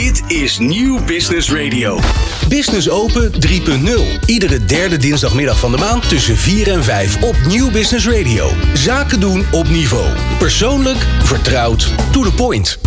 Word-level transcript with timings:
Dit 0.00 0.22
is 0.26 0.58
Nieuw 0.58 1.04
Business 1.04 1.52
Radio. 1.52 1.98
Business 2.48 2.90
Open 2.90 3.32
3.0. 3.32 4.24
Iedere 4.26 4.64
derde 4.64 4.96
dinsdagmiddag 4.96 5.58
van 5.58 5.70
de 5.70 5.78
maand 5.78 6.08
tussen 6.08 6.36
4 6.36 6.70
en 6.70 6.84
5 6.84 7.22
op 7.22 7.36
Nieuw 7.46 7.70
Business 7.70 8.08
Radio. 8.08 8.50
Zaken 8.74 9.20
doen 9.20 9.44
op 9.52 9.68
niveau. 9.68 10.06
Persoonlijk, 10.38 10.96
vertrouwd, 11.22 11.94
to 12.12 12.22
the 12.22 12.32
point. 12.32 12.78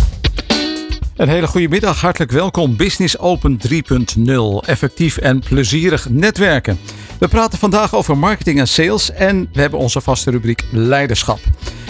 Een 1.16 1.28
hele 1.28 1.46
goede 1.46 1.68
middag, 1.68 2.00
hartelijk 2.00 2.32
welkom. 2.32 2.76
Business 2.76 3.18
Open 3.18 3.60
3.0. 3.68 4.68
Effectief 4.68 5.16
en 5.16 5.38
plezierig 5.38 6.08
netwerken. 6.08 6.78
We 7.18 7.28
praten 7.28 7.58
vandaag 7.58 7.94
over 7.94 8.18
marketing 8.18 8.58
en 8.58 8.68
sales 8.68 9.10
en 9.10 9.48
we 9.52 9.60
hebben 9.60 9.78
onze 9.78 10.00
vaste 10.00 10.30
rubriek 10.30 10.62
leiderschap. 10.70 11.40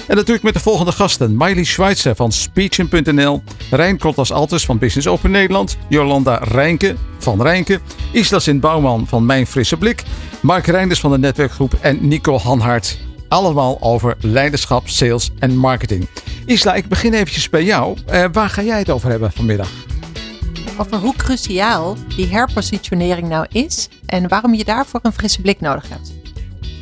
En 0.06 0.16
natuurlijk 0.16 0.44
met 0.44 0.54
de 0.54 0.60
volgende 0.60 0.92
gasten. 0.92 1.36
Miley 1.36 1.64
Schweitzer 1.64 2.16
van 2.16 2.32
Speechen.nl. 2.32 3.42
Rijn 3.70 3.98
Kottas 3.98 4.32
Altes 4.32 4.64
van 4.64 4.78
Business 4.78 5.06
Open 5.06 5.30
Nederland. 5.30 5.76
Jolanda 5.88 6.38
Rijnke 6.42 6.96
van 7.18 7.42
Rijnke. 7.42 7.80
Isla 8.12 8.38
Sint-Bouwman 8.38 9.06
van 9.06 9.26
Mijn 9.26 9.46
Frisse 9.46 9.76
Blik. 9.76 10.02
Mark 10.42 10.66
Reinders 10.66 11.00
van 11.00 11.10
de 11.10 11.18
netwerkgroep. 11.18 11.74
En 11.80 12.08
Nico 12.08 12.38
Hanhart. 12.38 12.98
Allemaal 13.28 13.76
over 13.80 14.16
leiderschap, 14.20 14.88
sales 14.88 15.30
en 15.38 15.56
marketing. 15.56 16.08
Isla, 16.46 16.74
ik 16.74 16.88
begin 16.88 17.12
eventjes 17.12 17.50
bij 17.50 17.64
jou. 17.64 17.98
Uh, 18.12 18.24
waar 18.32 18.48
ga 18.48 18.62
jij 18.62 18.78
het 18.78 18.90
over 18.90 19.10
hebben 19.10 19.32
vanmiddag? 19.32 19.70
Over 20.78 20.96
hoe 20.96 21.16
cruciaal 21.16 21.96
die 22.16 22.26
herpositionering 22.26 23.28
nou 23.28 23.46
is 23.52 23.88
en 24.06 24.28
waarom 24.28 24.54
je 24.54 24.64
daarvoor 24.64 25.00
een 25.02 25.12
frisse 25.12 25.40
blik 25.40 25.60
nodig 25.60 25.88
hebt. 25.88 26.23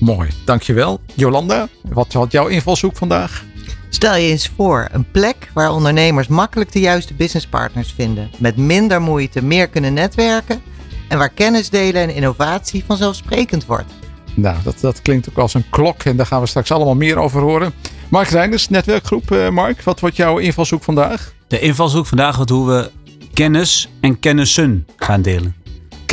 Mooi, 0.02 0.30
dankjewel. 0.44 1.00
Jolanda, 1.14 1.68
wat 1.82 2.12
had 2.12 2.32
jouw 2.32 2.46
invalshoek 2.46 2.96
vandaag? 2.96 3.44
Stel 3.88 4.16
je 4.16 4.28
eens 4.28 4.50
voor 4.56 4.88
een 4.92 5.10
plek 5.10 5.50
waar 5.54 5.72
ondernemers 5.72 6.28
makkelijk 6.28 6.72
de 6.72 6.80
juiste 6.80 7.14
businesspartners 7.14 7.92
vinden, 7.92 8.30
met 8.38 8.56
minder 8.56 9.00
moeite 9.00 9.44
meer 9.44 9.68
kunnen 9.68 9.92
netwerken 9.94 10.62
en 11.08 11.18
waar 11.18 11.28
kennis 11.28 11.70
delen 11.70 12.02
en 12.02 12.14
innovatie 12.14 12.84
vanzelfsprekend 12.86 13.66
wordt. 13.66 13.92
Nou, 14.34 14.56
dat, 14.64 14.80
dat 14.80 15.02
klinkt 15.02 15.28
ook 15.28 15.38
als 15.38 15.54
een 15.54 15.70
klok 15.70 16.02
en 16.02 16.16
daar 16.16 16.26
gaan 16.26 16.40
we 16.40 16.46
straks 16.46 16.70
allemaal 16.70 16.96
meer 16.96 17.16
over 17.16 17.40
horen. 17.40 17.72
Mark 18.08 18.28
Reinders, 18.28 18.68
netwerkgroep. 18.68 19.30
Uh, 19.30 19.48
Mark, 19.48 19.82
wat 19.82 20.00
wordt 20.00 20.16
jouw 20.16 20.38
invalshoek 20.38 20.82
vandaag? 20.82 21.32
De 21.46 21.60
invalshoek 21.60 22.06
vandaag 22.06 22.36
wordt 22.36 22.50
hoe 22.50 22.66
we 22.66 22.90
kennis 23.32 23.88
en 24.00 24.18
kennissen 24.18 24.86
gaan 24.96 25.22
delen 25.22 25.61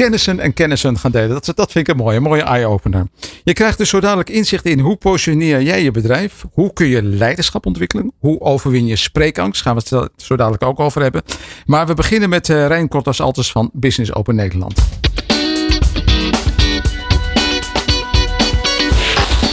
kennissen 0.03 0.39
en 0.39 0.53
kennissen 0.53 0.97
gaan 0.97 1.11
delen. 1.11 1.30
Dat, 1.30 1.52
dat 1.55 1.72
vind 1.72 1.88
ik 1.88 1.94
een 1.94 2.03
mooie, 2.03 2.17
een 2.17 2.23
mooie 2.23 2.42
eye-opener. 2.42 3.08
Je 3.44 3.53
krijgt 3.53 3.78
dus 3.78 3.89
zo 3.89 4.00
dadelijk 4.00 4.30
inzicht 4.30 4.66
in 4.66 4.80
hoe 4.80 4.95
positioneer 4.95 5.61
jij 5.61 5.83
je 5.83 5.92
bedrijf? 5.92 6.45
Hoe 6.52 6.73
kun 6.73 6.88
je 6.88 7.03
leiderschap 7.03 7.66
ontwikkelen? 7.66 8.11
Hoe 8.20 8.42
overwin 8.42 8.86
je 8.86 8.95
spreekangst? 8.95 9.61
Gaan 9.61 9.75
we 9.75 9.95
het 9.95 10.09
zo 10.16 10.36
dadelijk 10.36 10.64
ook 10.64 10.80
over 10.80 11.02
hebben. 11.02 11.22
Maar 11.66 11.88
we 11.88 11.94
beginnen 11.94 12.30
met 12.30 12.50
uh, 12.50 12.67
Rijn 12.67 12.88
Kortas 12.88 13.22
Altes 13.22 13.52
van 13.52 13.70
Business 13.73 14.14
Open 14.14 14.36
Nederland. 14.36 14.80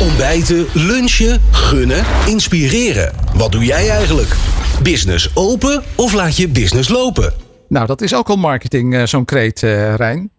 Ontbijten, 0.00 0.66
lunchen, 0.72 1.40
gunnen, 1.50 2.04
inspireren. 2.26 3.12
Wat 3.34 3.52
doe 3.52 3.64
jij 3.64 3.88
eigenlijk? 3.88 4.36
Business 4.82 5.30
open 5.34 5.82
of 5.94 6.12
laat 6.12 6.36
je 6.36 6.48
business 6.48 6.88
lopen? 6.88 7.32
Nou, 7.68 7.86
dat 7.86 8.00
is 8.00 8.14
ook 8.14 8.28
al 8.28 8.36
marketing, 8.36 8.94
uh, 8.94 9.04
zo'n 9.04 9.24
kreet, 9.24 9.62
uh, 9.62 9.94
Rijn. 9.94 10.30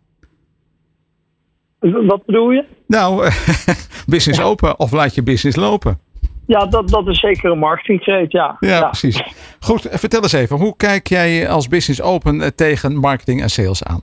Wat 1.79 2.25
bedoel 2.25 2.51
je? 2.51 2.63
Nou, 2.87 3.29
business 4.15 4.41
open 4.41 4.79
of 4.79 4.91
laat 4.91 5.15
je 5.15 5.23
business 5.23 5.57
lopen? 5.57 5.99
Ja, 6.47 6.65
dat, 6.65 6.89
dat 6.89 7.07
is 7.07 7.19
zeker 7.19 7.51
een 7.51 7.59
marketingkreet, 7.59 8.31
ja. 8.31 8.57
ja. 8.59 8.69
Ja, 8.69 8.87
precies. 8.87 9.23
Goed, 9.59 9.87
vertel 9.91 10.21
eens 10.21 10.33
even. 10.33 10.57
Hoe 10.57 10.75
kijk 10.75 11.07
jij 11.07 11.49
als 11.49 11.67
business 11.67 12.01
open 12.01 12.41
eh, 12.41 12.47
tegen 12.47 12.95
marketing 12.95 13.41
en 13.41 13.49
sales 13.49 13.83
aan? 13.83 14.01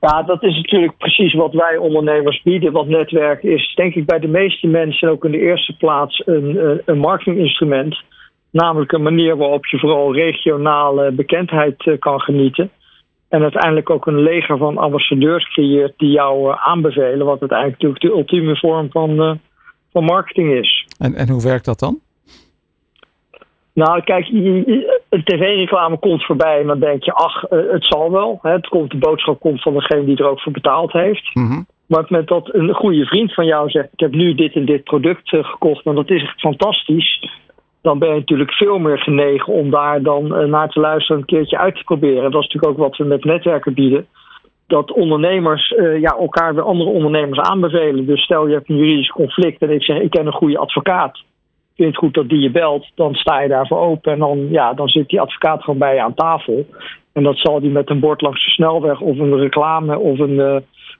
Ja, 0.00 0.22
dat 0.22 0.42
is 0.42 0.56
natuurlijk 0.56 0.96
precies 0.96 1.34
wat 1.34 1.52
wij 1.52 1.76
ondernemers 1.76 2.42
bieden. 2.42 2.72
Wat 2.72 2.86
netwerk 2.86 3.42
is, 3.42 3.74
denk 3.74 3.94
ik, 3.94 4.06
bij 4.06 4.18
de 4.18 4.28
meeste 4.28 4.66
mensen 4.66 5.10
ook 5.10 5.24
in 5.24 5.30
de 5.30 5.40
eerste 5.40 5.76
plaats 5.76 6.22
een, 6.26 6.80
een 6.84 6.98
marketinginstrument. 6.98 8.02
Namelijk 8.50 8.92
een 8.92 9.02
manier 9.02 9.36
waarop 9.36 9.66
je 9.66 9.78
vooral 9.78 10.14
regionale 10.14 11.12
bekendheid 11.12 11.86
eh, 11.86 11.98
kan 11.98 12.20
genieten. 12.20 12.70
En 13.28 13.42
uiteindelijk 13.42 13.90
ook 13.90 14.06
een 14.06 14.22
leger 14.22 14.58
van 14.58 14.78
ambassadeurs 14.78 15.48
creëert 15.48 15.94
die 15.96 16.10
jou 16.10 16.50
eh, 16.50 16.66
aanbevelen. 16.68 17.26
Wat 17.26 17.40
uiteindelijk 17.40 17.82
natuurlijk 17.82 18.02
de 18.02 18.18
ultieme 18.18 18.56
vorm 18.56 18.90
van, 18.90 19.10
uh, 19.10 19.32
van 19.92 20.04
marketing 20.04 20.52
is. 20.52 20.86
En, 20.98 21.14
en 21.14 21.28
hoe 21.28 21.42
werkt 21.42 21.64
dat 21.64 21.78
dan? 21.78 21.98
Nou, 23.72 24.02
kijk, 24.02 24.28
een 24.28 25.24
tv-reclame 25.24 25.98
komt 25.98 26.24
voorbij 26.24 26.60
en 26.60 26.66
dan 26.66 26.80
denk 26.80 27.04
je, 27.04 27.12
ach, 27.12 27.40
het 27.48 27.84
zal 27.84 28.10
wel. 28.10 28.38
Het 28.42 28.68
komt, 28.68 28.90
de 28.90 28.96
boodschap 28.96 29.40
komt 29.40 29.62
van 29.62 29.74
degene 29.74 30.04
die 30.04 30.16
er 30.16 30.28
ook 30.28 30.40
voor 30.40 30.52
betaald 30.52 30.92
heeft. 30.92 31.34
Mm 31.34 31.66
Maar 31.86 32.04
met 32.08 32.26
dat 32.26 32.54
een 32.54 32.74
goede 32.74 33.06
vriend 33.06 33.34
van 33.34 33.46
jou 33.46 33.70
zegt, 33.70 33.92
ik 33.92 34.00
heb 34.00 34.12
nu 34.12 34.34
dit 34.34 34.54
en 34.54 34.64
dit 34.64 34.84
product 34.84 35.28
gekocht 35.28 35.84
en 35.84 35.94
dat 35.94 36.10
is 36.10 36.22
echt 36.22 36.40
fantastisch 36.40 37.18
dan 37.86 37.98
ben 37.98 38.08
je 38.08 38.14
natuurlijk 38.14 38.52
veel 38.52 38.78
meer 38.78 38.98
genegen 38.98 39.52
om 39.52 39.70
daar 39.70 40.02
dan 40.02 40.24
uh, 40.24 40.48
naar 40.48 40.68
te 40.68 40.80
luisteren, 40.80 41.20
een 41.20 41.26
keertje 41.26 41.58
uit 41.58 41.76
te 41.76 41.84
proberen. 41.84 42.30
Dat 42.30 42.42
is 42.42 42.48
natuurlijk 42.48 42.72
ook 42.72 42.86
wat 42.86 42.96
we 42.96 43.04
met 43.04 43.24
netwerken 43.24 43.74
bieden. 43.74 44.06
Dat 44.66 44.92
ondernemers 44.92 45.70
uh, 45.70 46.00
ja, 46.00 46.16
elkaar 46.16 46.54
weer 46.54 46.64
andere 46.64 46.90
ondernemers 46.90 47.38
aanbevelen. 47.38 48.06
Dus 48.06 48.22
stel 48.22 48.46
je 48.46 48.54
hebt 48.54 48.68
een 48.68 48.76
juridisch 48.76 49.10
conflict 49.10 49.62
en 49.62 49.70
ik 49.70 49.82
zeg 49.82 50.00
ik 50.00 50.10
ken 50.10 50.26
een 50.26 50.32
goede 50.32 50.58
advocaat. 50.58 51.22
Vind 51.76 51.88
het 51.88 51.98
goed 51.98 52.14
dat 52.14 52.28
die 52.28 52.40
je 52.40 52.50
belt, 52.50 52.90
dan 52.94 53.14
sta 53.14 53.40
je 53.40 53.48
daarvoor 53.48 53.78
open 53.78 54.12
en 54.12 54.18
dan, 54.18 54.48
ja, 54.50 54.74
dan 54.74 54.88
zit 54.88 55.08
die 55.08 55.20
advocaat 55.20 55.62
gewoon 55.62 55.78
bij 55.78 55.94
je 55.94 56.02
aan 56.02 56.14
tafel. 56.14 56.66
En 57.12 57.22
dat 57.22 57.38
zal 57.38 57.60
die 57.60 57.70
met 57.70 57.90
een 57.90 58.00
bord 58.00 58.20
langs 58.20 58.44
de 58.44 58.50
snelweg 58.50 59.00
of 59.00 59.18
een 59.18 59.38
reclame 59.38 59.98
of 59.98 60.18
een, 60.18 60.38
uh, 60.50 60.56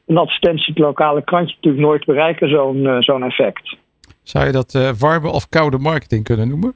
een 0.07 0.17
advertentie 0.17 0.73
op 0.73 0.79
lokale 0.79 1.23
krantje 1.23 1.55
natuurlijk 1.55 1.85
nooit 1.85 2.05
bereiken, 2.05 2.49
zo'n 2.49 2.97
zo'n 3.01 3.25
effect. 3.25 3.77
Zou 4.27 4.47
je 4.47 4.53
dat 4.53 4.75
uh, 4.75 4.91
warme 4.99 5.29
of 5.29 5.49
koude 5.49 5.79
marketing 5.79 6.25
kunnen 6.25 6.49
noemen? 6.49 6.75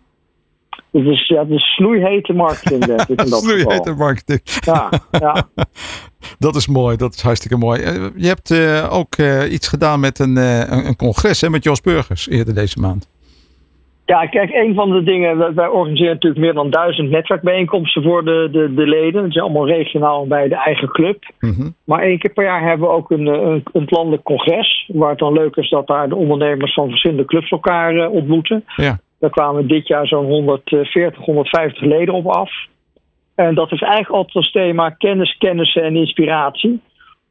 Het 0.91 1.07
is, 1.07 1.29
ja, 1.29 1.41
het 1.41 1.51
is 1.51 1.75
snoeihete 1.75 2.33
marketing, 2.33 2.85
denk 2.85 3.03
ik. 3.03 3.21
snoeihete 3.27 3.95
marketing. 3.95 4.41
Ja, 4.45 4.91
ja. 5.11 5.49
dat 6.39 6.57
is 6.57 6.67
mooi, 6.67 6.97
dat 6.97 7.15
is 7.15 7.23
hartstikke 7.23 7.57
mooi. 7.57 7.83
Eh, 7.83 8.07
je 8.17 8.27
hebt 8.27 8.51
uh, 8.51 8.93
ook 8.93 9.17
uh, 9.17 9.53
iets 9.53 9.69
gedaan 9.69 10.01
met 10.01 10.19
een, 10.19 10.37
een 10.87 10.97
congres 10.97 11.41
hè, 11.41 11.51
met 11.51 11.65
Jos 11.65 11.81
Burgers 11.81 12.29
eerder 12.29 12.55
deze 12.55 12.79
maand. 12.81 13.09
Ja, 14.11 14.27
kijk, 14.27 14.51
een 14.53 14.75
van 14.75 14.91
de 14.91 15.03
dingen, 15.03 15.55
wij 15.55 15.69
organiseren 15.69 16.13
natuurlijk 16.13 16.41
meer 16.41 16.55
dan 16.55 16.71
duizend 16.71 17.11
netwerkbijeenkomsten 17.11 18.03
voor 18.03 18.25
de, 18.25 18.49
de, 18.53 18.75
de 18.75 18.87
leden. 18.87 19.23
Dat 19.23 19.31
is 19.31 19.41
allemaal 19.41 19.67
regionaal 19.67 20.27
bij 20.27 20.49
de 20.49 20.55
eigen 20.55 20.89
club. 20.89 21.33
Mm 21.41 21.53
-hmm. 21.53 21.75
Maar 21.85 22.03
één 22.03 22.19
keer 22.19 22.33
per 22.33 22.45
jaar 22.45 22.63
hebben 22.69 22.89
we 22.89 22.95
ook 22.95 23.11
een, 23.11 23.27
een, 23.27 23.63
een, 23.73 23.87
landelijk 23.87 24.23
congres. 24.23 24.91
Waar 24.93 25.11
het 25.11 25.19
dan 25.19 25.33
leuk 25.33 25.57
is 25.57 25.69
dat 25.69 25.87
daar 25.87 26.09
de 26.09 26.17
ondernemers 26.17 26.75
van 26.75 26.89
verschillende 26.89 27.25
clubs 27.25 27.51
elkaar 27.51 27.95
uh, 27.95 28.13
ontmoeten. 28.13 28.65
Ja. 28.77 28.99
Daar 29.19 29.31
kwamen 29.31 29.69
dit 29.69 29.87
jaar 29.87 30.07
zo'n 30.07 30.27
140, 30.27 31.25
150 31.25 31.83
leden 31.83 32.15
op 32.15 32.27
af. 32.27 32.51
En 33.35 33.55
dat 33.55 33.73
is 33.73 33.81
eigenlijk 33.81 34.13
altijd 34.13 34.37
als 34.37 34.51
thema 34.51 34.91
kennis, 34.91 35.37
kennissen 35.39 35.83
en 35.83 35.97
inspiratie 35.97 36.81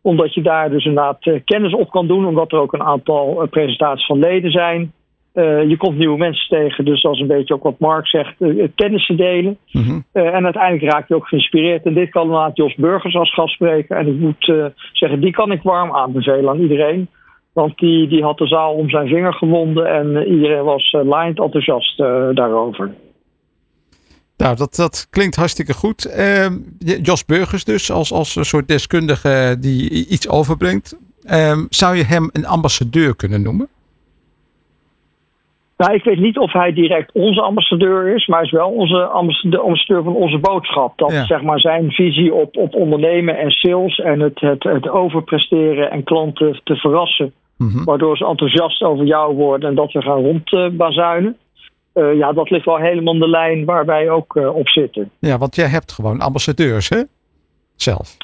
omdat 0.01 0.33
je 0.33 0.41
daar 0.41 0.69
dus 0.69 0.85
inderdaad 0.85 1.25
uh, 1.25 1.39
kennis 1.45 1.73
op 1.73 1.89
kan 1.89 2.07
doen, 2.07 2.25
omdat 2.25 2.51
er 2.51 2.59
ook 2.59 2.73
een 2.73 2.83
aantal 2.83 3.43
uh, 3.43 3.49
presentaties 3.49 4.05
van 4.05 4.19
leden 4.19 4.51
zijn. 4.51 4.93
Uh, 5.33 5.69
je 5.69 5.77
komt 5.77 5.97
nieuwe 5.97 6.17
mensen 6.17 6.49
tegen, 6.49 6.85
dus 6.85 7.01
dat 7.01 7.13
is 7.13 7.19
een 7.19 7.27
beetje 7.27 7.53
ook 7.53 7.63
wat 7.63 7.79
Mark 7.79 8.07
zegt, 8.07 8.35
uh, 8.39 8.67
kennissen 8.75 9.17
delen. 9.17 9.57
Mm 9.71 9.83
-hmm. 9.83 10.03
uh, 10.13 10.35
en 10.35 10.43
uiteindelijk 10.43 10.91
raak 10.91 11.07
je 11.07 11.15
ook 11.15 11.27
geïnspireerd. 11.27 11.85
En 11.85 11.93
dit 11.93 12.09
kan 12.09 12.23
inderdaad 12.23 12.57
Jos 12.57 12.75
Burgers 12.75 13.15
als 13.15 13.33
gastspreker. 13.33 13.97
En 13.97 14.07
ik 14.07 14.19
moet 14.19 14.53
zeggen, 14.93 15.21
die 15.21 15.31
kan 15.31 15.51
ik 15.51 15.61
warm 15.61 15.91
aanbevelen 15.91 16.49
aan 16.49 16.59
iedereen. 16.59 17.09
Want 17.53 17.77
die, 17.77 18.07
die 18.07 18.23
had 18.23 18.37
de 18.37 18.47
zaal 18.47 18.73
om 18.73 18.89
zijn 18.89 19.07
vinger 19.07 19.33
gewonden 19.33 19.85
en 19.85 20.27
iedereen 20.27 20.63
was 20.63 20.91
uh, 20.91 21.25
enthousiast 21.25 21.97
daarover. 22.33 22.91
Nou, 24.37 24.55
dat, 24.55 24.75
dat 24.75 25.07
klinkt 25.09 25.35
hartstikke 25.35 25.73
goed. 25.73 26.05
Ehm, 26.05 26.57
Jos 27.01 27.25
Burgers 27.25 27.63
dus, 27.63 27.91
als, 27.91 28.11
als 28.11 28.35
een 28.35 28.45
soort 28.45 28.67
deskundige 28.67 29.57
die 29.59 30.07
iets 30.07 30.29
overbrengt. 30.29 30.97
Ehm, 31.23 31.65
zou 31.69 31.95
je 31.95 32.03
hem 32.03 32.29
een 32.31 32.45
ambassadeur 32.45 33.15
kunnen 33.15 33.41
noemen? 33.41 33.67
Nou, 35.79 35.93
ik 35.93 36.03
weet 36.03 36.19
niet 36.19 36.37
of 36.37 36.53
hij 36.53 36.73
direct 36.73 37.11
onze 37.11 37.41
ambassadeur 37.41 38.15
is, 38.15 38.27
maar 38.27 38.37
hij 38.37 38.47
is 38.47 38.53
wel 38.53 38.69
onze 38.69 39.03
ambassadeur, 39.03 39.59
ambassadeur 39.59 40.03
van 40.03 40.15
onze 40.15 40.37
boodschap. 40.37 40.97
Dat 40.97 41.11
ja. 41.11 41.25
zeg 41.25 41.41
maar 41.41 41.59
zijn 41.59 41.91
visie 41.91 42.33
op, 42.33 42.57
op 42.57 42.75
ondernemen 42.75 43.37
en 43.37 43.51
sales 43.51 43.97
en 43.97 44.19
het, 44.19 44.39
het, 44.39 44.63
het 44.63 44.89
overpresteren 44.89 45.91
en 45.91 46.03
klanten 46.03 46.61
te 46.63 46.75
verrassen. 46.75 47.33
Mm 47.57 47.69
-hmm. 47.69 47.83
Waardoor 47.83 48.17
ze 48.17 48.25
enthousiast 48.25 48.83
over 48.83 49.05
jou 49.05 49.35
worden 49.35 49.69
en 49.69 49.75
dat 49.75 49.91
we 49.91 50.01
gaan 50.01 50.21
rondbazuinen. 50.21 51.37
Uh, 51.93 52.17
ja, 52.17 52.33
dat 52.33 52.49
ligt 52.49 52.65
wel 52.65 52.77
helemaal 52.77 53.13
in 53.13 53.19
de 53.19 53.29
lijn 53.29 53.65
waar 53.65 53.85
wij 53.85 54.09
ook 54.09 54.35
uh, 54.35 54.55
op 54.55 54.69
zitten. 54.69 55.11
Ja, 55.19 55.37
want 55.37 55.55
jij 55.55 55.67
hebt 55.67 55.91
gewoon 55.91 56.19
ambassadeurs, 56.19 56.89
hè? 56.89 57.01
Zelf. 57.75 58.17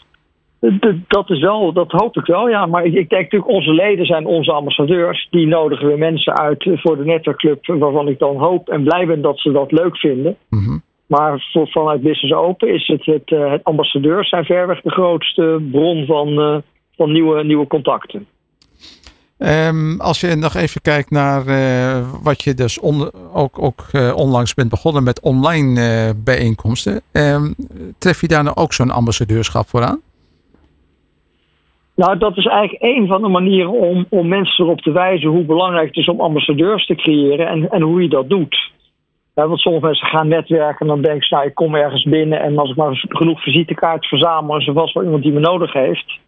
Dat 1.08 1.30
is 1.30 1.40
wel, 1.40 1.74
dat 1.74 1.92
hoop 1.92 2.18
ik 2.18 2.26
wel, 2.26 2.50
ja. 2.50 2.66
Maar 2.66 2.86
ik 2.86 3.10
denk 3.10 3.12
natuurlijk, 3.12 3.52
onze 3.52 3.74
leden 3.74 4.06
zijn 4.06 4.26
onze 4.26 4.52
ambassadeurs. 4.52 5.28
Die 5.30 5.48
nodigen 5.48 5.88
we 5.88 5.98
mensen 5.98 6.38
uit 6.38 6.70
voor 6.74 6.98
de 6.98 7.06
netwerkclub, 7.06 7.66
waarvan 7.66 8.08
ik 8.08 8.20
dan 8.20 8.38
hoop 8.38 8.70
en 8.70 8.84
blij 8.84 9.06
ben 9.06 9.22
dat 9.22 9.40
ze 9.40 9.52
dat 9.52 9.72
leuk 9.72 9.98
vinden. 9.98 10.36
Mm 10.50 10.64
-hmm. 10.64 10.82
Maar 11.06 11.50
voor, 11.52 11.68
vanuit 11.68 12.02
Business 12.02 12.34
Open 12.34 12.74
is 12.74 12.88
het, 12.88 13.06
het, 13.06 13.30
het 13.30 13.64
ambassadeurs 13.64 14.30
zijn 14.30 14.46
verreweg 14.46 14.82
de 14.82 14.92
grootste 14.92 15.68
bron 15.72 16.06
van, 16.06 16.64
van 16.96 17.12
nieuwe, 17.12 17.44
nieuwe 17.44 17.68
contacten. 17.68 18.26
Um, 19.38 20.02
als 20.02 20.20
je 20.20 20.36
nog 20.36 20.56
even 20.56 20.82
kijkt 20.82 21.10
naar 21.10 21.48
uh, 21.48 22.08
wat 22.24 22.44
je 22.44 22.54
dus 22.54 22.80
on, 22.80 23.12
ook, 23.34 23.62
ook 23.62 23.84
onlangs 24.16 24.54
bent 24.54 24.70
begonnen 24.70 25.04
met 25.04 25.20
online 25.22 26.14
bijeenkomsten. 26.24 27.02
Um, 27.12 27.56
tref 27.98 28.22
je 28.22 28.28
daar 28.28 28.44
nou 28.44 28.56
ook 28.56 28.74
zo'n 28.74 28.92
ambassadeurschap 28.92 29.68
voor 29.68 29.84
aan? 29.84 30.02
Nou, 31.96 32.18
dat 32.18 32.38
is 32.38 32.46
eigenlijk 32.46 32.84
een 32.84 33.08
van 33.08 33.22
de 33.22 33.28
manieren 33.28 33.72
om, 33.72 34.06
om 34.10 34.28
mensen 34.28 34.66
erop 34.66 34.82
te 34.82 34.92
wijzen 34.92 35.30
hoe 35.30 35.44
belangrijk 35.44 35.88
het 35.88 35.98
is 35.98 36.10
om 36.10 36.22
ambassadeurs 36.22 36.86
te 36.86 36.96
creëren 36.96 37.48
en, 37.48 37.70
en 37.70 37.82
hoe 37.82 38.02
je 38.02 38.10
dat 38.10 38.30
doet. 38.30 38.74
Ja, 39.36 39.48
want 39.48 39.60
sommige 39.60 39.86
mensen 39.86 40.08
gaan 40.08 40.28
netwerken 40.28 40.80
en 40.80 40.88
dan 40.88 41.02
denken 41.02 41.28
ze, 41.28 41.34
nou, 41.34 41.48
ik 41.48 41.56
kom 41.56 41.76
ergens 41.76 42.04
binnen 42.04 42.40
en 42.40 42.58
als 42.58 42.70
ik 42.70 42.76
maar 42.76 43.06
genoeg 43.10 43.42
visitekaarten 43.42 44.10
verzamel, 44.10 44.58
is 44.58 44.68
er 44.68 44.74
vast 44.74 44.94
wel 44.94 45.04
iemand 45.04 45.24
die 45.24 45.32
me 45.32 45.40
nodig 45.40 45.74
heeft. 45.74 46.20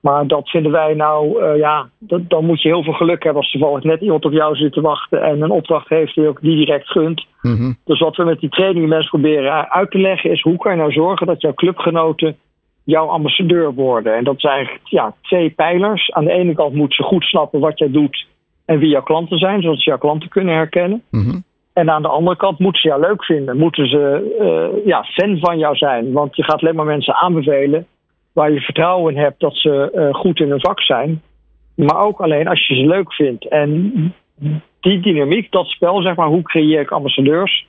Maar 0.00 0.26
dat 0.26 0.48
vinden 0.48 0.72
wij 0.72 0.94
nou, 0.94 1.42
uh, 1.42 1.56
ja, 1.56 1.88
dat, 1.98 2.20
dan 2.30 2.44
moet 2.44 2.62
je 2.62 2.68
heel 2.68 2.82
veel 2.82 2.92
geluk 2.92 3.22
hebben 3.22 3.42
als 3.42 3.50
toevallig 3.50 3.82
net 3.82 4.00
iemand 4.00 4.24
op 4.24 4.32
jou 4.32 4.56
zit 4.56 4.72
te 4.72 4.80
wachten 4.80 5.22
en 5.22 5.42
een 5.42 5.50
opdracht 5.50 5.88
heeft 5.88 6.14
die 6.14 6.28
ook 6.28 6.40
die 6.40 6.56
direct 6.56 6.90
gunt. 6.90 7.26
Mm 7.42 7.56
-hmm. 7.56 7.76
Dus 7.84 8.00
wat 8.00 8.16
we 8.16 8.24
met 8.24 8.40
die 8.40 8.48
training 8.48 8.88
mensen 8.88 9.10
proberen 9.10 9.70
uit 9.70 9.90
te 9.90 9.98
leggen 9.98 10.30
is, 10.30 10.42
hoe 10.42 10.56
kan 10.56 10.72
je 10.72 10.78
nou 10.78 10.92
zorgen 10.92 11.26
dat 11.26 11.40
jouw 11.40 11.54
clubgenoten 11.54 12.36
jouw 12.84 13.06
ambassadeur 13.06 13.74
worden? 13.74 14.16
En 14.16 14.24
dat 14.24 14.40
zijn 14.40 14.54
eigenlijk 14.54 14.88
ja, 14.88 15.14
twee 15.22 15.50
pijlers. 15.50 16.10
Aan 16.10 16.24
de 16.24 16.32
ene 16.32 16.54
kant 16.54 16.74
moeten 16.74 16.96
ze 16.96 17.02
goed 17.02 17.24
snappen 17.24 17.60
wat 17.60 17.78
jij 17.78 17.90
doet 17.90 18.26
en 18.64 18.78
wie 18.78 18.88
jouw 18.88 19.02
klanten 19.02 19.38
zijn, 19.38 19.62
zodat 19.62 19.78
ze 19.78 19.90
jouw 19.90 19.98
klanten 19.98 20.28
kunnen 20.28 20.54
herkennen. 20.54 21.02
Mm 21.10 21.22
-hmm. 21.24 21.44
En 21.72 21.90
aan 21.90 22.02
de 22.02 22.08
andere 22.08 22.36
kant 22.36 22.58
moeten 22.58 22.80
ze 22.80 22.88
jou 22.88 23.00
leuk 23.00 23.24
vinden. 23.24 23.56
Moeten 23.56 23.86
ze 23.86 24.34
uh, 24.40 24.86
ja, 24.86 25.04
fan 25.04 25.38
van 25.38 25.58
jou 25.58 25.76
zijn. 25.76 26.12
Want 26.12 26.36
je 26.36 26.42
gaat 26.42 26.60
alleen 26.60 26.74
maar 26.74 26.84
mensen 26.86 27.14
aanbevelen 27.14 27.86
waar 28.32 28.52
je 28.52 28.60
vertrouwen 28.60 29.14
in 29.14 29.20
hebt 29.20 29.40
dat 29.40 29.56
ze 29.56 29.92
uh, 29.94 30.14
goed 30.14 30.40
in 30.40 30.50
hun 30.50 30.60
vak 30.60 30.80
zijn. 30.80 31.22
Maar 31.74 32.04
ook 32.04 32.20
alleen 32.20 32.48
als 32.48 32.66
je 32.66 32.74
ze 32.74 32.86
leuk 32.86 33.12
vindt. 33.14 33.48
En 33.48 33.92
die 34.80 35.00
dynamiek, 35.00 35.50
dat 35.50 35.66
spel, 35.66 36.02
zeg 36.02 36.16
maar, 36.16 36.28
hoe 36.28 36.42
creëer 36.42 36.80
ik 36.80 36.90
ambassadeurs? 36.90 37.66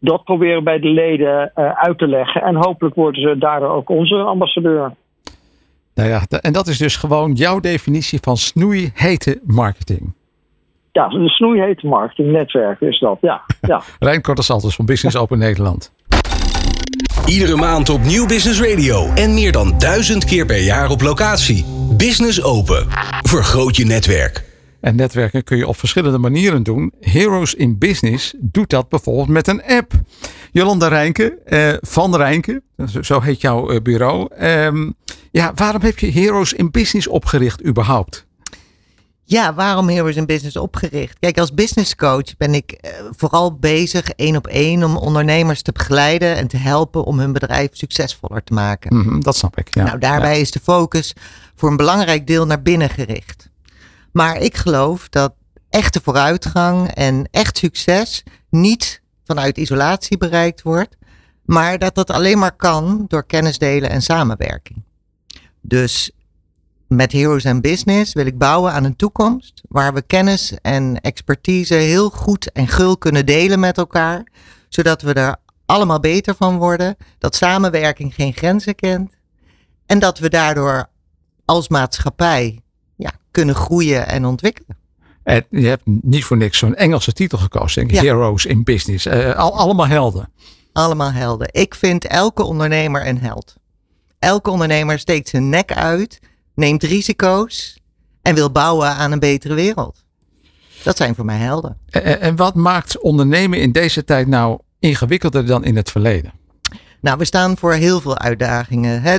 Dat 0.00 0.24
proberen 0.24 0.56
we 0.56 0.62
bij 0.62 0.78
de 0.78 0.88
leden 0.88 1.52
uh, 1.56 1.70
uit 1.72 1.98
te 1.98 2.06
leggen. 2.06 2.42
En 2.42 2.54
hopelijk 2.54 2.94
worden 2.94 3.22
ze 3.22 3.38
daardoor 3.38 3.68
ook 3.68 3.88
onze 3.88 4.14
ambassadeur. 4.14 4.94
Nou 5.94 6.08
ja, 6.08 6.22
en 6.40 6.52
dat 6.52 6.66
is 6.66 6.78
dus 6.78 6.96
gewoon 6.96 7.32
jouw 7.32 7.60
definitie 7.60 8.18
van 8.22 8.36
snoeihete 8.36 9.40
marketing. 9.44 10.12
Ja, 10.92 11.08
de 11.08 11.28
snoeihete 11.28 11.86
marketing 11.86 12.32
netwerk 12.32 12.80
is 12.80 12.98
dat, 12.98 13.18
ja. 13.20 13.42
ja. 13.60 13.82
Rijn 13.98 14.22
Kortesalters 14.22 14.74
van 14.74 14.86
Business 14.86 15.16
Open 15.16 15.38
Nederland. 15.38 15.92
Iedere 17.26 17.56
maand 17.56 17.88
op 17.88 18.00
Nieuw 18.00 18.26
Business 18.26 18.60
Radio 18.60 19.06
en 19.14 19.34
meer 19.34 19.52
dan 19.52 19.78
duizend 19.78 20.24
keer 20.24 20.46
per 20.46 20.62
jaar 20.62 20.90
op 20.90 21.00
locatie. 21.00 21.64
Business 21.96 22.42
Open. 22.42 22.86
Vergroot 23.22 23.76
je 23.76 23.84
netwerk. 23.84 24.49
En 24.80 24.96
netwerken 24.96 25.44
kun 25.44 25.56
je 25.56 25.66
op 25.66 25.76
verschillende 25.76 26.18
manieren 26.18 26.62
doen. 26.62 26.92
Heroes 27.00 27.54
in 27.54 27.78
Business 27.78 28.34
doet 28.38 28.70
dat 28.70 28.88
bijvoorbeeld 28.88 29.28
met 29.28 29.48
een 29.48 29.62
app. 29.64 29.92
Jolanda 30.52 30.88
Rijnke 30.88 31.38
eh, 31.44 31.72
van 31.80 32.16
Rijnke, 32.16 32.62
zo 33.00 33.20
heet 33.20 33.40
jouw 33.40 33.72
uh, 33.72 33.80
bureau. 33.80 34.28
Um, 34.44 34.94
ja, 35.30 35.52
waarom 35.54 35.82
heb 35.82 35.98
je 35.98 36.12
Heroes 36.12 36.52
in 36.52 36.70
Business 36.70 37.06
opgericht 37.06 37.66
überhaupt? 37.66 38.28
Ja, 39.24 39.54
waarom 39.54 39.88
Heroes 39.88 40.16
in 40.16 40.26
Business 40.26 40.56
opgericht? 40.56 41.18
Kijk, 41.18 41.38
als 41.38 41.54
business 41.54 41.96
coach 41.96 42.36
ben 42.36 42.54
ik 42.54 42.72
uh, 42.84 42.90
vooral 43.16 43.54
bezig 43.54 44.10
één 44.10 44.36
op 44.36 44.46
één 44.46 44.84
om 44.84 44.96
ondernemers 44.96 45.62
te 45.62 45.72
begeleiden 45.72 46.36
en 46.36 46.48
te 46.48 46.56
helpen 46.56 47.04
om 47.04 47.18
hun 47.18 47.32
bedrijf 47.32 47.68
succesvoller 47.72 48.44
te 48.44 48.54
maken. 48.54 48.96
Mm 48.96 49.02
-hmm, 49.02 49.22
dat 49.22 49.36
snap 49.36 49.58
ik. 49.58 49.74
Ja. 49.74 49.84
Nou, 49.84 49.98
daarbij 49.98 50.34
ja. 50.34 50.40
is 50.40 50.50
de 50.50 50.60
focus 50.62 51.14
voor 51.54 51.70
een 51.70 51.76
belangrijk 51.76 52.26
deel 52.26 52.46
naar 52.46 52.62
binnen 52.62 52.90
gericht. 52.90 53.49
Maar 54.12 54.36
ik 54.36 54.56
geloof 54.56 55.08
dat 55.08 55.34
echte 55.70 56.00
vooruitgang 56.02 56.88
en 56.88 57.28
echt 57.30 57.58
succes 57.58 58.22
niet 58.50 59.02
vanuit 59.24 59.58
isolatie 59.58 60.16
bereikt 60.16 60.62
wordt, 60.62 60.96
maar 61.44 61.78
dat 61.78 61.94
dat 61.94 62.10
alleen 62.10 62.38
maar 62.38 62.56
kan 62.56 63.04
door 63.08 63.26
kennis 63.26 63.58
delen 63.58 63.90
en 63.90 64.02
samenwerking. 64.02 64.82
Dus 65.60 66.10
met 66.86 67.12
Heroes 67.12 67.46
and 67.46 67.62
Business 67.62 68.12
wil 68.12 68.26
ik 68.26 68.38
bouwen 68.38 68.72
aan 68.72 68.84
een 68.84 68.96
toekomst 68.96 69.62
waar 69.68 69.94
we 69.94 70.02
kennis 70.02 70.54
en 70.62 71.00
expertise 71.00 71.74
heel 71.74 72.10
goed 72.10 72.52
en 72.52 72.68
gul 72.68 72.98
kunnen 72.98 73.26
delen 73.26 73.60
met 73.60 73.78
elkaar, 73.78 74.26
zodat 74.68 75.02
we 75.02 75.12
er 75.12 75.36
allemaal 75.66 76.00
beter 76.00 76.34
van 76.34 76.56
worden, 76.56 76.96
dat 77.18 77.34
samenwerking 77.34 78.14
geen 78.14 78.32
grenzen 78.32 78.74
kent 78.74 79.12
en 79.86 79.98
dat 79.98 80.18
we 80.18 80.28
daardoor 80.28 80.90
als 81.44 81.68
maatschappij 81.68 82.62
kunnen 83.30 83.54
groeien 83.54 84.08
en 84.08 84.24
ontwikkelen. 84.24 84.78
En 85.22 85.44
je 85.50 85.66
hebt 85.66 85.82
niet 85.84 86.24
voor 86.24 86.36
niks 86.36 86.58
zo'n 86.58 86.74
Engelse 86.74 87.12
titel 87.12 87.38
gekozen, 87.38 87.80
denk 87.80 87.90
ik. 87.90 88.04
Ja. 88.04 88.12
Heroes 88.14 88.46
in 88.46 88.64
Business. 88.64 89.06
Uh, 89.06 89.34
al, 89.34 89.56
allemaal 89.56 89.86
helden. 89.86 90.32
Allemaal 90.72 91.12
helden. 91.12 91.48
Ik 91.50 91.74
vind 91.74 92.04
elke 92.06 92.42
ondernemer 92.42 93.06
een 93.06 93.18
held. 93.18 93.54
Elke 94.18 94.50
ondernemer 94.50 94.98
steekt 94.98 95.28
zijn 95.28 95.48
nek 95.48 95.72
uit 95.72 96.20
neemt 96.54 96.82
risico's 96.82 97.80
en 98.22 98.34
wil 98.34 98.50
bouwen 98.50 98.88
aan 98.88 99.12
een 99.12 99.18
betere 99.18 99.54
wereld. 99.54 100.04
Dat 100.82 100.96
zijn 100.96 101.14
voor 101.14 101.24
mij 101.24 101.38
helden. 101.38 101.76
En, 101.90 102.20
en 102.20 102.36
wat 102.36 102.54
maakt 102.54 103.00
ondernemen 103.00 103.60
in 103.60 103.72
deze 103.72 104.04
tijd 104.04 104.26
nou 104.26 104.58
ingewikkelder 104.78 105.46
dan 105.46 105.64
in 105.64 105.76
het 105.76 105.90
verleden? 105.90 106.32
Nou, 107.00 107.18
we 107.18 107.24
staan 107.24 107.56
voor 107.56 107.72
heel 107.72 108.00
veel 108.00 108.18
uitdagingen. 108.18 109.02
Hè. 109.02 109.16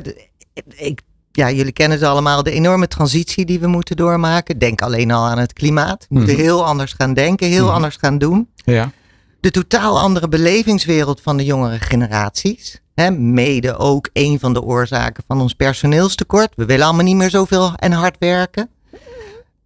Ik, 0.76 1.02
ja, 1.32 1.52
jullie 1.52 1.72
kennen 1.72 2.00
ze 2.00 2.08
allemaal. 2.08 2.44
De 2.44 2.52
enorme 2.52 2.88
transitie 2.88 3.46
die 3.46 3.60
we 3.60 3.68
moeten 3.68 3.96
doormaken. 3.96 4.58
Denk 4.58 4.82
alleen 4.82 5.12
al 5.12 5.26
aan 5.26 5.38
het 5.38 5.54
klimaat. 5.54 6.06
We 6.10 6.16
moeten 6.16 6.34
mm 6.34 6.40
-hmm. 6.40 6.48
heel 6.48 6.66
anders 6.66 6.94
gaan 6.94 7.14
denken, 7.14 7.48
heel 7.48 7.60
mm 7.60 7.66
-hmm. 7.66 7.76
anders 7.76 7.96
gaan 7.96 8.18
doen. 8.18 8.50
Ja. 8.56 8.92
De 9.40 9.52
totaal 9.52 10.00
andere 10.00 10.28
belevingswereld 10.28 11.22
van 11.22 11.38
de 11.38 11.46
jongere 11.46 11.80
generaties. 11.80 12.82
He, 12.94 13.12
mede 13.12 13.78
ook 13.78 14.10
een 14.14 14.40
van 14.40 14.54
de 14.54 14.62
oorzaken 14.62 15.24
van 15.28 15.42
ons 15.42 15.54
personeelstekort. 15.54 16.52
We 16.56 16.66
willen 16.66 16.86
allemaal 16.86 17.06
niet 17.06 17.16
meer 17.16 17.30
zoveel 17.30 17.74
en 17.76 17.92
hard 17.92 18.16
werken. 18.20 18.70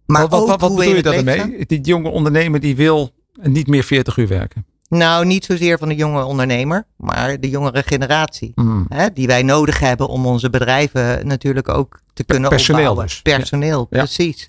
Maar 0.06 0.28
wat, 0.28 0.48
wat, 0.48 0.60
wat 0.60 0.76
bedoel 0.76 0.94
je 0.94 1.02
daarmee? 1.02 1.66
Die 1.66 1.80
jonge 1.80 2.08
ondernemer 2.08 2.60
die 2.60 2.76
wil 2.76 3.10
niet 3.42 3.66
meer 3.66 3.84
40 3.84 4.16
uur 4.16 4.28
werken. 4.28 4.66
Nou, 4.88 5.24
niet 5.24 5.44
zozeer 5.44 5.78
van 5.78 5.88
de 5.88 5.94
jonge 5.94 6.24
ondernemer, 6.24 6.86
maar 6.96 7.40
de 7.40 7.48
jongere 7.48 7.82
generatie. 7.82 8.52
Mm. 8.54 8.86
Hè, 8.88 9.12
die 9.12 9.26
wij 9.26 9.42
nodig 9.42 9.78
hebben 9.78 10.08
om 10.08 10.26
onze 10.26 10.50
bedrijven 10.50 11.26
natuurlijk 11.26 11.68
ook 11.68 12.00
te 12.12 12.24
kunnen 12.24 12.50
Personeel 12.50 12.78
opbouwen. 12.78 13.06
Dus. 13.06 13.22
Personeel, 13.22 13.86
ja. 13.90 13.98
precies. 13.98 14.48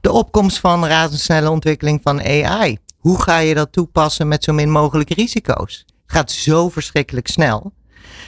De 0.00 0.12
opkomst 0.12 0.58
van 0.58 0.86
razendsnelle 0.86 1.50
ontwikkeling 1.50 2.00
van 2.02 2.20
AI. 2.20 2.78
Hoe 2.98 3.22
ga 3.22 3.38
je 3.38 3.54
dat 3.54 3.72
toepassen 3.72 4.28
met 4.28 4.44
zo 4.44 4.52
min 4.52 4.70
mogelijk 4.70 5.10
risico's? 5.10 5.84
Het 5.86 6.18
gaat 6.18 6.30
zo 6.30 6.68
verschrikkelijk 6.68 7.28
snel. 7.28 7.72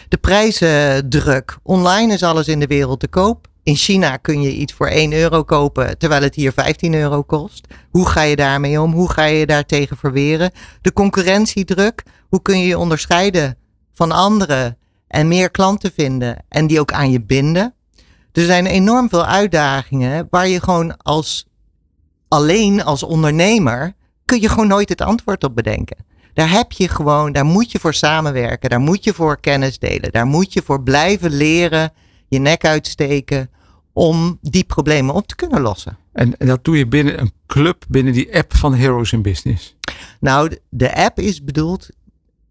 De 0.08 0.16
prijzendruk. 0.16 1.58
Online 1.62 2.12
is 2.12 2.22
alles 2.22 2.48
in 2.48 2.60
de 2.60 2.66
wereld 2.66 3.00
te 3.00 3.08
koop. 3.08 3.46
In 3.62 3.76
China 3.76 4.16
kun 4.16 4.42
je 4.42 4.52
iets 4.52 4.72
voor 4.72 4.86
1 4.86 5.12
euro 5.12 5.42
kopen, 5.44 5.98
terwijl 5.98 6.22
het 6.22 6.34
hier 6.34 6.52
15 6.52 6.94
euro 6.94 7.22
kost. 7.22 7.66
Hoe 7.90 8.08
ga 8.08 8.22
je 8.22 8.36
daarmee 8.36 8.80
om? 8.80 8.92
Hoe 8.92 9.10
ga 9.10 9.24
je 9.24 9.46
daartegen 9.46 9.96
verweren? 9.96 10.50
De 10.80 10.92
concurrentiedruk. 10.92 12.02
Hoe 12.28 12.42
kun 12.42 12.58
je 12.58 12.66
je 12.66 12.78
onderscheiden 12.78 13.56
van 13.92 14.12
anderen 14.12 14.78
en 15.08 15.28
meer 15.28 15.50
klanten 15.50 15.92
vinden 15.94 16.44
en 16.48 16.66
die 16.66 16.80
ook 16.80 16.92
aan 16.92 17.10
je 17.10 17.22
binden? 17.22 17.74
Er 18.32 18.44
zijn 18.44 18.66
enorm 18.66 19.08
veel 19.08 19.26
uitdagingen 19.26 20.26
waar 20.30 20.48
je 20.48 20.60
gewoon 20.60 20.96
als 20.96 21.46
alleen 22.28 22.84
als 22.84 23.02
ondernemer 23.02 23.94
kun 24.24 24.40
je 24.40 24.48
gewoon 24.48 24.66
nooit 24.66 24.88
het 24.88 25.00
antwoord 25.00 25.44
op 25.44 25.54
bedenken. 25.54 25.96
Daar 26.34 26.50
heb 26.50 26.72
je 26.72 26.88
gewoon, 26.88 27.32
daar 27.32 27.44
moet 27.44 27.72
je 27.72 27.78
voor 27.78 27.94
samenwerken, 27.94 28.70
daar 28.70 28.80
moet 28.80 29.04
je 29.04 29.14
voor 29.14 29.40
kennis 29.40 29.78
delen, 29.78 30.12
daar 30.12 30.26
moet 30.26 30.52
je 30.52 30.62
voor 30.62 30.82
blijven 30.82 31.30
leren, 31.30 31.92
je 32.32 32.38
nek 32.38 32.64
uitsteken 32.64 33.50
om 33.92 34.38
die 34.40 34.64
problemen 34.64 35.14
op 35.14 35.26
te 35.26 35.34
kunnen 35.34 35.60
lossen. 35.60 35.98
En, 36.12 36.36
en 36.36 36.46
dat 36.46 36.64
doe 36.64 36.78
je 36.78 36.86
binnen 36.86 37.20
een 37.20 37.32
club, 37.46 37.84
binnen 37.88 38.12
die 38.12 38.36
app 38.36 38.56
van 38.56 38.74
Heroes 38.74 39.12
in 39.12 39.22
Business? 39.22 39.76
Nou, 40.20 40.56
de 40.68 40.94
app 40.96 41.18
is 41.18 41.44
bedoeld, 41.44 41.88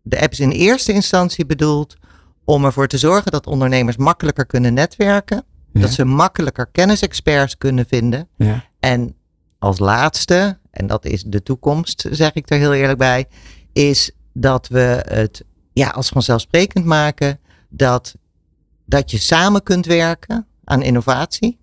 de 0.01 0.21
app 0.21 0.31
is 0.31 0.39
in 0.39 0.49
eerste 0.49 0.93
instantie 0.93 1.45
bedoeld 1.45 1.95
om 2.43 2.65
ervoor 2.65 2.87
te 2.87 2.97
zorgen 2.97 3.31
dat 3.31 3.47
ondernemers 3.47 3.97
makkelijker 3.97 4.45
kunnen 4.45 4.73
netwerken, 4.73 5.43
ja. 5.73 5.81
dat 5.81 5.91
ze 5.91 6.05
makkelijker 6.05 6.67
kennisexperts 6.71 7.57
kunnen 7.57 7.85
vinden. 7.87 8.27
Ja. 8.37 8.65
En 8.79 9.15
als 9.59 9.79
laatste, 9.79 10.59
en 10.71 10.87
dat 10.87 11.05
is 11.05 11.23
de 11.23 11.43
toekomst, 11.43 12.07
zeg 12.11 12.33
ik 12.33 12.49
er 12.49 12.57
heel 12.57 12.73
eerlijk 12.73 12.99
bij, 12.99 13.27
is 13.73 14.11
dat 14.33 14.67
we 14.67 15.03
het 15.07 15.43
ja, 15.73 15.89
als 15.89 16.09
vanzelfsprekend 16.09 16.85
maken 16.85 17.39
dat, 17.69 18.15
dat 18.85 19.11
je 19.11 19.17
samen 19.17 19.63
kunt 19.63 19.85
werken 19.85 20.47
aan 20.63 20.81
innovatie 20.81 21.59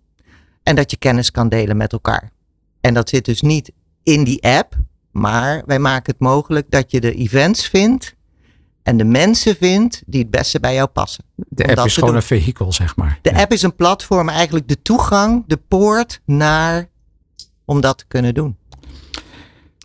en 0.63 0.77
dat 0.77 0.91
je 0.91 0.97
kennis 0.97 1.31
kan 1.31 1.49
delen 1.49 1.77
met 1.77 1.93
elkaar. 1.93 2.31
En 2.81 2.95
dat 2.95 3.09
zit 3.09 3.25
dus 3.25 3.41
niet 3.41 3.73
in 4.03 4.25
die 4.25 4.43
app, 4.43 4.75
maar 5.11 5.63
wij 5.67 5.79
maken 5.79 6.13
het 6.13 6.21
mogelijk 6.21 6.71
dat 6.71 6.91
je 6.91 7.01
de 7.01 7.15
events 7.15 7.67
vindt 7.69 8.15
en 8.83 8.97
de 8.97 9.05
mensen 9.05 9.57
vindt 9.57 10.03
die 10.07 10.21
het 10.21 10.31
beste 10.31 10.61
bij 10.61 10.75
jou 10.75 10.89
passen. 10.89 11.25
De 11.35 11.65
app 11.67 11.77
dat 11.77 11.87
is 11.87 11.95
gewoon 11.95 12.09
doen. 12.09 12.19
een 12.19 12.23
vehikel, 12.27 12.73
zeg 12.73 12.97
maar. 12.97 13.19
De 13.23 13.31
Ja. 13.31 13.41
app 13.41 13.53
is 13.53 13.63
een 13.63 13.77
platform, 13.77 14.29
eigenlijk 14.29 14.69
de 14.69 14.83
toegang, 14.83 15.45
de 15.47 15.57
poort 15.69 16.21
naar 16.25 16.89
om 17.65 17.81
dat 17.81 17.99
te 17.99 18.05
kunnen 18.09 18.35
doen. 18.35 18.57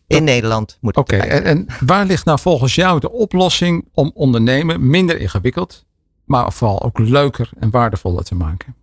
In 0.08 0.24
Nederland 0.24 0.78
moet 0.82 0.98
Oké, 0.98 1.16
en, 1.16 1.44
en 1.44 1.66
waar 1.86 2.06
ligt 2.06 2.26
nou 2.26 2.40
volgens 2.40 2.76
jou 2.76 3.00
de 3.00 3.12
oplossing 3.12 3.88
om 3.94 4.12
ondernemen 4.14 4.90
minder 4.90 5.20
ingewikkeld, 5.20 5.86
maar 6.26 6.54
vooral 6.54 6.84
ook 6.84 7.00
leuker 7.00 7.50
en 7.60 7.70
waardevoller 7.70 8.24
te 8.24 8.36
maken? 8.36 8.76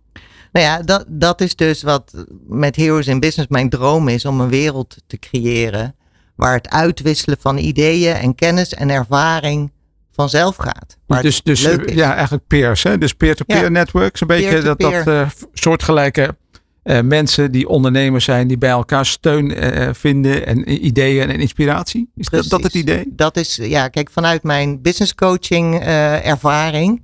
Nou 0.51 0.65
ja, 0.65 0.81
dat, 0.81 1.05
dat 1.07 1.41
is 1.41 1.55
dus 1.55 1.83
wat 1.83 2.25
met 2.47 2.75
Heroes 2.75 3.07
in 3.07 3.19
Business 3.19 3.49
mijn 3.49 3.69
droom 3.69 4.07
is 4.07 4.25
om 4.25 4.41
een 4.41 4.49
wereld 4.49 4.97
te 5.07 5.19
creëren 5.19 5.95
waar 6.35 6.53
het 6.53 6.69
uitwisselen 6.69 7.37
van 7.39 7.57
ideeën 7.57 8.15
en 8.15 8.35
kennis 8.35 8.73
en 8.73 8.89
ervaring 8.89 9.71
vanzelf 10.11 10.55
gaat. 10.55 10.97
Dus 11.21 11.41
dus 11.41 11.61
ja, 11.85 12.13
eigenlijk 12.13 12.47
peers, 12.47 12.83
hè? 12.83 12.97
dus 12.97 13.13
peer-to-peer 13.13 13.61
Ja. 13.61 13.69
networks. 13.69 14.21
Een 14.21 14.27
beetje 14.27 14.61
dat, 14.61 14.79
dat 14.79 15.07
eh, 15.07 15.29
soortgelijke 15.53 16.35
eh, 16.83 17.01
mensen 17.01 17.51
die 17.51 17.67
ondernemers 17.67 18.25
zijn, 18.25 18.47
die 18.47 18.57
bij 18.57 18.69
elkaar 18.69 19.05
steun 19.05 19.53
eh, 19.55 19.89
vinden 19.93 20.45
en 20.45 20.85
ideeën 20.85 21.29
en 21.29 21.39
inspiratie. 21.39 22.09
Is 22.15 22.27
dat, 22.27 22.49
dat 22.49 22.63
het 22.63 22.73
idee? 22.73 23.05
Dat 23.07 23.37
is, 23.37 23.59
ja, 23.61 23.87
kijk, 23.87 24.09
vanuit 24.11 24.43
mijn 24.43 24.81
business 24.81 25.15
coaching 25.15 25.79
ervaring 26.23 27.01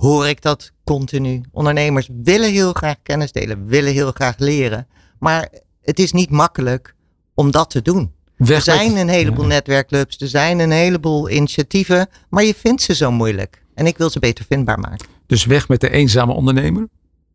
hoor 0.00 0.28
ik 0.28 0.42
dat 0.42 0.72
continu. 0.84 1.40
Ondernemers 1.52 2.08
willen 2.22 2.50
heel 2.50 2.72
graag 2.72 2.96
kennis 3.02 3.32
delen, 3.32 3.66
willen 3.66 3.92
heel 3.92 4.12
graag 4.12 4.38
leren. 4.38 4.86
Maar 5.18 5.48
het 5.82 5.98
is 5.98 6.12
niet 6.12 6.30
makkelijk 6.30 6.94
om 7.34 7.50
dat 7.50 7.70
te 7.70 7.82
doen. 7.82 8.12
Weg 8.36 8.56
Er 8.56 8.62
zijn 8.62 8.96
een 8.96 9.08
heleboel 9.08 9.46
netwerkclubs, 9.46 10.20
er 10.20 10.28
zijn 10.28 10.58
een 10.58 10.70
heleboel 10.70 11.30
initiatieven, 11.30 12.08
maar 12.28 12.44
je 12.44 12.54
vindt 12.54 12.82
ze 12.82 12.94
zo 12.94 13.10
moeilijk. 13.10 13.62
En 13.74 13.86
ik 13.86 13.98
wil 13.98 14.10
ze 14.10 14.18
beter 14.18 14.44
vindbaar 14.48 14.78
maken. 14.78 15.06
Dus 15.26 15.44
weg 15.44 15.68
met 15.68 15.80
de 15.80 15.90
eenzame 15.90 16.32
ondernemer. 16.32 16.88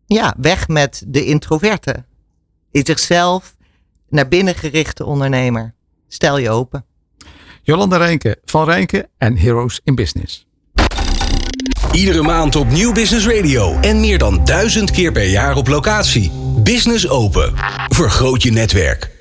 Ja, 0.06 0.36
weg 0.38 0.68
met 0.68 1.04
de 1.08 1.26
introverte. 1.26 2.06
In 2.72 2.86
zichzelf 2.86 3.56
naar 4.10 4.28
binnen 4.28 4.56
gerichte 4.56 5.06
ondernemer. 5.06 5.74
Stel 6.08 6.38
je 6.38 6.50
open. 6.50 6.86
Jolanda 7.62 7.98
Rijnke 7.98 8.38
van 8.46 8.66
Rijnke 8.66 9.10
en 9.18 9.38
Heroes 9.38 9.82
in 9.84 9.96
Business. 9.96 10.45
Iedere 11.96 12.22
maand 12.22 12.56
op 12.56 12.68
Nieuw 12.68 12.94
Business 12.94 13.28
Radio 13.28 13.80
en 13.80 14.00
meer 14.00 14.18
dan 14.18 14.46
duizend 14.46 14.92
keer 14.92 15.12
per 15.12 15.30
jaar 15.30 15.56
op 15.56 15.68
locatie. 15.68 16.32
Business 16.64 17.10
Open. 17.10 17.54
Vergroot 17.88 18.44
je 18.44 18.52
netwerk. 18.52 19.16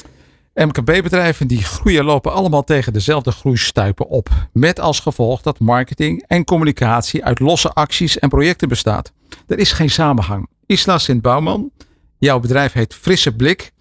MKB-bedrijven 0.55 1.47
die 1.47 1.65
groeien 1.65 2.05
lopen 2.05 2.33
allemaal 2.33 2.65
tegen 2.65 2.93
dezelfde 2.93 3.31
groeistuipen 3.31 4.09
op. 4.09 4.29
Met 4.53 4.81
als 4.81 5.01
gevolg 5.01 5.43
dat 5.43 5.59
marketing 5.59 6.25
en 6.27 6.45
communicatie 6.45 7.25
uit 7.25 7.41
losse 7.41 7.73
acties 7.73 8.19
en 8.19 8.29
projecten 8.29 8.69
bestaat. 8.69 9.13
Er 9.47 9.59
is 9.59 9.73
geen 9.73 9.91
samenhang. 9.91 10.49
Isla 10.67 10.99
Sint-Bouwman, 10.99 11.71
jouw 12.19 12.41
bedrijf 12.41 12.73
heet 12.73 12.95
Frisse 12.95 13.37
Blik. 13.37 13.73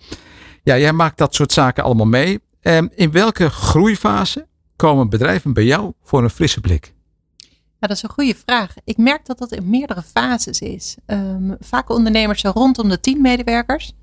Ja, 0.64 0.78
jij 0.78 0.94
maakt 0.94 1.18
dat 1.18 1.36
soort 1.36 1.52
zaken 1.52 1.84
allemaal 1.84 2.06
mee. 2.06 2.40
En 2.62 2.92
in 2.96 3.12
welke 3.12 3.50
groeifase 3.50 4.48
komen 4.76 5.10
bedrijven 5.10 5.54
bij 5.54 5.66
jou 5.66 5.94
voor 6.04 6.24
een 6.24 6.30
frisse 6.30 6.62
blik? 6.62 6.94
Ja, 7.84 7.90
dat 7.90 7.98
is 7.98 8.04
een 8.04 8.10
goede 8.10 8.36
vraag. 8.46 8.74
Ik 8.84 8.98
merk 8.98 9.26
dat 9.26 9.38
dat 9.38 9.52
in 9.52 9.70
meerdere 9.70 10.02
fases 10.02 10.60
is. 10.60 10.96
Ehm, 11.06 11.52
vaak 11.60 11.90
ondernemers 11.90 12.42
zo 12.42 12.52
rondom 12.54 12.90
de 12.90 13.00
10 13.00 13.22
medewerkers. 13.22 13.94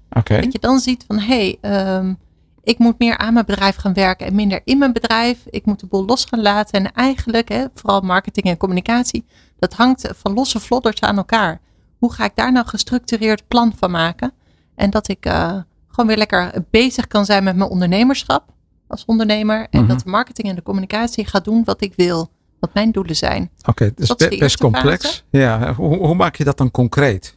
Dat 0.40 0.52
je 0.52 0.58
dan 0.58 0.78
ziet 0.78 1.04
van 1.06 1.18
hé, 1.18 1.26
hey, 1.26 1.58
ehm, 1.60 2.14
ik 2.62 2.78
moet 2.78 2.98
meer 2.98 3.18
aan 3.18 3.32
mijn 3.32 3.46
bedrijf 3.46 3.76
gaan 3.76 3.92
werken 3.92 4.26
en 4.26 4.34
minder 4.34 4.60
in 4.64 4.78
mijn 4.78 4.92
bedrijf. 4.92 5.38
Ik 5.50 5.64
moet 5.66 5.80
de 5.80 5.86
boel 5.86 6.04
los 6.04 6.24
gaan 6.24 6.42
laten. 6.42 6.84
En 6.84 6.92
eigenlijk, 6.92 7.48
hè, 7.48 7.64
vooral 7.74 8.00
marketing 8.00 8.46
en 8.46 8.56
communicatie, 8.56 9.24
dat 9.58 9.72
hangt 9.74 10.08
van 10.16 10.32
losse 10.32 10.60
vlodders 10.60 11.00
aan 11.00 11.16
elkaar. 11.16 11.60
Hoe 11.98 12.12
ga 12.12 12.24
ik 12.24 12.32
daar 12.34 12.52
nou 12.52 12.66
gestructureerd 12.66 13.48
plan 13.48 13.72
van 13.78 13.90
maken? 13.90 14.32
En 14.74 14.90
dat 14.90 15.08
ik 15.08 15.26
eh, 15.26 15.58
gewoon 15.88 16.06
weer 16.06 16.16
lekker 16.18 16.64
bezig 16.70 17.06
kan 17.06 17.24
zijn 17.24 17.44
met 17.44 17.56
mijn 17.56 17.70
ondernemerschap 17.70 18.44
als 18.86 19.04
ondernemer. 19.04 19.66
En 19.70 19.80
Mhm. 19.80 19.88
dat 19.88 20.00
de 20.04 20.10
marketing 20.10 20.48
en 20.48 20.54
de 20.54 20.62
communicatie 20.62 21.26
gaat 21.26 21.44
doen 21.44 21.64
wat 21.64 21.82
ik 21.82 21.92
wil. 21.96 22.30
Wat 22.60 22.74
mijn 22.74 22.90
doelen 22.92 23.16
zijn. 23.16 23.50
Oké, 23.66 23.84
dat 23.84 23.98
is 23.98 24.08
Dat 24.08 24.20
is 24.20 24.38
best 24.38 24.56
complex. 24.58 25.24
Ja, 25.30 25.74
hoe, 25.74 25.96
hoe 25.96 26.14
maak 26.14 26.36
je 26.36 26.44
dat 26.44 26.58
dan 26.58 26.70
concreet? 26.70 27.36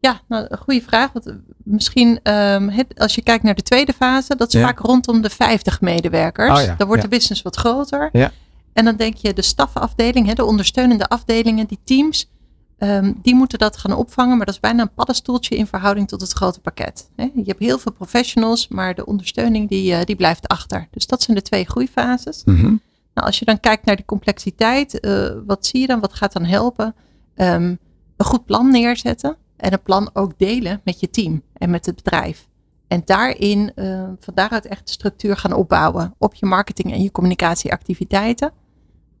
Ja, 0.00 0.20
nou, 0.28 0.46
een 0.48 0.58
goede 0.58 0.82
vraag. 0.82 1.12
Want 1.12 1.26
eh, 1.26 1.34
misschien 1.56 2.20
ehm, 2.22 2.68
het- 2.68 2.98
als 2.98 3.14
je 3.14 3.22
kijkt 3.22 3.42
naar 3.44 3.54
de 3.54 3.62
tweede 3.62 3.92
fase, 3.92 4.36
dat 4.36 4.54
is 4.54 4.60
Ja. 4.60 4.66
vaak 4.66 4.78
rondom 4.78 5.20
de 5.22 5.30
50 5.30 5.80
medewerkers. 5.80 6.58
Oh 6.60 6.64
ja, 6.64 6.74
Dan 6.74 6.86
wordt 6.86 7.02
ja. 7.02 7.08
de 7.08 7.16
business 7.16 7.42
wat 7.42 7.56
groter. 7.56 8.08
Ja. 8.12 8.30
En 8.72 8.84
dan 8.84 8.96
denk 8.96 9.16
je 9.16 9.32
de 9.32 9.42
stafafdeling, 9.42 10.26
hè, 10.26 10.32
de 10.34 10.44
ondersteunende 10.44 11.08
afdelingen, 11.08 11.66
die 11.66 11.78
teams, 11.84 12.30
ehm, 12.78 13.12
die 13.22 13.34
moeten 13.34 13.58
dat 13.58 13.76
gaan 13.76 13.92
opvangen. 13.92 14.36
Maar 14.36 14.46
dat 14.46 14.54
is 14.54 14.60
bijna 14.60 14.82
een 14.82 14.94
paddenstoeltje 14.94 15.56
in 15.56 15.66
verhouding 15.66 16.08
tot 16.08 16.20
het 16.20 16.32
grote 16.32 16.60
pakket. 16.60 17.10
Hè. 17.16 17.22
Je 17.34 17.42
hebt 17.46 17.58
heel 17.60 17.78
veel 17.78 17.92
professionals, 17.92 18.68
maar 18.68 18.94
de 18.94 19.06
ondersteuning 19.06 19.68
die, 19.68 19.94
eh, 19.94 20.04
die 20.04 20.16
blijft 20.16 20.48
achter. 20.48 20.88
Dus 20.90 21.06
dat 21.06 21.22
zijn 21.22 21.36
de 21.36 21.42
twee 21.42 21.64
groeifases. 21.64 22.42
Mhm. 22.44 22.74
Nou, 23.14 23.26
als 23.26 23.38
je 23.38 23.44
dan 23.44 23.60
kijkt 23.60 23.84
naar 23.84 23.96
die 23.96 24.04
complexiteit, 24.04 25.00
eh, 25.00 25.30
wat 25.46 25.66
zie 25.66 25.80
je 25.80 25.86
dan? 25.86 26.00
Wat 26.00 26.12
gaat 26.12 26.32
dan 26.32 26.44
helpen? 26.44 26.94
Ehm, 27.34 27.76
een 28.16 28.26
goed 28.26 28.44
plan 28.44 28.70
neerzetten 28.70 29.36
en 29.56 29.72
een 29.72 29.82
plan 29.82 30.10
ook 30.12 30.38
delen 30.38 30.80
met 30.84 31.00
je 31.00 31.10
team 31.10 31.42
en 31.52 31.70
met 31.70 31.86
het 31.86 31.94
bedrijf. 31.94 32.48
En 32.88 33.02
daarin, 33.04 33.72
eh, 33.74 34.08
van 34.18 34.34
daaruit 34.34 34.66
echt 34.66 34.86
de 34.86 34.92
structuur 34.92 35.36
gaan 35.36 35.52
opbouwen 35.52 36.14
op 36.18 36.34
je 36.34 36.46
marketing 36.46 36.92
en 36.92 37.02
je 37.02 37.10
communicatieactiviteiten. 37.10 38.52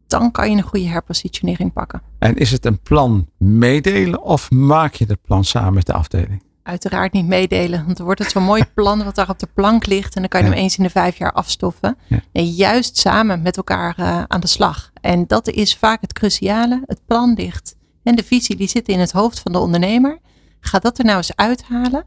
Dan 0.06 0.30
kan 0.30 0.50
je 0.50 0.56
een 0.56 0.62
goede 0.62 0.88
herpositionering 0.88 1.72
pakken. 1.72 2.02
En 2.18 2.36
is 2.36 2.50
het 2.50 2.64
een 2.64 2.80
plan 2.80 3.28
meedelen 3.38 4.22
of 4.22 4.50
maak 4.50 4.94
je 4.94 5.04
het 5.08 5.22
plan 5.22 5.44
samen 5.44 5.74
met 5.74 5.86
de 5.86 5.92
afdeling? 5.92 6.42
Uiteraard 6.62 7.12
niet 7.12 7.26
meedelen, 7.26 7.84
want 7.84 7.96
dan 7.96 8.06
wordt 8.06 8.20
het 8.20 8.30
zo'n 8.30 8.42
mooi 8.42 8.64
plan 8.74 9.04
wat 9.04 9.14
daar 9.14 9.28
op 9.28 9.38
de 9.38 9.48
plank 9.54 9.86
ligt. 9.86 10.14
En 10.14 10.20
dan 10.20 10.28
kan 10.30 10.40
je 10.40 10.46
Ja. 10.46 10.52
hem 10.52 10.62
eens 10.62 10.76
in 10.76 10.82
de 10.84 10.90
vijf 10.90 11.16
jaar 11.16 11.32
afstoffen. 11.32 11.96
Ja. 12.06 12.42
Juist 12.42 12.96
samen 12.96 13.42
met 13.42 13.56
elkaar 13.56 13.94
eh, 13.98 14.22
aan 14.26 14.40
de 14.40 14.46
slag. 14.46 14.90
En 15.00 15.26
dat 15.26 15.48
is 15.48 15.76
vaak 15.76 16.00
het 16.00 16.12
cruciale. 16.12 16.82
Het 16.86 17.00
plan 17.06 17.34
ligt 17.34 17.76
en 18.02 18.14
de 18.16 18.24
visie 18.24 18.56
die 18.56 18.68
zit 18.68 18.88
in 18.88 18.98
het 19.00 19.12
hoofd 19.12 19.40
van 19.40 19.52
de 19.52 19.58
ondernemer. 19.58 20.18
Ga 20.60 20.78
dat 20.78 20.98
er 20.98 21.04
nou 21.04 21.16
eens 21.16 21.36
uithalen. 21.36 22.04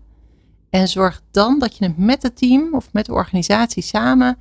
En 0.69 0.87
zorg 0.87 1.21
dan 1.31 1.59
dat 1.59 1.77
je 1.77 1.85
het 1.85 1.97
met 1.97 2.23
het 2.23 2.37
team 2.37 2.73
of 2.73 2.89
met 2.91 3.05
de 3.05 3.13
organisatie 3.13 3.83
samen 3.83 4.37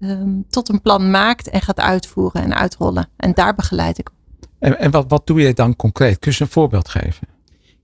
ehm, 0.00 0.30
tot 0.50 0.68
een 0.68 0.80
plan 0.80 1.10
maakt 1.10 1.48
en 1.50 1.60
gaat 1.60 1.80
uitvoeren 1.80 2.42
en 2.42 2.54
uitrollen. 2.54 3.08
En 3.16 3.32
daar 3.34 3.54
begeleid 3.54 3.98
ik 3.98 4.10
En, 4.58 4.78
en 4.78 4.90
wat, 4.90 5.04
wat 5.08 5.26
doe 5.26 5.40
je 5.40 5.52
dan 5.54 5.76
concreet? 5.76 6.18
Kun 6.18 6.32
je 6.34 6.40
een 6.40 6.48
voorbeeld 6.50 6.88
geven? 6.88 7.28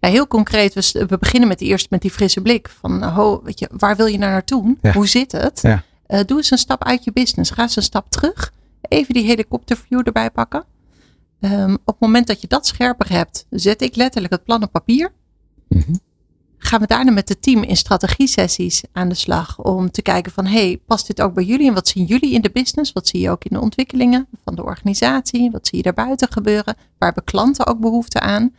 Heel 0.00 0.26
concreet, 0.26 0.92
we, 0.92 1.18
beginnen 1.18 1.48
met 1.48 1.60
eerst 1.60 1.90
met 1.90 2.02
die 2.02 2.10
frisse 2.10 2.40
blik. 2.40 2.68
Van, 2.68 3.02
ho, 3.02 3.42
weet 3.42 3.58
je, 3.58 3.68
waar 3.72 3.96
wil 3.96 4.06
je 4.06 4.18
nou 4.18 4.30
naartoe? 4.30 4.76
Ja. 4.82 4.92
Hoe 4.92 5.06
zit 5.06 5.32
het? 5.32 5.60
Ja. 5.62 5.82
Eh, 6.06 6.20
doe 6.26 6.36
eens 6.36 6.50
een 6.50 6.58
stap 6.58 6.84
uit 6.84 7.04
je 7.04 7.12
business. 7.12 7.50
Ga 7.50 7.62
eens 7.62 7.76
een 7.76 7.82
stap 7.82 8.10
terug. 8.10 8.52
Even 8.80 9.14
die 9.14 9.24
helikopterview 9.24 10.00
erbij 10.04 10.30
pakken. 10.30 10.64
Ehm, 11.40 11.72
op 11.72 11.86
het 11.86 12.00
moment 12.00 12.26
dat 12.26 12.40
je 12.40 12.46
dat 12.46 12.66
scherper 12.66 13.10
hebt, 13.10 13.46
zet 13.50 13.82
ik 13.82 13.96
letterlijk 13.96 14.32
het 14.32 14.44
plan 14.44 14.62
op 14.62 14.72
papier. 14.72 15.12
Mhm. 15.68 15.94
Gaan 16.58 16.80
we 16.80 16.86
daarna 16.86 17.10
met 17.10 17.28
het 17.28 17.42
team 17.42 17.62
in 17.62 17.76
strategie-sessies 17.76 18.82
aan 18.92 19.08
de 19.08 19.14
slag 19.14 19.58
om 19.58 19.90
te 19.90 20.02
kijken 20.02 20.32
van, 20.32 20.46
hey, 20.46 20.80
past 20.86 21.06
dit 21.06 21.20
ook 21.20 21.34
bij 21.34 21.44
jullie? 21.44 21.68
En 21.68 21.74
wat 21.74 21.88
zien 21.88 22.04
jullie 22.04 22.32
in 22.32 22.40
de 22.40 22.50
business? 22.50 22.92
Wat 22.92 23.08
zie 23.08 23.20
je 23.20 23.30
ook 23.30 23.44
in 23.44 23.56
de 23.56 23.60
ontwikkelingen 23.60 24.26
van 24.44 24.54
de 24.54 24.64
organisatie? 24.64 25.50
Wat 25.50 25.66
zie 25.66 25.76
je 25.76 25.82
daarbuiten 25.82 26.32
gebeuren? 26.32 26.74
Waar 26.74 27.12
hebben 27.12 27.24
klanten 27.24 27.66
ook 27.66 27.80
behoefte 27.80 28.20
aan? 28.20 28.54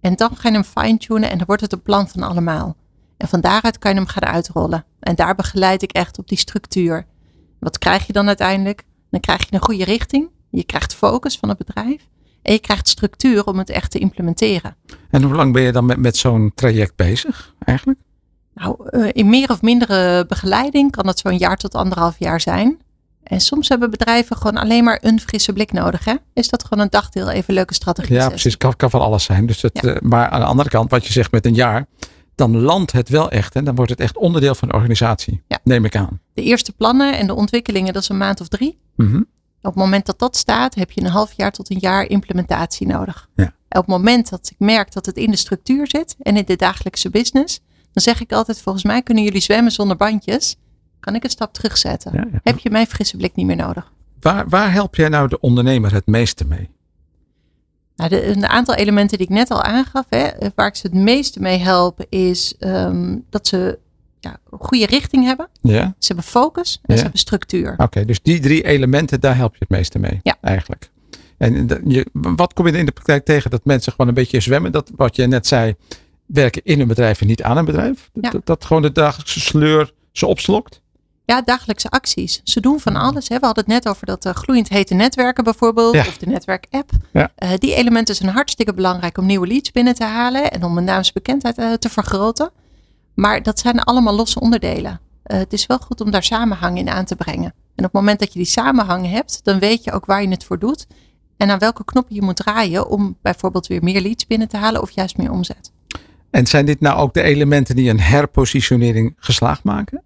En 0.00 0.16
dan 0.16 0.36
ga 0.36 0.48
je 0.48 0.54
hem 0.54 0.64
fine-tunen 0.64 1.30
en 1.30 1.36
dan 1.38 1.46
wordt 1.46 1.62
het 1.62 1.72
een 1.72 1.82
plan 1.82 2.08
van 2.08 2.22
allemaal. 2.22 2.76
En 3.16 3.28
van 3.28 3.40
daaruit 3.40 3.78
kan 3.78 3.90
je 3.90 3.96
hem 3.96 4.06
gaan 4.06 4.24
uitrollen. 4.24 4.84
En 5.00 5.14
daar 5.14 5.34
begeleid 5.34 5.82
ik 5.82 5.92
echt 5.92 6.18
op 6.18 6.28
die 6.28 6.38
structuur. 6.38 7.06
Wat 7.58 7.78
krijg 7.78 8.06
je 8.06 8.12
dan 8.12 8.26
uiteindelijk? 8.26 8.84
Dan 9.10 9.20
krijg 9.20 9.40
je 9.40 9.54
een 9.54 9.62
goede 9.62 9.84
richting. 9.84 10.28
Je 10.50 10.64
krijgt 10.64 10.94
focus 10.94 11.38
van 11.38 11.48
het 11.48 11.58
bedrijf. 11.58 12.08
En 12.42 12.52
je 12.52 12.58
krijgt 12.58 12.88
structuur 12.88 13.46
om 13.46 13.58
het 13.58 13.70
echt 13.70 13.90
te 13.90 13.98
implementeren. 13.98 14.76
En 15.10 15.22
hoe 15.22 15.34
lang 15.34 15.52
ben 15.52 15.62
je 15.62 15.72
dan 15.72 15.86
met, 15.86 15.98
met 15.98 16.16
zo'n 16.16 16.52
traject 16.54 16.96
bezig 16.96 17.54
eigenlijk? 17.64 17.98
Nou, 18.54 18.88
eh, 18.88 19.08
in 19.12 19.28
meer 19.28 19.50
of 19.50 19.62
mindere 19.62 20.26
begeleiding 20.26 20.90
kan 20.90 21.06
het 21.06 21.18
zo'n 21.18 21.36
jaar 21.36 21.56
tot 21.56 21.74
anderhalf 21.74 22.18
jaar 22.18 22.40
zijn. 22.40 22.78
En 23.22 23.40
soms 23.40 23.68
hebben 23.68 23.90
bedrijven 23.90 24.36
gewoon 24.36 24.56
alleen 24.56 24.84
maar 24.84 24.98
een 25.02 25.20
frisse 25.20 25.52
blik 25.52 25.72
nodig. 25.72 26.04
Hè? 26.04 26.14
Is 26.32 26.48
dat 26.48 26.64
gewoon 26.64 26.84
een 26.84 26.90
dagdeel 26.90 27.30
even 27.30 27.54
leuke 27.54 27.74
strategie? 27.74 28.14
Ja, 28.14 28.28
precies. 28.28 28.56
Kan, 28.56 28.76
kan 28.76 28.90
van 28.90 29.00
alles 29.00 29.24
zijn. 29.24 29.46
Dus 29.46 29.62
het, 29.62 29.78
Ja. 29.82 29.94
eh, 29.94 30.00
maar 30.00 30.28
aan 30.28 30.40
de 30.40 30.46
andere 30.46 30.68
kant, 30.68 30.90
wat 30.90 31.06
je 31.06 31.12
zegt 31.12 31.30
met 31.30 31.46
een 31.46 31.54
jaar, 31.54 31.86
dan 32.34 32.56
landt 32.60 32.92
het 32.92 33.08
wel 33.08 33.30
echt. 33.30 33.54
En 33.54 33.64
dan 33.64 33.74
wordt 33.74 33.90
het 33.90 34.00
echt 34.00 34.16
onderdeel 34.16 34.54
van 34.54 34.68
de 34.68 34.74
organisatie. 34.74 35.42
Ja. 35.48 35.58
Neem 35.64 35.84
ik 35.84 35.96
aan. 35.96 36.20
De 36.34 36.42
eerste 36.42 36.72
plannen 36.72 37.18
en 37.18 37.26
de 37.26 37.34
ontwikkelingen, 37.34 37.92
dat 37.92 38.02
is 38.02 38.08
een 38.08 38.16
maand 38.18 38.40
of 38.40 38.48
drie. 38.48 38.78
Mhm. 38.96 39.16
Op 39.62 39.74
het 39.74 39.74
moment 39.74 40.06
dat 40.06 40.18
dat 40.18 40.36
staat, 40.36 40.74
heb 40.74 40.90
je 40.90 41.00
een 41.00 41.06
half 41.10 41.32
jaar 41.32 41.50
tot 41.52 41.70
een 41.70 41.78
jaar 41.80 42.04
implementatie 42.08 42.86
nodig. 42.86 43.28
Ja. 43.34 43.44
En 43.44 43.78
op 43.80 43.86
het 43.86 43.96
moment 43.96 44.28
dat 44.30 44.48
ik 44.52 44.56
merk 44.58 44.92
dat 44.92 45.06
het 45.06 45.16
in 45.16 45.30
de 45.30 45.36
structuur 45.36 45.86
zit 45.88 46.16
en 46.22 46.36
in 46.36 46.44
de 46.46 46.56
dagelijkse 46.56 47.10
business, 47.10 47.60
dan 47.92 48.02
zeg 48.02 48.20
ik 48.20 48.32
altijd: 48.32 48.60
volgens 48.60 48.84
mij 48.84 49.02
kunnen 49.02 49.24
jullie 49.24 49.40
zwemmen 49.40 49.72
zonder 49.72 49.96
bandjes. 49.96 50.56
Kan 51.00 51.14
ik 51.14 51.24
een 51.24 51.30
stap 51.30 51.52
terugzetten? 51.52 52.12
Ja, 52.14 52.26
ja. 52.32 52.40
Heb 52.42 52.58
je 52.58 52.70
mijn 52.70 52.86
frisse 52.86 53.16
blik 53.16 53.34
niet 53.34 53.46
meer 53.46 53.56
nodig? 53.56 53.92
Waar, 54.20 54.48
waar 54.48 54.72
help 54.72 54.94
jij 54.94 55.08
nou 55.08 55.28
de 55.28 55.40
ondernemer 55.40 55.92
het 55.92 56.06
meeste 56.06 56.46
mee? 56.46 56.68
Nou, 57.96 58.10
de, 58.10 58.26
een 58.26 58.46
aantal 58.46 58.74
elementen 58.74 59.18
die 59.18 59.26
ik 59.26 59.32
net 59.32 59.50
al 59.50 59.62
aangaf, 59.62 60.04
hè, 60.08 60.28
waar 60.54 60.66
ik 60.66 60.74
ze 60.74 60.86
het 60.86 60.96
meeste 60.96 61.40
mee 61.40 61.58
help, 61.58 62.06
is 62.08 62.54
ehm, 62.58 63.16
dat 63.30 63.46
ze 63.46 63.78
ja, 64.20 64.38
een 64.50 64.58
goede 64.60 64.86
richting 64.86 65.24
hebben. 65.24 65.48
Ja. 65.62 65.94
Ze 65.98 66.06
hebben 66.06 66.24
focus 66.24 66.74
en 66.74 66.80
Ja. 66.86 66.94
ze 66.96 67.02
hebben 67.02 67.20
structuur. 67.20 67.74
Oké, 67.76 68.04
dus 68.04 68.22
die 68.22 68.40
drie 68.40 68.64
elementen, 68.64 69.20
daar 69.20 69.36
help 69.36 69.52
je 69.52 69.58
het 69.58 69.68
meeste 69.68 69.98
mee. 69.98 70.20
Ja. 70.22 70.36
Eigenlijk. 70.40 70.90
En 71.36 71.68
je, 71.86 72.06
wat 72.12 72.52
kom 72.52 72.66
je 72.66 72.78
in 72.78 72.86
de 72.86 72.92
praktijk 72.92 73.24
tegen 73.24 73.50
dat 73.50 73.64
mensen 73.64 73.92
gewoon 73.92 74.08
een 74.08 74.14
beetje 74.14 74.40
zwemmen? 74.40 74.72
Dat 74.72 74.90
wat 74.96 75.16
je 75.16 75.26
net 75.26 75.46
zei, 75.46 75.74
werken 76.26 76.62
in 76.64 76.80
een 76.80 76.88
bedrijf 76.88 77.20
en 77.20 77.26
niet 77.26 77.42
aan 77.42 77.56
een 77.56 77.64
bedrijf? 77.64 78.10
Ja. 78.12 78.30
Dat, 78.30 78.46
dat 78.46 78.64
gewoon 78.64 78.82
de 78.82 78.92
dagelijkse 78.92 79.40
sleur 79.40 79.92
ze 80.12 80.26
opslokt? 80.26 80.79
Ja, 81.30 81.42
dagelijkse 81.42 81.88
acties. 81.88 82.40
Ze 82.44 82.60
doen 82.60 82.80
van 82.80 82.96
alles. 82.96 83.28
Hè. 83.28 83.38
We 83.38 83.46
hadden 83.46 83.64
het 83.64 83.72
net 83.72 83.88
over 83.88 84.06
dat 84.06 84.24
eh, 84.24 84.34
gloeiend 84.34 84.68
hete 84.68 84.94
netwerken 84.94 85.44
bijvoorbeeld. 85.44 85.94
Ja. 85.94 86.00
Of 86.00 86.18
de 86.18 86.26
netwerk-app. 86.26 86.90
Ja. 87.12 87.32
Eh, 87.34 87.50
die 87.58 87.74
elementen 87.74 88.14
zijn 88.14 88.30
hartstikke 88.30 88.74
belangrijk 88.74 89.18
om 89.18 89.26
nieuwe 89.26 89.46
leads 89.46 89.72
binnen 89.72 89.94
te 89.94 90.04
halen. 90.04 90.50
En 90.50 90.64
om 90.64 90.78
een 90.78 90.84
naamsbekendheid 90.84 91.58
eh, 91.58 91.72
te 91.72 91.88
vergroten. 91.88 92.50
Maar 93.14 93.42
dat 93.42 93.58
zijn 93.58 93.80
allemaal 93.80 94.14
losse 94.14 94.40
onderdelen. 94.40 95.00
Het 95.22 95.52
is 95.52 95.66
wel 95.66 95.78
goed 95.78 96.00
om 96.00 96.10
daar 96.10 96.22
samenhang 96.22 96.78
in 96.78 96.88
aan 96.88 97.04
te 97.04 97.16
brengen. 97.16 97.54
En 97.74 97.84
op 97.84 97.92
het 97.92 97.92
moment 97.92 98.18
dat 98.18 98.32
je 98.32 98.38
die 98.38 98.48
samenhang 98.48 99.10
hebt, 99.10 99.40
dan 99.42 99.58
weet 99.58 99.84
je 99.84 99.92
ook 99.92 100.06
waar 100.06 100.22
je 100.22 100.28
het 100.28 100.44
voor 100.44 100.58
doet. 100.58 100.86
En 101.36 101.50
aan 101.50 101.58
welke 101.58 101.84
knoppen 101.84 102.14
je 102.14 102.22
moet 102.22 102.36
draaien 102.36 102.88
om 102.88 103.16
bijvoorbeeld 103.22 103.66
weer 103.66 103.82
meer 103.82 104.00
leads 104.00 104.26
binnen 104.26 104.48
te 104.48 104.56
halen 104.56 104.82
of 104.82 104.90
juist 104.90 105.16
meer 105.16 105.30
omzet. 105.30 105.72
En 106.30 106.46
zijn 106.46 106.66
dit 106.66 106.80
nou 106.80 106.98
ook 106.98 107.14
de 107.14 107.22
elementen 107.22 107.76
die 107.76 107.90
een 107.90 108.00
herpositionering 108.00 109.14
geslaagd 109.16 109.64
maken? 109.64 110.02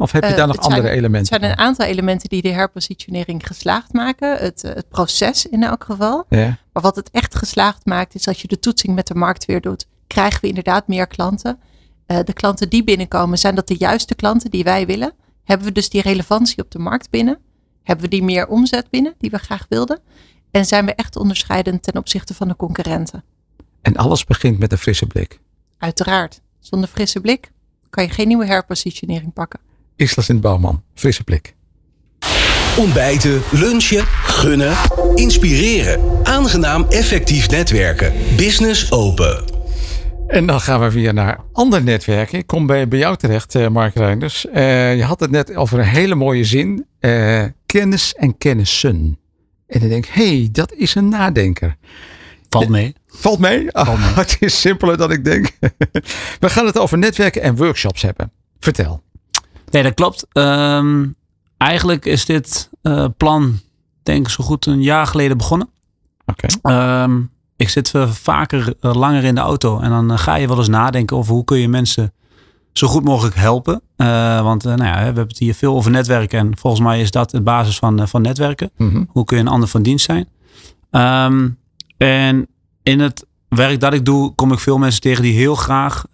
Of 0.00 0.12
heb 0.12 0.22
je 0.22 0.28
Eh, 0.30 0.36
daar 0.36 0.46
nog 0.46 0.56
het 0.56 0.64
zijn- 0.64 0.76
andere 0.76 0.94
elementen? 0.94 1.32
Het 1.34 1.42
zijn 1.42 1.52
een 1.52 1.58
aantal 1.58 1.86
elementen 1.86 2.28
die 2.28 2.42
de 2.42 2.48
herpositionering 2.52 3.46
geslaagd 3.46 3.92
maken. 3.92 4.36
Het, 4.36 4.64
eh, 4.64 4.74
het 4.74 4.88
proces 4.88 5.46
in 5.46 5.62
elk 5.62 5.84
geval. 5.84 6.24
Ja. 6.28 6.58
Maar 6.72 6.82
wat 6.82 6.96
het 6.96 7.10
echt 7.10 7.34
geslaagd 7.34 7.86
maakt, 7.86 8.14
is 8.14 8.26
als 8.28 8.42
je 8.42 8.48
de 8.48 8.58
toetsing 8.58 8.94
met 8.94 9.06
de 9.06 9.14
markt 9.14 9.44
weer 9.44 9.60
doet. 9.60 9.86
Krijgen 10.06 10.40
we 10.40 10.46
inderdaad 10.48 10.88
meer 10.88 11.06
klanten. 11.06 11.58
Eh, 12.06 12.18
de 12.24 12.32
klanten 12.32 12.68
die 12.68 12.84
binnenkomen, 12.84 13.38
zijn 13.38 13.54
dat 13.54 13.68
de 13.68 13.76
juiste 13.78 14.14
klanten 14.14 14.50
die 14.50 14.64
wij 14.64 14.86
willen? 14.86 15.12
Hebben 15.44 15.66
we 15.66 15.72
dus 15.72 15.88
die 15.90 16.02
relevantie 16.02 16.62
op 16.62 16.70
de 16.70 16.78
markt 16.78 17.10
binnen? 17.10 17.38
Hebben 17.82 18.04
we 18.04 18.10
die 18.10 18.22
meer 18.22 18.46
omzet 18.48 18.90
binnen, 18.90 19.14
die 19.18 19.30
we 19.30 19.38
graag 19.38 19.66
wilden? 19.68 20.00
En 20.50 20.64
zijn 20.64 20.84
we 20.86 20.94
echt 20.94 21.16
onderscheidend 21.16 21.82
ten 21.82 21.96
opzichte 21.96 22.34
van 22.34 22.48
de 22.48 22.56
concurrenten? 22.56 23.24
En 23.82 23.96
alles 23.96 24.24
begint 24.24 24.58
met 24.58 24.72
een 24.72 24.78
frisse 24.78 25.06
blik. 25.06 25.40
Uiteraard. 25.78 26.40
Zonder 26.60 26.88
frisse 26.88 27.20
blik 27.20 27.50
kan 27.90 28.04
je 28.04 28.10
geen 28.10 28.28
nieuwe 28.28 28.46
herpositionering 28.46 29.32
pakken. 29.32 29.60
Isla 29.98 30.22
Sint-Bouwman, 30.22 30.82
frisse 30.94 31.24
blik. 31.24 31.54
Ontbijten, 32.76 33.42
lunchen, 33.52 34.04
gunnen, 34.06 34.76
inspireren. 35.14 36.00
Aangenaam 36.22 36.86
effectief 36.88 37.50
netwerken. 37.50 38.12
Business 38.36 38.92
open. 38.92 39.44
En 40.26 40.46
dan 40.46 40.60
gaan 40.60 40.80
we 40.80 40.90
weer 40.90 41.14
naar 41.14 41.40
ander 41.52 41.82
netwerken. 41.82 42.38
Ik 42.38 42.46
kom 42.46 42.66
bij, 42.66 42.88
bij 42.88 42.98
jou 42.98 43.16
terecht, 43.16 43.54
eh, 43.54 43.68
Mark 43.68 43.94
Reinders. 43.94 44.46
Eh, 44.46 44.96
je 44.96 45.02
had 45.02 45.20
het 45.20 45.30
net 45.30 45.54
over 45.56 45.78
een 45.78 45.84
hele 45.84 46.14
mooie 46.14 46.44
zin. 46.44 46.86
eh, 47.00 47.44
kennis 47.66 48.14
en 48.14 48.38
kennissen. 48.38 49.18
En 49.66 49.80
dan 49.80 49.88
denk 49.88 50.06
ik, 50.06 50.12
hé, 50.14 50.38
hey, 50.38 50.48
dat 50.52 50.72
is 50.72 50.94
een 50.94 51.08
nadenker. 51.08 51.76
Valt 52.48 52.68
mee. 52.68 52.94
Valt 53.06 53.38
mee? 53.38 53.72
Ah, 53.72 54.16
het 54.16 54.36
is 54.40 54.60
simpeler 54.60 54.96
dan 54.96 55.10
ik 55.10 55.24
denk. 55.24 55.50
we 56.40 56.48
gaan 56.48 56.66
het 56.66 56.78
over 56.78 56.98
netwerken 56.98 57.42
en 57.42 57.56
workshops 57.56 58.02
hebben. 58.02 58.32
Vertel. 58.60 59.02
Nee, 59.70 59.82
dat 59.82 59.94
klopt. 59.94 60.26
Ehm, 60.32 61.06
eigenlijk 61.56 62.06
is 62.06 62.24
dit 62.24 62.70
eh, 62.82 63.04
plan, 63.16 63.58
denk 64.02 64.26
ik, 64.26 64.32
zo 64.32 64.44
goed 64.44 64.66
een 64.66 64.82
jaar 64.82 65.06
geleden 65.06 65.36
begonnen. 65.36 65.68
Oké. 66.26 66.46
Ehm, 66.62 67.20
ik 67.56 67.68
zit 67.68 67.94
eh, 67.94 68.10
vaker 68.10 68.74
eh, 68.80 68.94
langer 68.94 69.24
in 69.24 69.34
de 69.34 69.40
auto 69.40 69.80
en 69.80 69.90
dan 69.90 70.18
ga 70.18 70.34
je 70.34 70.48
wel 70.48 70.58
eens 70.58 70.68
nadenken 70.68 71.16
over 71.16 71.32
hoe 71.34 71.44
kun 71.44 71.58
je 71.58 71.68
mensen 71.68 72.12
zo 72.72 72.86
goed 72.86 73.04
mogelijk 73.04 73.36
helpen. 73.36 73.82
Want 74.42 74.64
nou 74.64 74.84
ja, 74.84 74.92
we 74.92 75.04
hebben 75.04 75.26
het 75.26 75.38
hier 75.38 75.54
veel 75.54 75.74
over 75.74 75.90
netwerken 75.90 76.38
en 76.38 76.56
volgens 76.56 76.82
mij 76.82 77.00
is 77.00 77.10
dat 77.10 77.30
de 77.30 77.40
basis 77.40 77.78
van, 77.78 78.08
van 78.08 78.22
netwerken. 78.22 78.70
Mhm. 78.76 79.04
Hoe 79.08 79.24
kun 79.24 79.36
je 79.36 79.42
een 79.42 79.48
ander 79.48 79.68
van 79.68 79.82
dienst 79.82 80.04
zijn? 80.04 80.28
Ehm, 80.90 81.48
en 81.96 82.46
in 82.82 83.00
het 83.00 83.26
werk 83.48 83.80
dat 83.80 83.92
ik 83.92 84.04
doe, 84.04 84.34
kom 84.34 84.52
ik 84.52 84.58
veel 84.58 84.78
mensen 84.78 85.00
tegen 85.00 85.22
die 85.22 85.34
heel 85.34 85.54
graag 85.54 86.04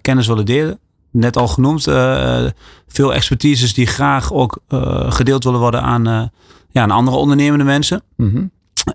kennis 0.00 0.26
willen 0.26 0.44
delen. 0.44 0.78
Net 1.14 1.36
al 1.36 1.48
genoemd, 1.48 1.86
eh, 1.86 2.44
veel 2.88 3.14
expertises 3.14 3.74
die 3.74 3.86
graag 3.86 4.32
ook 4.32 4.58
eh, 4.68 5.12
gedeeld 5.12 5.44
willen 5.44 5.60
worden 5.60 5.82
aan, 5.82 6.06
eh, 6.06 6.22
ja, 6.70 6.82
aan 6.82 6.90
andere 6.90 7.16
ondernemende 7.16 7.64
mensen. 7.64 8.02
Mhm. 8.16 8.44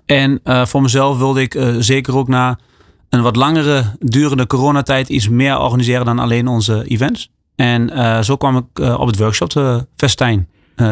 En 0.06 0.40
voor 0.44 0.82
mezelf 0.82 1.18
wilde 1.18 1.40
ik 1.40 1.74
zeker 1.78 2.16
ook 2.16 2.28
na 2.28 2.58
een 3.08 3.22
wat 3.22 3.36
langere 3.36 3.84
durende 3.98 4.46
coronatijd 4.46 5.08
iets 5.08 5.28
meer 5.28 5.58
organiseren 5.58 6.04
dan 6.04 6.18
alleen 6.18 6.48
onze 6.48 6.84
events. 6.86 7.30
En 7.56 8.24
zo 8.24 8.36
kwam 8.36 8.56
ik 8.56 8.78
op 8.78 9.06
het 9.06 9.18
workshop 9.18 9.84
festijn 9.96 10.48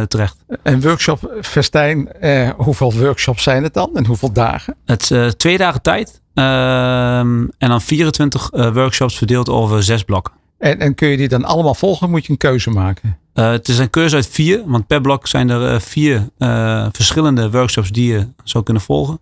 terecht. 0.08 0.36
En 0.62 0.80
workshop 0.80 1.38
Festijn, 1.40 2.08
hoeveel 2.56 2.92
workshops 2.92 3.42
zijn 3.42 3.62
het 3.62 3.74
dan? 3.74 3.90
En 3.94 4.06
hoeveel 4.06 4.32
dagen? 4.32 4.76
Het 4.84 5.10
is 5.10 5.34
twee 5.36 5.58
dagen 5.58 5.82
tijd. 5.82 6.20
Ehm, 6.38 7.46
en 7.58 7.68
dan 7.68 7.80
24 7.80 8.50
eh, 8.50 8.72
workshops 8.72 9.18
verdeeld 9.18 9.48
over 9.48 9.82
zes 9.82 10.02
blokken. 10.02 10.34
En, 10.58 10.78
en 10.80 10.94
kun 10.94 11.08
je 11.08 11.16
die 11.16 11.28
dan 11.28 11.44
allemaal 11.44 11.74
volgen? 11.74 12.10
Moet 12.10 12.26
je 12.26 12.32
een 12.32 12.38
keuze 12.38 12.70
maken? 12.70 13.18
Eh, 13.38 13.50
het 13.50 13.68
is 13.68 13.78
een 13.78 13.90
keuze 13.90 14.14
uit 14.14 14.28
vier, 14.28 14.62
want 14.66 14.86
per 14.86 15.00
blok 15.00 15.26
zijn 15.26 15.48
er 15.50 15.74
eh, 15.74 15.80
vier 15.80 16.28
eh, 16.38 16.86
verschillende 16.92 17.50
workshops 17.50 17.90
die 17.90 18.12
je 18.12 18.28
zou 18.44 18.64
kunnen 18.64 18.82
volgen. 18.82 19.20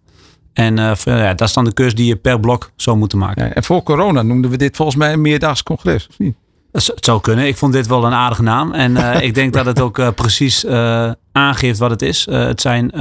En 0.53 0.97
voor- 0.97 1.13
ja, 1.13 1.35
dat 1.35 1.49
is 1.49 1.55
dan 1.55 1.65
de 1.65 1.73
keuze 1.73 1.95
die 1.95 2.07
je 2.07 2.17
per 2.17 2.41
blok 2.41 2.71
zou 2.77 2.97
moeten 2.97 3.19
maken. 3.19 3.47
Ja, 3.47 3.53
en 3.53 3.65
voor 3.65 3.83
corona 3.83 4.23
noemden 4.23 4.51
we 4.51 4.57
dit 4.57 4.77
volgens 4.77 4.97
mij 4.97 5.13
een 5.13 5.21
meerdaags 5.21 5.63
congres, 5.63 6.07
of 6.09 6.19
niet? 6.19 6.37
Het 6.73 7.05
zou 7.05 7.21
kunnen. 7.21 7.47
Ik 7.47 7.57
vond 7.57 7.73
dit 7.73 7.87
wel 7.87 8.05
een 8.05 8.13
aardige 8.13 8.43
naam. 8.43 8.73
En 8.73 8.97
ik 9.29 9.35
denk 9.35 9.53
dat 9.53 9.67
het 9.67 9.81
ook 9.81 10.15
precies 10.15 10.67
aangeeft 11.33 11.79
wat 11.79 11.91
het 11.91 12.03
is. 12.03 12.27
Het 12.31 12.61
zijn 12.61 12.93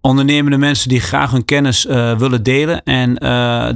ondernemende 0.00 0.58
mensen 0.58 0.88
die 0.88 1.00
graag 1.00 1.30
hun 1.30 1.44
kennis 1.44 1.84
willen 2.18 2.42
delen. 2.42 2.82
En 2.82 3.14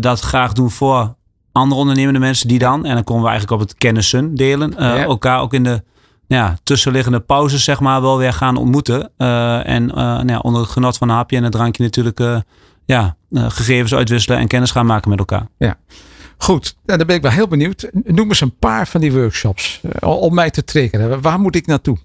dat 0.00 0.20
graag 0.20 0.52
doen 0.52 0.70
voor 0.70 1.14
andere 1.52 1.80
ondernemende 1.80 2.18
mensen 2.18 2.48
die 2.48 2.58
dan, 2.58 2.84
en 2.84 2.94
dan 2.94 3.04
komen 3.04 3.22
we 3.22 3.28
eigenlijk 3.28 3.62
op 3.62 3.68
het 3.68 3.78
kennissen 3.78 4.34
delen, 4.34 4.76
eh, 4.78 4.84
Ja. 4.84 5.02
elkaar 5.02 5.40
ook 5.40 5.54
in 5.54 5.64
de 5.64 5.82
ja, 6.26 6.58
tussenliggende 6.62 7.20
pauzes 7.20 7.64
zeg 7.64 7.80
maar 7.80 8.00
wel 8.02 8.18
weer 8.18 8.32
gaan 8.32 8.56
ontmoeten. 8.56 9.10
Eh, 9.16 9.68
en 9.68 9.90
eh, 9.90 9.96
nou 9.96 10.26
ja, 10.28 10.38
onder 10.38 10.60
het 10.60 10.70
genot 10.70 10.96
van 10.96 11.08
een 11.08 11.14
hapje 11.14 11.36
en 11.36 11.44
een 11.44 11.50
drankje 11.50 11.82
natuurlijk 11.82 12.42
ja, 12.84 13.16
gegevens 13.32 13.94
uitwisselen 13.94 14.38
en 14.38 14.48
kennis 14.48 14.70
gaan 14.70 14.86
maken 14.86 15.10
met 15.10 15.18
elkaar. 15.18 15.46
Goed, 16.36 16.76
nou, 16.84 16.98
dan 16.98 17.06
ben 17.06 17.16
ik 17.16 17.22
wel 17.22 17.30
heel 17.30 17.48
benieuwd. 17.48 17.90
Noem 18.04 18.28
eens 18.28 18.40
een 18.40 18.58
paar 18.58 18.88
van 18.88 19.00
die 19.00 19.12
workshops 19.12 19.80
om 20.00 20.34
mij 20.34 20.50
te 20.50 20.64
triggeren. 20.64 21.20
Waar 21.20 21.40
moet 21.40 21.56
ik 21.56 21.66
naartoe? 21.66 21.96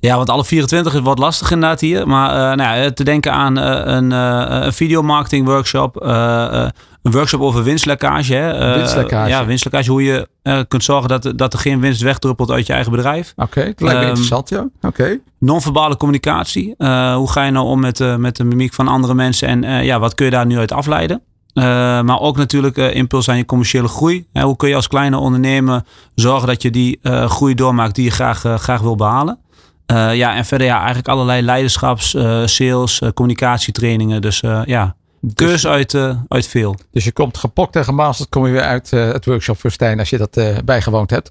Ja, 0.00 0.16
want 0.16 0.30
alle 0.30 0.44
24 0.44 0.94
is 0.94 1.00
wat 1.00 1.18
lastig 1.18 1.50
inderdaad 1.50 1.80
hier. 1.80 2.08
Maar 2.08 2.30
eh, 2.30 2.56
nou 2.56 2.78
ja, 2.80 2.90
te 2.90 3.04
denken 3.04 3.32
aan 3.32 3.58
eh, 3.58 3.94
een, 3.94 4.12
eh 4.12 4.44
een 4.64 4.72
videomarketing 4.72 5.46
workshop. 5.46 5.96
eh, 6.02 6.44
eh, 6.64 6.68
een 7.02 7.12
workshop 7.12 7.40
over 7.40 7.62
winstlekkage. 7.62 8.34
Hè. 8.34 8.50
Eh, 8.52 8.74
Winstlekkage. 8.76 9.28
Ja, 9.28 9.46
winstlekkage. 9.46 9.90
Hoe 9.90 10.02
je 10.02 10.28
eh, 10.42 10.58
kunt 10.68 10.84
zorgen 10.84 11.08
dat, 11.08 11.32
dat 11.38 11.52
er 11.52 11.58
geen 11.58 11.80
winst 11.80 12.00
wegdruppelt 12.02 12.50
uit 12.50 12.66
je 12.66 12.72
eigen 12.72 12.92
bedrijf. 12.92 13.32
Oké, 13.36 13.64
dat 13.64 13.80
lijkt 13.80 13.80
me 13.80 13.88
Ehm, 13.98 14.08
interessant, 14.08 14.48
ja. 14.48 14.66
Oké. 14.82 15.18
Non-verbale 15.38 15.96
communicatie. 15.96 16.74
Eh, 16.78 17.14
hoe 17.14 17.30
ga 17.30 17.44
je 17.44 17.50
nou 17.50 17.66
om 17.66 17.80
met, 17.80 18.00
eh, 18.00 18.16
met 18.16 18.36
de 18.36 18.44
mimiek 18.44 18.74
van 18.74 18.88
andere 18.88 19.14
mensen? 19.14 19.48
En 19.48 19.64
eh, 19.64 19.84
ja, 19.84 19.98
wat 19.98 20.14
kun 20.14 20.24
je 20.24 20.30
daar 20.30 20.46
nu 20.46 20.58
uit 20.58 20.72
afleiden? 20.72 21.22
Eh, 21.52 21.64
maar 22.00 22.20
ook 22.20 22.36
natuurlijk 22.36 22.76
eh, 22.76 22.94
impuls 22.94 23.28
aan 23.28 23.36
je 23.36 23.44
commerciële 23.44 23.88
groei. 23.88 24.26
Hè, 24.32 24.42
hoe 24.42 24.56
kun 24.56 24.68
je 24.68 24.74
als 24.74 24.88
kleine 24.88 25.16
ondernemer 25.16 25.82
zorgen 26.14 26.46
dat 26.48 26.62
je 26.62 26.70
die 26.70 26.98
eh, 27.02 27.30
groei 27.30 27.54
doormaakt 27.54 27.94
die 27.94 28.04
je 28.04 28.10
graag, 28.10 28.44
eh, 28.44 28.54
graag 28.54 28.80
wil 28.80 28.96
behalen? 28.96 29.38
Eh, 29.88 30.14
ja, 30.14 30.36
en 30.36 30.44
verder 30.44 30.66
ja, 30.66 30.76
eigenlijk 30.76 31.08
allerlei 31.08 31.42
leiderschaps, 31.42 32.14
eh, 32.14 32.46
sales, 32.46 33.00
eh, 33.00 33.08
communicatietrainingen. 33.10 34.20
Dus 34.20 34.40
ja, 34.64 34.96
keus 35.34 35.66
uit, 35.66 35.94
uit 36.28 36.46
veel. 36.46 36.76
Dus 36.90 37.04
je 37.04 37.12
komt 37.12 37.36
gepokt 37.36 37.76
en 37.76 37.84
gemasterd, 37.84 38.28
kom 38.28 38.46
je 38.46 38.52
weer 38.52 38.62
uit 38.62 38.90
het 38.90 39.24
workshop 39.24 39.60
voor 39.60 39.70
Stijn 39.70 39.98
als 39.98 40.10
je 40.10 40.18
dat 40.18 40.64
bijgewoond 40.64 41.10
hebt. 41.10 41.30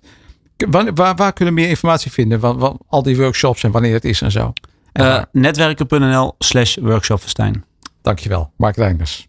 Waar, 0.70 0.93
waar, 0.93 1.15
waar 1.15 1.34
kunnen 1.34 1.54
we 1.54 1.60
meer 1.60 1.70
informatie 1.70 2.12
vinden? 2.12 2.39
Van, 2.39 2.60
van 2.60 2.80
al 2.88 3.04
die 3.04 3.17
workshops 3.17 3.63
en 3.63 3.72
wanneer 3.72 3.93
het 3.93 4.06
is 4.06 4.22
en 4.22 4.32
zo. 4.32 4.54
Netwerken.nl 5.32 6.36
slash 6.39 6.78
Verstijn. 6.82 7.63
Dankjewel, 8.02 8.52
Mark 8.56 8.76
Reinders. 8.76 9.27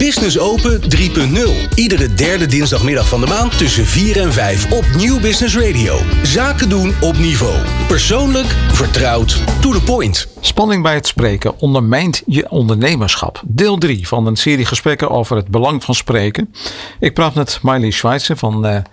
Business 0.00 0.38
Open 0.38 0.80
3.0. 0.80 1.74
Iedere 1.74 2.14
derde 2.14 2.46
dinsdagmiddag 2.46 3.08
van 3.08 3.20
de 3.20 3.26
maand 3.26 3.58
tussen 3.58 3.86
4 3.86 4.20
en 4.20 4.32
5 4.32 4.72
op 4.72 4.84
Nieuw 4.96 5.20
Business 5.20 5.56
Radio. 5.56 5.98
Zaken 6.22 6.68
doen 6.68 6.94
op 7.00 7.18
niveau. 7.18 7.54
Persoonlijk, 7.88 8.46
vertrouwd, 8.72 9.42
to 9.60 9.72
the 9.72 9.82
point. 9.82 10.28
Spanning 10.40 10.82
bij 10.82 10.94
het 10.94 11.06
spreken 11.06 11.58
ondermijnt 11.58 12.22
je 12.26 12.50
ondernemerschap. 12.50 13.42
Deel 13.46 13.78
3 13.78 14.08
van 14.08 14.26
een 14.26 14.36
serie 14.36 14.64
gesprekken 14.64 15.10
over 15.10 15.36
het 15.36 15.48
belang 15.48 15.84
van 15.84 15.94
spreken. 15.94 16.54
Ik 17.00 17.14
praat 17.14 17.34
met 17.34 17.58
Miley 17.62 17.90
Schweitzer 17.90 18.36
van 18.36 18.84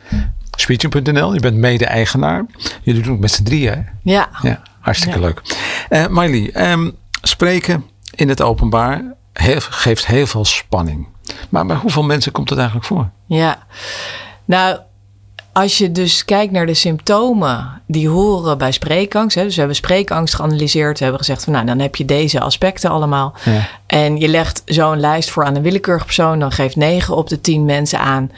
Speeching.nl. 0.52 1.34
Je 1.34 1.39
bent 1.39 1.58
mede-eigenaar. 1.58 2.46
Jullie 2.84 3.02
doen 3.02 3.12
het 3.12 3.22
met 3.22 3.32
z'n 3.32 3.43
drieën, 3.43 3.74
hè? 3.74 3.80
Ja, 4.04 4.30
Ja, 4.41 4.62
hartstikke 4.80 5.20
Ja. 5.20 5.26
leuk. 5.26 5.41
Eh 5.89 6.08
Miley, 6.10 6.50
ehm, 6.54 6.89
spreken 7.22 7.84
in 8.15 8.30
het 8.30 8.41
openbaar. 8.41 9.15
Heel, 9.39 9.60
geeft 9.60 10.06
heel 10.06 10.28
veel 10.28 10.45
spanning. 10.45 11.08
Maar 11.50 11.65
bij 11.65 11.76
hoeveel 11.76 12.04
mensen 12.04 12.32
komt 12.32 12.50
het 12.50 12.58
eigenlijk 12.58 12.88
voor? 12.88 13.10
Ja, 13.26 13.58
nou, 14.45 14.80
als 15.58 15.78
je 15.78 15.91
dus 15.91 16.26
kijkt 16.26 16.52
naar 16.52 16.65
de 16.65 16.73
symptomen 16.73 17.82
die 17.88 18.10
horen 18.10 18.58
bij 18.58 18.71
spreekangst. 18.71 19.36
Hè, 19.36 19.43
dus 19.43 19.54
we 19.54 19.60
hebben 19.60 19.78
spreekangst 19.78 20.36
geanalyseerd. 20.36 20.97
We 20.97 21.04
hebben 21.04 21.23
gezegd 21.23 21.43
van 21.43 21.54
nou, 21.54 21.65
dan 21.65 21.80
heb 21.80 21.95
je 21.95 22.06
deze 22.06 22.39
aspecten 22.39 22.89
allemaal. 22.89 23.34
Ja. 23.43 23.67
En 23.86 24.17
je 24.17 24.28
legt 24.28 24.62
zo'n 24.65 25.00
lijst 25.00 25.30
voor 25.30 25.45
aan 25.45 25.56
een 25.56 25.62
willekeurige 25.62 26.06
persoon. 26.06 26.39
Dan 26.39 26.52
geeft 26.52 26.76
9 26.76 27.15
op 27.15 27.30
de 27.30 27.41
10 27.41 27.65
mensen 27.65 28.00
aan 28.00 28.32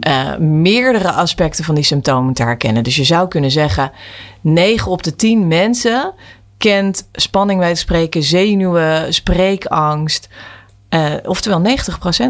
uh, 0.00 0.36
meerdere 0.38 1.12
aspecten 1.12 1.64
van 1.64 1.74
die 1.74 1.84
symptomen 1.84 2.34
te 2.34 2.42
herkennen. 2.42 2.82
Dus 2.82 2.96
je 2.96 3.04
zou 3.04 3.28
kunnen 3.28 3.50
zeggen, 3.50 3.92
9 4.40 4.90
op 4.90 5.02
de 5.02 5.16
10 5.16 5.48
mensen 5.48 6.12
kent 6.58 7.08
spanning 7.12 7.58
bij 7.60 7.68
het 7.68 7.78
spreken, 7.78 8.22
zenuwen, 8.22 9.14
spreekangst. 9.14 10.28
Uh, 10.90 11.14
oftewel 11.24 11.62
90% 11.62 11.64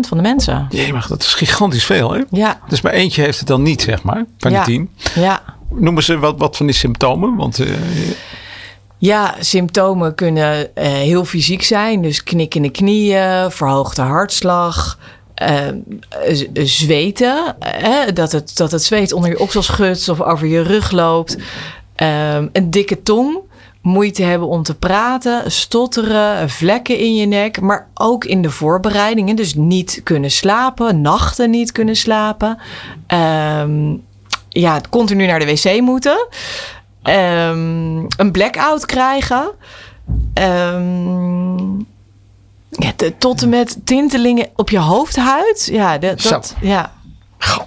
van 0.08 0.16
de 0.16 0.22
mensen. 0.22 0.66
Jee, 0.70 0.92
maar 0.92 1.06
dat 1.08 1.22
is 1.22 1.34
gigantisch 1.34 1.84
veel, 1.84 2.12
hè? 2.12 2.20
Ja. 2.30 2.60
Dus 2.68 2.80
maar 2.80 2.92
eentje 2.92 3.22
heeft 3.22 3.38
het 3.38 3.48
dan 3.48 3.62
niet, 3.62 3.82
zeg 3.82 4.02
maar, 4.02 4.24
van 4.38 4.50
ja. 4.50 4.64
die 4.64 4.74
tien. 4.74 4.90
Ja. 5.22 5.42
Noemen 5.70 6.02
ze 6.02 6.18
wat, 6.18 6.34
wat 6.38 6.56
van 6.56 6.66
die 6.66 6.74
symptomen? 6.74 7.36
Want... 7.36 7.58
Uh, 7.58 7.76
ja, 8.98 9.34
symptomen 9.40 10.14
kunnen 10.14 10.60
uh, 10.60 10.84
heel 10.84 11.24
fysiek 11.24 11.62
zijn. 11.62 12.02
Dus 12.02 12.22
knikkende 12.22 12.70
knieën, 12.70 13.50
verhoogde 13.50 14.02
hartslag, 14.02 14.98
zweten. 16.52 17.56
dat, 18.14 18.32
het, 18.32 18.56
dat 18.56 18.70
het 18.70 18.82
zweet 18.82 19.12
onder 19.12 19.30
je 19.30 19.38
oksel 19.38 19.62
schudt 19.62 20.08
of 20.08 20.20
over 20.20 20.46
je 20.46 20.60
rug 20.60 20.90
loopt. 20.90 21.36
een 22.52 22.70
dikke 22.70 23.02
tong 23.02 23.38
moeite 23.87 24.22
hebben 24.22 24.49
om 24.49 24.62
te 24.62 24.75
praten, 24.75 25.53
stotteren, 25.53 26.51
vlekken 26.51 26.99
in 26.99 27.14
je 27.14 27.27
nek, 27.27 27.61
maar 27.61 27.88
ook 27.94 28.25
in 28.25 28.42
de 28.42 28.51
voorbereidingen. 28.51 29.37
Dus 29.37 29.55
niet 29.55 30.01
kunnen 30.05 30.31
slapen, 30.31 31.01
nachten 31.01 31.51
niet 31.51 31.72
kunnen 31.72 31.96
slapen. 31.96 32.59
Um, 33.61 34.05
ja, 34.49 34.81
continu 34.90 35.27
naar 35.27 35.38
de 35.38 35.46
wc 35.46 35.81
moeten. 35.81 36.27
Um, 37.03 38.07
een 38.16 38.33
blackout 38.33 38.87
krijgen. 38.87 39.51
Um, 40.35 41.87
ja, 42.70 42.92
tot 43.18 43.42
en 43.42 43.49
met 43.49 43.79
tintelingen 43.85 44.49
op 44.57 44.70
je 44.70 44.79
hoofdhuid. 44.79 45.68
Ja, 45.72 45.99
dat, 45.99 46.22
dat 46.22 46.57
ja. 46.61 46.92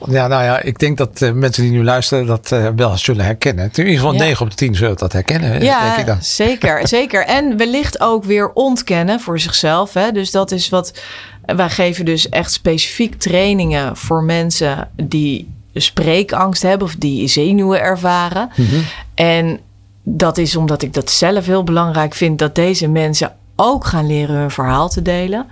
Ja, 0.08 0.28
nou 0.28 0.44
ja, 0.44 0.62
ik 0.62 0.80
denk 0.80 0.98
dat 0.98 1.22
uh, 1.22 1.32
mensen 1.32 1.64
die 1.64 1.72
nu 1.72 1.84
luisteren 1.84 2.26
dat 2.26 2.52
uh, 2.52 2.68
wel 2.76 2.98
zullen 2.98 3.26
herkennen. 3.26 3.70
In 3.74 3.78
ieder 3.78 3.96
geval 3.96 4.14
ja. 4.14 4.20
9 4.20 4.42
op 4.42 4.50
de 4.50 4.56
10 4.56 4.76
zullen 4.76 4.98
dat 4.98 5.14
herkennen. 5.14 5.64
Ja, 5.64 5.84
denk 5.86 5.98
ik 5.98 6.06
dan. 6.06 6.18
zeker, 6.22 6.88
zeker. 6.98 7.26
En 7.26 7.58
wellicht 7.58 8.02
ook 8.02 8.24
weer 8.24 8.52
ontkennen 8.54 9.20
voor 9.20 9.40
zichzelf. 9.40 9.94
Hè? 9.94 10.12
Dus 10.12 10.32
dat 10.32 10.52
is 10.52 10.70
wat 10.70 11.02
wij 11.46 11.70
geven 11.70 12.06
dus 12.06 12.30
echt 12.30 12.52
specifiek 12.52 13.16
trainingen 13.16 13.98
voor 13.98 14.24
mensen 14.24 14.90
die 14.96 15.54
spreekangst 15.74 16.62
hebben 16.62 16.88
of 16.88 16.96
die 16.96 17.28
zenuwen 17.28 17.82
ervaren. 17.82 18.50
Mm 18.56 18.66
-hmm. 18.66 18.84
En 19.16 19.60
dat 20.04 20.38
is 20.38 20.56
omdat 20.56 20.82
ik 20.82 20.94
dat 20.94 21.12
zelf 21.12 21.46
heel 21.46 21.64
belangrijk 21.64 22.14
vind 22.14 22.40
dat 22.40 22.56
deze 22.56 22.88
mensen 22.88 23.34
ook 23.56 23.86
gaan 23.86 24.08
leren 24.08 24.36
hun 24.36 24.52
verhaal 24.52 24.90
te 24.90 25.02
delen. 25.02 25.48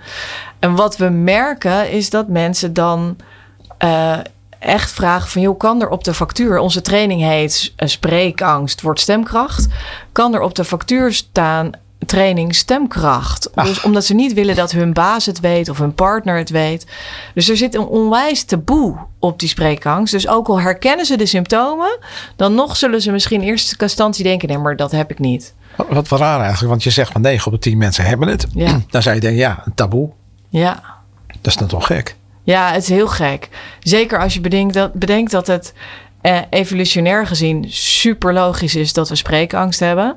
En 0.58 0.74
wat 0.74 0.96
we 0.96 1.08
merken 1.08 1.90
is 1.90 2.10
dat 2.10 2.28
mensen 2.28 2.72
dan 2.72 3.16
uh, 3.84 4.18
echt 4.58 4.90
vragen 4.90 5.28
van... 5.28 5.42
joh, 5.42 5.58
kan 5.58 5.82
er 5.82 5.88
op 5.88 6.04
de 6.04 6.14
factuur... 6.14 6.58
onze 6.58 6.80
training 6.80 7.20
heet 7.20 7.72
uh, 7.76 7.88
Spreekangst 7.88 8.80
wordt 8.80 9.00
stemkracht... 9.00 9.66
kan 10.12 10.34
er 10.34 10.40
op 10.40 10.54
de 10.54 10.64
factuur 10.64 11.12
staan 11.12 11.70
training 12.06 12.54
stemkracht. 12.54 13.56
Ach. 13.56 13.66
Dus 13.66 13.82
omdat 13.82 14.04
ze 14.04 14.14
niet 14.14 14.32
willen 14.32 14.56
dat 14.56 14.72
hun 14.72 14.92
baas 14.92 15.26
het 15.26 15.40
weet... 15.40 15.68
of 15.68 15.78
hun 15.78 15.94
partner 15.94 16.36
het 16.36 16.50
weet. 16.50 16.86
Dus 17.34 17.48
er 17.48 17.56
zit 17.56 17.74
een 17.74 17.86
onwijs 17.86 18.44
taboe 18.44 18.96
op 19.18 19.38
die 19.38 19.48
spreekangst. 19.48 20.12
Dus 20.12 20.28
ook 20.28 20.48
al 20.48 20.60
herkennen 20.60 21.06
ze 21.06 21.16
de 21.16 21.26
symptomen... 21.26 21.98
dan 22.36 22.54
nog 22.54 22.76
zullen 22.76 23.02
ze 23.02 23.10
misschien 23.10 23.42
eerst 23.42 23.70
de 23.70 23.76
instantie 23.84 24.24
denken... 24.24 24.48
nee, 24.48 24.58
maar 24.58 24.76
dat 24.76 24.90
heb 24.90 25.10
ik 25.10 25.18
niet. 25.18 25.54
Wat, 25.88 26.08
wat 26.08 26.20
raar 26.20 26.40
eigenlijk, 26.40 26.70
want 26.70 26.82
je 26.82 26.90
zegt 26.90 27.12
van 27.12 27.20
9 27.20 27.46
op 27.46 27.52
de 27.52 27.58
10 27.58 27.78
mensen 27.78 28.04
hebben 28.04 28.28
het. 28.28 28.46
Ja. 28.54 28.80
Dan 28.90 29.02
zou 29.02 29.14
je 29.14 29.20
denken, 29.20 29.40
ja, 29.40 29.62
een 29.64 29.74
taboe. 29.74 30.10
Ja. 30.48 30.82
Dat 31.26 31.46
is 31.46 31.56
dan 31.56 31.68
toch 31.68 31.86
gek? 31.86 32.16
Ja, 32.48 32.72
het 32.72 32.82
is 32.82 32.88
heel 32.88 33.08
gek. 33.08 33.48
Zeker 33.80 34.18
als 34.20 34.34
je 34.34 34.40
bedenkt 34.40 34.74
dat, 34.74 34.92
bedenkt 34.92 35.30
dat 35.30 35.46
het 35.46 35.72
eh, 36.20 36.38
evolutionair 36.50 37.26
gezien 37.26 37.64
super 37.68 38.32
logisch 38.32 38.74
is 38.74 38.92
dat 38.92 39.08
we 39.08 39.14
spreekangst 39.14 39.80
hebben. 39.80 40.16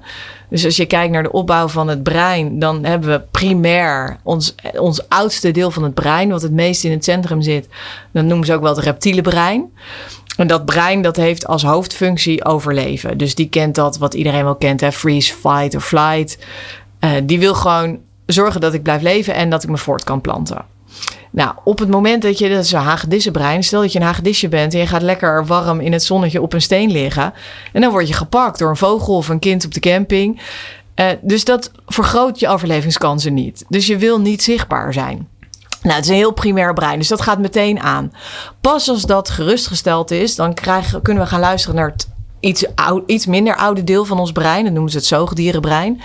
Dus 0.49 0.65
als 0.65 0.75
je 0.75 0.85
kijkt 0.85 1.13
naar 1.13 1.23
de 1.23 1.31
opbouw 1.31 1.67
van 1.67 1.87
het 1.87 2.03
brein, 2.03 2.59
dan 2.59 2.85
hebben 2.85 3.09
we 3.09 3.21
primair 3.31 4.17
ons, 4.23 4.55
ons 4.77 5.09
oudste 5.09 5.51
deel 5.51 5.71
van 5.71 5.83
het 5.83 5.93
brein, 5.93 6.29
wat 6.29 6.41
het 6.41 6.51
meest 6.51 6.83
in 6.83 6.91
het 6.91 7.03
centrum 7.03 7.41
zit. 7.41 7.67
Dat 8.11 8.23
noemen 8.23 8.45
ze 8.45 8.53
ook 8.53 8.61
wel 8.61 8.75
het 8.75 8.83
reptiele 8.83 9.21
brein. 9.21 9.71
En 10.37 10.47
dat 10.47 10.65
brein 10.65 11.01
dat 11.01 11.15
heeft 11.15 11.47
als 11.47 11.63
hoofdfunctie 11.63 12.45
overleven. 12.45 13.17
Dus 13.17 13.35
die 13.35 13.49
kent 13.49 13.75
dat 13.75 13.97
wat 13.97 14.13
iedereen 14.13 14.43
wel 14.43 14.55
kent, 14.55 14.81
hè? 14.81 14.91
freeze, 14.91 15.33
fight 15.33 15.75
of 15.75 15.85
flight. 15.85 16.37
Uh, 16.99 17.11
die 17.23 17.39
wil 17.39 17.55
gewoon 17.55 17.99
zorgen 18.25 18.61
dat 18.61 18.73
ik 18.73 18.83
blijf 18.83 19.01
leven 19.01 19.33
en 19.33 19.49
dat 19.49 19.63
ik 19.63 19.69
me 19.69 19.77
voort 19.77 20.03
kan 20.03 20.21
planten. 20.21 20.65
Nou, 21.31 21.55
op 21.63 21.79
het 21.79 21.89
moment 21.89 22.21
dat 22.21 22.37
je, 22.37 22.49
dat 22.49 22.63
is 22.63 22.71
een 22.71 22.79
hagedissenbrein, 22.79 23.63
stel 23.63 23.81
dat 23.81 23.91
je 23.91 23.99
een 23.99 24.05
hagedisje 24.05 24.47
bent 24.47 24.73
en 24.73 24.79
je 24.79 24.87
gaat 24.87 25.01
lekker 25.01 25.45
warm 25.45 25.79
in 25.79 25.93
het 25.93 26.03
zonnetje 26.03 26.41
op 26.41 26.53
een 26.53 26.61
steen 26.61 26.91
liggen. 26.91 27.33
En 27.73 27.81
dan 27.81 27.91
word 27.91 28.07
je 28.07 28.13
gepakt 28.13 28.59
door 28.59 28.69
een 28.69 28.77
vogel 28.77 29.15
of 29.15 29.29
een 29.29 29.39
kind 29.39 29.65
op 29.65 29.73
de 29.73 29.79
camping. 29.79 30.41
Uh, 30.95 31.07
dus 31.21 31.43
dat 31.43 31.71
vergroot 31.87 32.39
je 32.39 32.47
overlevingskansen 32.47 33.33
niet. 33.33 33.65
Dus 33.69 33.87
je 33.87 33.97
wil 33.97 34.19
niet 34.19 34.43
zichtbaar 34.43 34.93
zijn. 34.93 35.27
Nou, 35.81 35.95
het 35.95 36.03
is 36.03 36.09
een 36.09 36.15
heel 36.15 36.33
primair 36.33 36.73
brein, 36.73 36.97
dus 36.97 37.07
dat 37.07 37.21
gaat 37.21 37.39
meteen 37.39 37.79
aan. 37.79 38.13
Pas 38.61 38.89
als 38.89 39.05
dat 39.05 39.29
gerustgesteld 39.29 40.11
is, 40.11 40.35
dan 40.35 40.53
krijgen, 40.53 41.01
kunnen 41.01 41.23
we 41.23 41.29
gaan 41.29 41.39
luisteren 41.39 41.75
naar 41.75 41.89
het 41.89 42.07
iets, 42.39 42.65
iets 43.05 43.25
minder 43.25 43.55
oude 43.55 43.83
deel 43.83 44.05
van 44.05 44.19
ons 44.19 44.31
brein. 44.31 44.63
Dat 44.63 44.73
noemen 44.73 44.91
ze 44.91 44.97
het 44.97 45.05
zoogdierenbrein. 45.05 46.01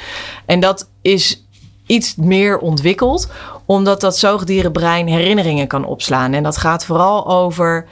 En 0.47 0.61
dat 0.61 0.89
is 1.03 1.46
iets 1.87 2.17
meer 2.17 2.59
ontwikkeld, 2.59 3.29
omdat 3.65 4.01
dat 4.01 4.19
zoogdierenbrein 4.19 5.07
herinneringen 5.07 5.67
kan 5.67 5.85
opslaan. 5.85 6.33
En 6.33 6.43
dat 6.43 6.57
gaat 6.57 6.85
vooral 6.85 7.29
over, 7.29 7.87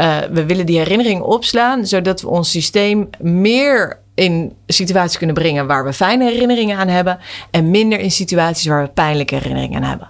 uh, 0.00 0.16
we 0.30 0.46
willen 0.46 0.66
die 0.66 0.78
herinneringen 0.78 1.24
opslaan, 1.24 1.86
zodat 1.86 2.20
we 2.20 2.28
ons 2.28 2.50
systeem 2.50 3.10
meer 3.18 4.04
in 4.16 4.56
situaties 4.66 5.18
kunnen 5.18 5.36
brengen 5.36 5.66
waar 5.66 5.84
we 5.84 5.92
fijne 5.92 6.24
herinneringen 6.30 6.78
aan 6.78 6.88
hebben 6.88 7.18
en 7.50 7.70
minder 7.70 7.98
in 7.98 8.10
situaties 8.10 8.66
waar 8.66 8.82
we 8.82 8.88
pijnlijke 8.88 9.34
herinneringen 9.34 9.82
aan 9.82 9.88
hebben. 9.88 10.08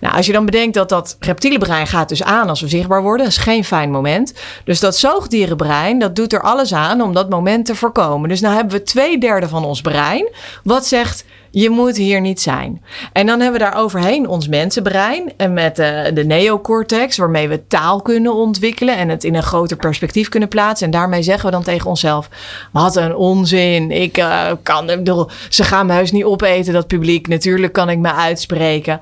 Nou, 0.00 0.14
als 0.16 0.26
je 0.26 0.32
dan 0.32 0.44
bedenkt 0.44 0.74
dat 0.74 0.88
dat 0.88 1.16
reptiele 1.20 1.58
brein 1.58 1.86
gaat 1.86 2.08
dus 2.08 2.22
aan 2.22 2.48
als 2.48 2.60
we 2.60 2.68
zichtbaar 2.68 3.02
worden, 3.02 3.26
dat 3.26 3.34
is 3.34 3.42
geen 3.42 3.64
fijn 3.64 3.90
moment. 3.90 4.34
Dus 4.64 4.80
dat 4.80 4.96
zoogdierenbrein, 4.96 5.98
dat 5.98 6.16
doet 6.16 6.32
er 6.32 6.42
alles 6.42 6.74
aan 6.74 7.00
om 7.00 7.14
dat 7.14 7.30
moment 7.30 7.66
te 7.66 7.74
voorkomen. 7.74 8.28
Dus 8.28 8.40
nou 8.40 8.54
hebben 8.54 8.78
we 8.78 8.82
twee 8.82 9.18
derde 9.18 9.48
van 9.48 9.64
ons 9.64 9.80
brein 9.80 10.28
wat 10.62 10.86
zegt 10.86 11.24
je 11.50 11.70
moet 11.70 11.96
hier 11.96 12.20
niet 12.20 12.40
zijn. 12.40 12.82
En 13.12 13.26
dan 13.26 13.40
hebben 13.40 13.60
we 13.60 13.66
daar 13.66 13.76
overheen 13.76 14.28
ons 14.28 14.48
mensenbrein 14.48 15.32
en 15.36 15.52
met 15.52 15.76
de, 15.76 16.10
de 16.14 16.24
neocortex, 16.24 17.16
waarmee 17.16 17.48
we 17.48 17.66
taal 17.66 18.02
kunnen 18.02 18.34
ontwikkelen 18.34 18.96
en 18.96 19.08
het 19.08 19.24
in 19.24 19.34
een 19.34 19.42
groter 19.42 19.76
perspectief 19.76 20.28
kunnen 20.28 20.48
plaatsen. 20.48 20.86
En 20.86 20.92
daarmee 20.92 21.22
zeggen 21.22 21.44
we 21.44 21.50
dan 21.50 21.62
tegen 21.62 21.90
onszelf: 21.90 22.28
wat 22.72 22.96
een 22.96 23.14
onzin. 23.14 23.90
Ik 23.90 24.18
uh, 24.18 24.50
kan, 24.62 24.86
bedoel, 24.86 25.28
ze 25.48 25.64
gaan 25.64 25.86
me 25.86 25.92
heus 25.92 26.12
niet 26.12 26.24
opeten, 26.24 26.72
dat 26.72 26.86
publiek. 26.86 27.28
Natuurlijk 27.28 27.72
kan 27.72 27.90
ik 27.90 27.98
me 27.98 28.12
uitspreken. 28.12 29.00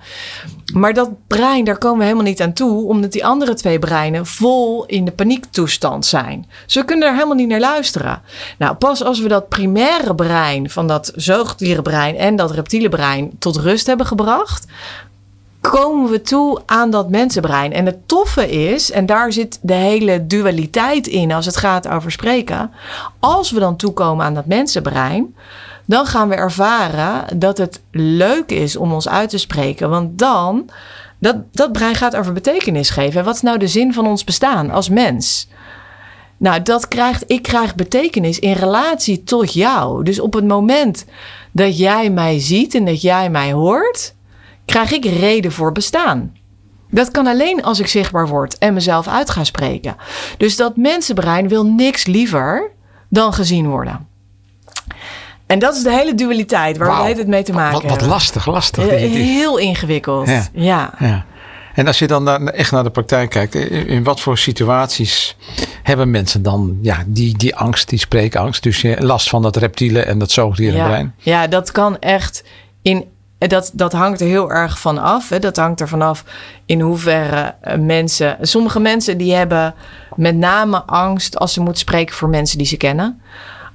Maar 0.74 0.94
dat 0.94 1.10
brein, 1.26 1.64
daar 1.64 1.78
komen 1.78 1.98
we 1.98 2.04
helemaal 2.04 2.24
niet 2.24 2.42
aan 2.42 2.52
toe, 2.52 2.86
omdat 2.86 3.12
die 3.12 3.26
andere 3.26 3.54
twee 3.54 3.78
breinen 3.78 4.26
vol 4.26 4.84
in 4.86 5.04
de 5.04 5.10
paniektoestand 5.10 6.06
zijn. 6.06 6.46
Ze 6.66 6.84
kunnen 6.84 7.08
er 7.08 7.14
helemaal 7.14 7.34
niet 7.34 7.48
naar 7.48 7.60
luisteren. 7.60 8.22
Nou, 8.58 8.74
pas 8.74 9.04
als 9.04 9.20
we 9.20 9.28
dat 9.28 9.48
primaire 9.48 10.14
brein 10.14 10.70
van 10.70 10.86
dat 10.86 11.12
zoogdierenbrein 11.14 12.16
en 12.16 12.35
dat 12.36 12.50
reptiele 12.50 12.88
brein 12.88 13.30
tot 13.38 13.56
rust 13.56 13.86
hebben 13.86 14.06
gebracht, 14.06 14.66
komen 15.60 16.10
we 16.10 16.22
toe 16.22 16.62
aan 16.66 16.90
dat 16.90 17.10
mensenbrein. 17.10 17.72
En 17.72 17.86
het 17.86 18.08
toffe 18.08 18.50
is, 18.50 18.90
en 18.90 19.06
daar 19.06 19.32
zit 19.32 19.58
de 19.62 19.74
hele 19.74 20.26
dualiteit 20.26 21.06
in 21.06 21.32
als 21.32 21.46
het 21.46 21.56
gaat 21.56 21.88
over 21.88 22.12
spreken, 22.12 22.70
als 23.20 23.50
we 23.50 23.60
dan 23.60 23.76
toekomen 23.76 24.24
aan 24.24 24.34
dat 24.34 24.46
mensenbrein 24.46 25.34
dan 25.86 26.06
gaan 26.06 26.28
we 26.28 26.34
ervaren 26.34 27.38
dat 27.38 27.58
het 27.58 27.80
leuk 27.90 28.50
is 28.50 28.76
om 28.76 28.92
ons 28.92 29.08
uit 29.08 29.30
te 29.30 29.38
spreken. 29.38 29.90
Want 29.90 30.18
dan, 30.18 30.68
dat, 31.18 31.36
dat 31.52 31.72
brein 31.72 31.94
gaat 31.94 32.16
over 32.16 32.32
betekenis 32.32 32.90
geven. 32.90 33.24
Wat 33.24 33.34
is 33.34 33.42
nou 33.42 33.58
de 33.58 33.68
zin 33.68 33.92
van 33.92 34.06
ons 34.06 34.24
bestaan 34.24 34.70
als 34.70 34.88
mens? 34.88 35.48
Nou, 36.36 36.62
dat 36.62 36.88
krijgt, 36.88 37.24
ik 37.26 37.42
krijg 37.42 37.74
betekenis 37.74 38.38
in 38.38 38.52
relatie 38.52 39.24
tot 39.24 39.52
jou. 39.52 40.04
Dus 40.04 40.20
op 40.20 40.32
het 40.32 40.46
moment 40.46 41.04
dat 41.56 41.78
jij 41.78 42.10
mij 42.10 42.40
ziet 42.40 42.74
en 42.74 42.84
dat 42.84 43.02
jij 43.02 43.30
mij 43.30 43.52
hoort, 43.52 44.14
krijg 44.64 44.92
ik 44.92 45.04
reden 45.04 45.52
voor 45.52 45.72
bestaan. 45.72 46.34
Dat 46.90 47.10
kan 47.10 47.26
alleen 47.26 47.62
als 47.62 47.80
ik 47.80 47.86
zichtbaar 47.86 48.28
word 48.28 48.58
en 48.58 48.74
mezelf 48.74 49.08
uit 49.08 49.30
ga 49.30 49.44
spreken. 49.44 49.96
Dus 50.38 50.56
dat 50.56 50.76
mensenbrein 50.76 51.48
wil 51.48 51.66
niks 51.66 52.06
liever 52.06 52.70
dan 53.08 53.32
gezien 53.32 53.66
worden. 53.68 54.06
En 55.46 55.58
dat 55.58 55.74
is 55.76 55.82
de 55.82 55.92
hele 55.92 56.14
dualiteit 56.14 56.76
waar 56.76 57.02
we 57.04 57.18
het 57.18 57.26
mee 57.26 57.42
te 57.42 57.52
maken 57.52 57.72
Wat, 57.72 57.82
wat 57.82 57.90
hebben. 57.90 58.08
lastig, 58.08 58.46
lastig. 58.46 58.88
Die- 58.88 59.08
Heel 59.08 59.58
ingewikkeld. 59.58 60.28
Ja. 60.28 60.46
Ja. 60.52 60.94
Ja. 60.98 61.24
En 61.74 61.86
als 61.86 61.98
je 61.98 62.06
dan 62.06 62.22
naar, 62.22 62.40
echt 62.42 62.70
naar 62.72 62.84
de 62.84 62.90
praktijk 62.90 63.30
kijkt, 63.30 63.54
in 63.54 64.02
wat 64.04 64.20
voor 64.20 64.38
situaties 64.38 65.36
hebben 65.86 66.10
mensen 66.10 66.42
dan 66.42 66.78
ja, 66.80 67.04
die, 67.06 67.36
die 67.38 67.56
angst, 67.56 67.88
die 67.88 67.98
spreekangst, 67.98 68.62
dus 68.62 68.80
je 68.80 68.96
last 69.00 69.28
van 69.28 69.42
dat 69.42 69.56
reptiele 69.56 70.02
en 70.02 70.18
dat 70.18 70.30
zoogdierenbrein? 70.30 71.14
Ja, 71.18 71.40
ja, 71.42 71.46
dat 71.46 71.70
kan 71.70 71.98
echt 71.98 72.44
in. 72.82 73.04
Dat, 73.38 73.70
dat 73.74 73.92
hangt 73.92 74.20
er 74.20 74.26
heel 74.26 74.50
erg 74.50 74.80
van 74.80 74.98
af. 74.98 75.28
Hè. 75.28 75.38
Dat 75.38 75.56
hangt 75.56 75.80
er 75.80 75.88
vanaf 75.88 76.24
in 76.64 76.80
hoeverre 76.80 77.54
eh, 77.60 77.78
mensen. 77.78 78.36
Sommige 78.40 78.80
mensen 78.80 79.18
die 79.18 79.34
hebben 79.34 79.74
met 80.14 80.36
name 80.36 80.82
angst 80.82 81.38
als 81.38 81.52
ze 81.52 81.60
moeten 81.60 81.80
spreken 81.80 82.14
voor 82.14 82.28
mensen 82.28 82.58
die 82.58 82.66
ze 82.66 82.76
kennen. 82.76 83.20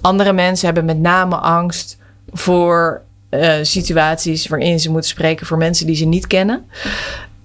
Andere 0.01 0.33
mensen 0.33 0.65
hebben 0.65 0.85
met 0.85 0.99
name 0.99 1.35
angst 1.35 1.97
voor 2.31 3.01
eh, 3.29 3.53
situaties 3.61 4.47
waarin 4.47 4.79
ze 4.79 4.91
moeten 4.91 5.09
spreken 5.09 5.45
voor 5.45 5.57
mensen 5.57 5.85
die 5.85 5.95
ze 5.95 6.05
niet 6.05 6.27
kennen. 6.27 6.65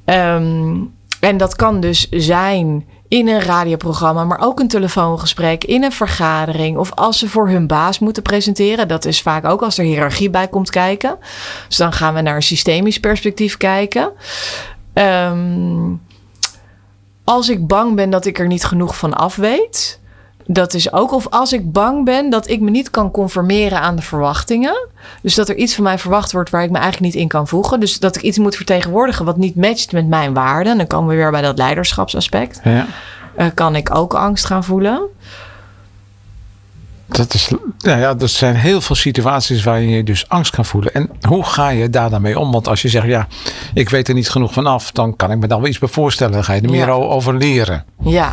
Ehm, 0.05 0.77
en 1.21 1.37
dat 1.37 1.57
kan 1.57 1.81
dus 1.81 2.09
zijn 2.09 2.85
in 3.09 3.29
een 3.29 3.41
radioprogramma, 3.41 4.25
maar 4.25 4.41
ook 4.41 4.61
een 4.61 4.69
telefoongesprek, 4.69 5.65
in 5.65 5.85
een 5.85 5.93
vergadering 5.93 6.77
of 6.77 6.93
als 6.95 7.19
ze 7.19 7.29
voor 7.29 7.49
hun 7.49 7.67
baas 7.67 7.99
moeten 7.99 8.23
presenteren. 8.23 8.89
Dat 8.89 9.05
is 9.05 9.23
vaak 9.23 9.45
ook 9.45 9.63
als 9.63 9.79
er 9.79 9.85
hiërarchie 9.85 10.31
bij 10.31 10.49
komt 10.49 10.71
kijken. 10.71 11.19
Dus 11.69 11.77
dan 11.77 11.93
gaan 11.93 12.15
we 12.15 12.21
naar 12.21 12.37
een 12.37 12.43
systemisch 12.43 13.01
perspectief 13.01 13.57
kijken. 13.57 14.13
Ehm, 14.93 15.95
als 17.25 17.49
ik 17.49 17.67
bang 17.67 17.95
ben 17.95 18.11
dat 18.11 18.25
ik 18.25 18.39
er 18.39 18.47
niet 18.47 18.65
genoeg 18.65 18.97
van 18.97 19.15
af 19.15 19.37
weet. 19.37 20.01
Dat 20.47 20.75
is 20.75 20.93
ook 20.93 21.13
of 21.13 21.27
als 21.31 21.53
ik 21.53 21.73
bang 21.73 22.05
ben 22.05 22.31
dat 22.31 22.49
ik 22.49 22.61
me 22.61 22.71
niet 22.71 22.91
kan 22.91 23.11
conformeren 23.11 23.81
aan 23.81 23.97
de 23.97 24.03
verwachtingen. 24.03 24.89
Dus 25.23 25.35
dat 25.35 25.49
er 25.49 25.57
iets 25.57 25.75
van 25.75 25.85
mij 25.85 25.99
verwacht 25.99 26.33
wordt 26.33 26.51
waar 26.51 26.63
ik 26.63 26.71
me 26.71 26.79
eigenlijk 26.79 27.13
niet 27.13 27.23
in 27.23 27.29
kan 27.29 27.49
voegen. 27.49 27.81
Dus 27.81 27.99
dat 27.99 28.17
ik 28.17 28.23
iets 28.23 28.39
moet 28.39 28.57
vertegenwoordigen 28.57 29.25
wat 29.25 29.37
niet 29.37 29.57
matcht 29.57 29.93
met 29.93 30.07
mijn 30.09 30.35
waarden. 30.35 30.73
En 30.73 30.79
dan 30.79 30.87
komen 30.87 31.09
we 31.09 31.15
weer 31.17 31.31
bij 31.31 31.43
dat 31.43 31.59
leiderschapsaspect. 31.59 32.61
Ja. 32.65 32.87
Eh, 33.37 33.47
kan 33.55 33.77
ik 33.77 33.95
ook 33.95 34.15
angst 34.15 34.45
gaan 34.45 34.65
voelen? 34.65 35.01
Dat, 37.07 37.35
is, 37.35 37.51
ja, 37.79 37.97
ja, 37.97 38.15
dat 38.15 38.31
zijn 38.31 38.55
heel 38.55 38.81
veel 38.81 38.97
situaties 38.97 39.65
waar 39.65 39.81
je 39.81 40.03
dus 40.03 40.29
angst 40.29 40.55
kan 40.55 40.65
voelen. 40.65 40.95
En 40.95 41.11
hoe 41.29 41.45
ga 41.45 41.69
je 41.69 41.91
daar 41.91 42.11
dan 42.11 42.23
mee 42.23 42.39
om? 42.39 42.53
Want 42.53 42.69
als 42.69 42.83
je 42.83 42.89
zegt, 42.89 43.07
ja, 43.07 43.27
ik 43.75 43.89
weet 43.89 44.09
er 44.09 44.15
niet 44.15 44.31
genoeg 44.31 44.53
van 44.53 44.67
af, 44.67 44.93
dan 44.93 45.17
kan 45.17 45.31
ik 45.31 45.39
me 45.39 45.47
dan 45.47 45.61
wel 45.61 45.69
iets 45.69 45.79
bij 45.79 45.89
voorstellen. 45.89 46.33
Dan 46.33 46.45
ga 46.45 46.53
je 46.53 46.61
er 46.61 46.71
meer 46.71 46.87
Ja. 46.87 46.93
over 46.93 47.35
leren. 47.37 47.85
Ja. 48.03 48.33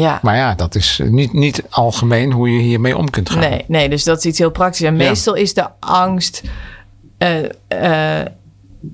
Ja. 0.00 0.18
Maar 0.22 0.36
ja, 0.36 0.54
dat 0.54 0.74
is 0.74 1.00
niet, 1.04 1.32
niet 1.32 1.62
algemeen 1.70 2.32
hoe 2.32 2.50
je 2.52 2.60
hiermee 2.60 2.96
om 2.96 3.10
kunt 3.10 3.30
gaan. 3.30 3.40
Nee, 3.40 3.64
nee, 3.66 3.88
dus 3.88 4.04
dat 4.04 4.18
is 4.18 4.24
iets 4.24 4.38
heel 4.38 4.50
praktisch. 4.50 4.80
En 4.86 4.96
Ja. 4.96 5.08
meestal 5.08 5.34
is 5.34 5.54
de 5.54 5.66
angst 5.80 6.42
eh, 7.18 8.20
eh, 8.20 8.26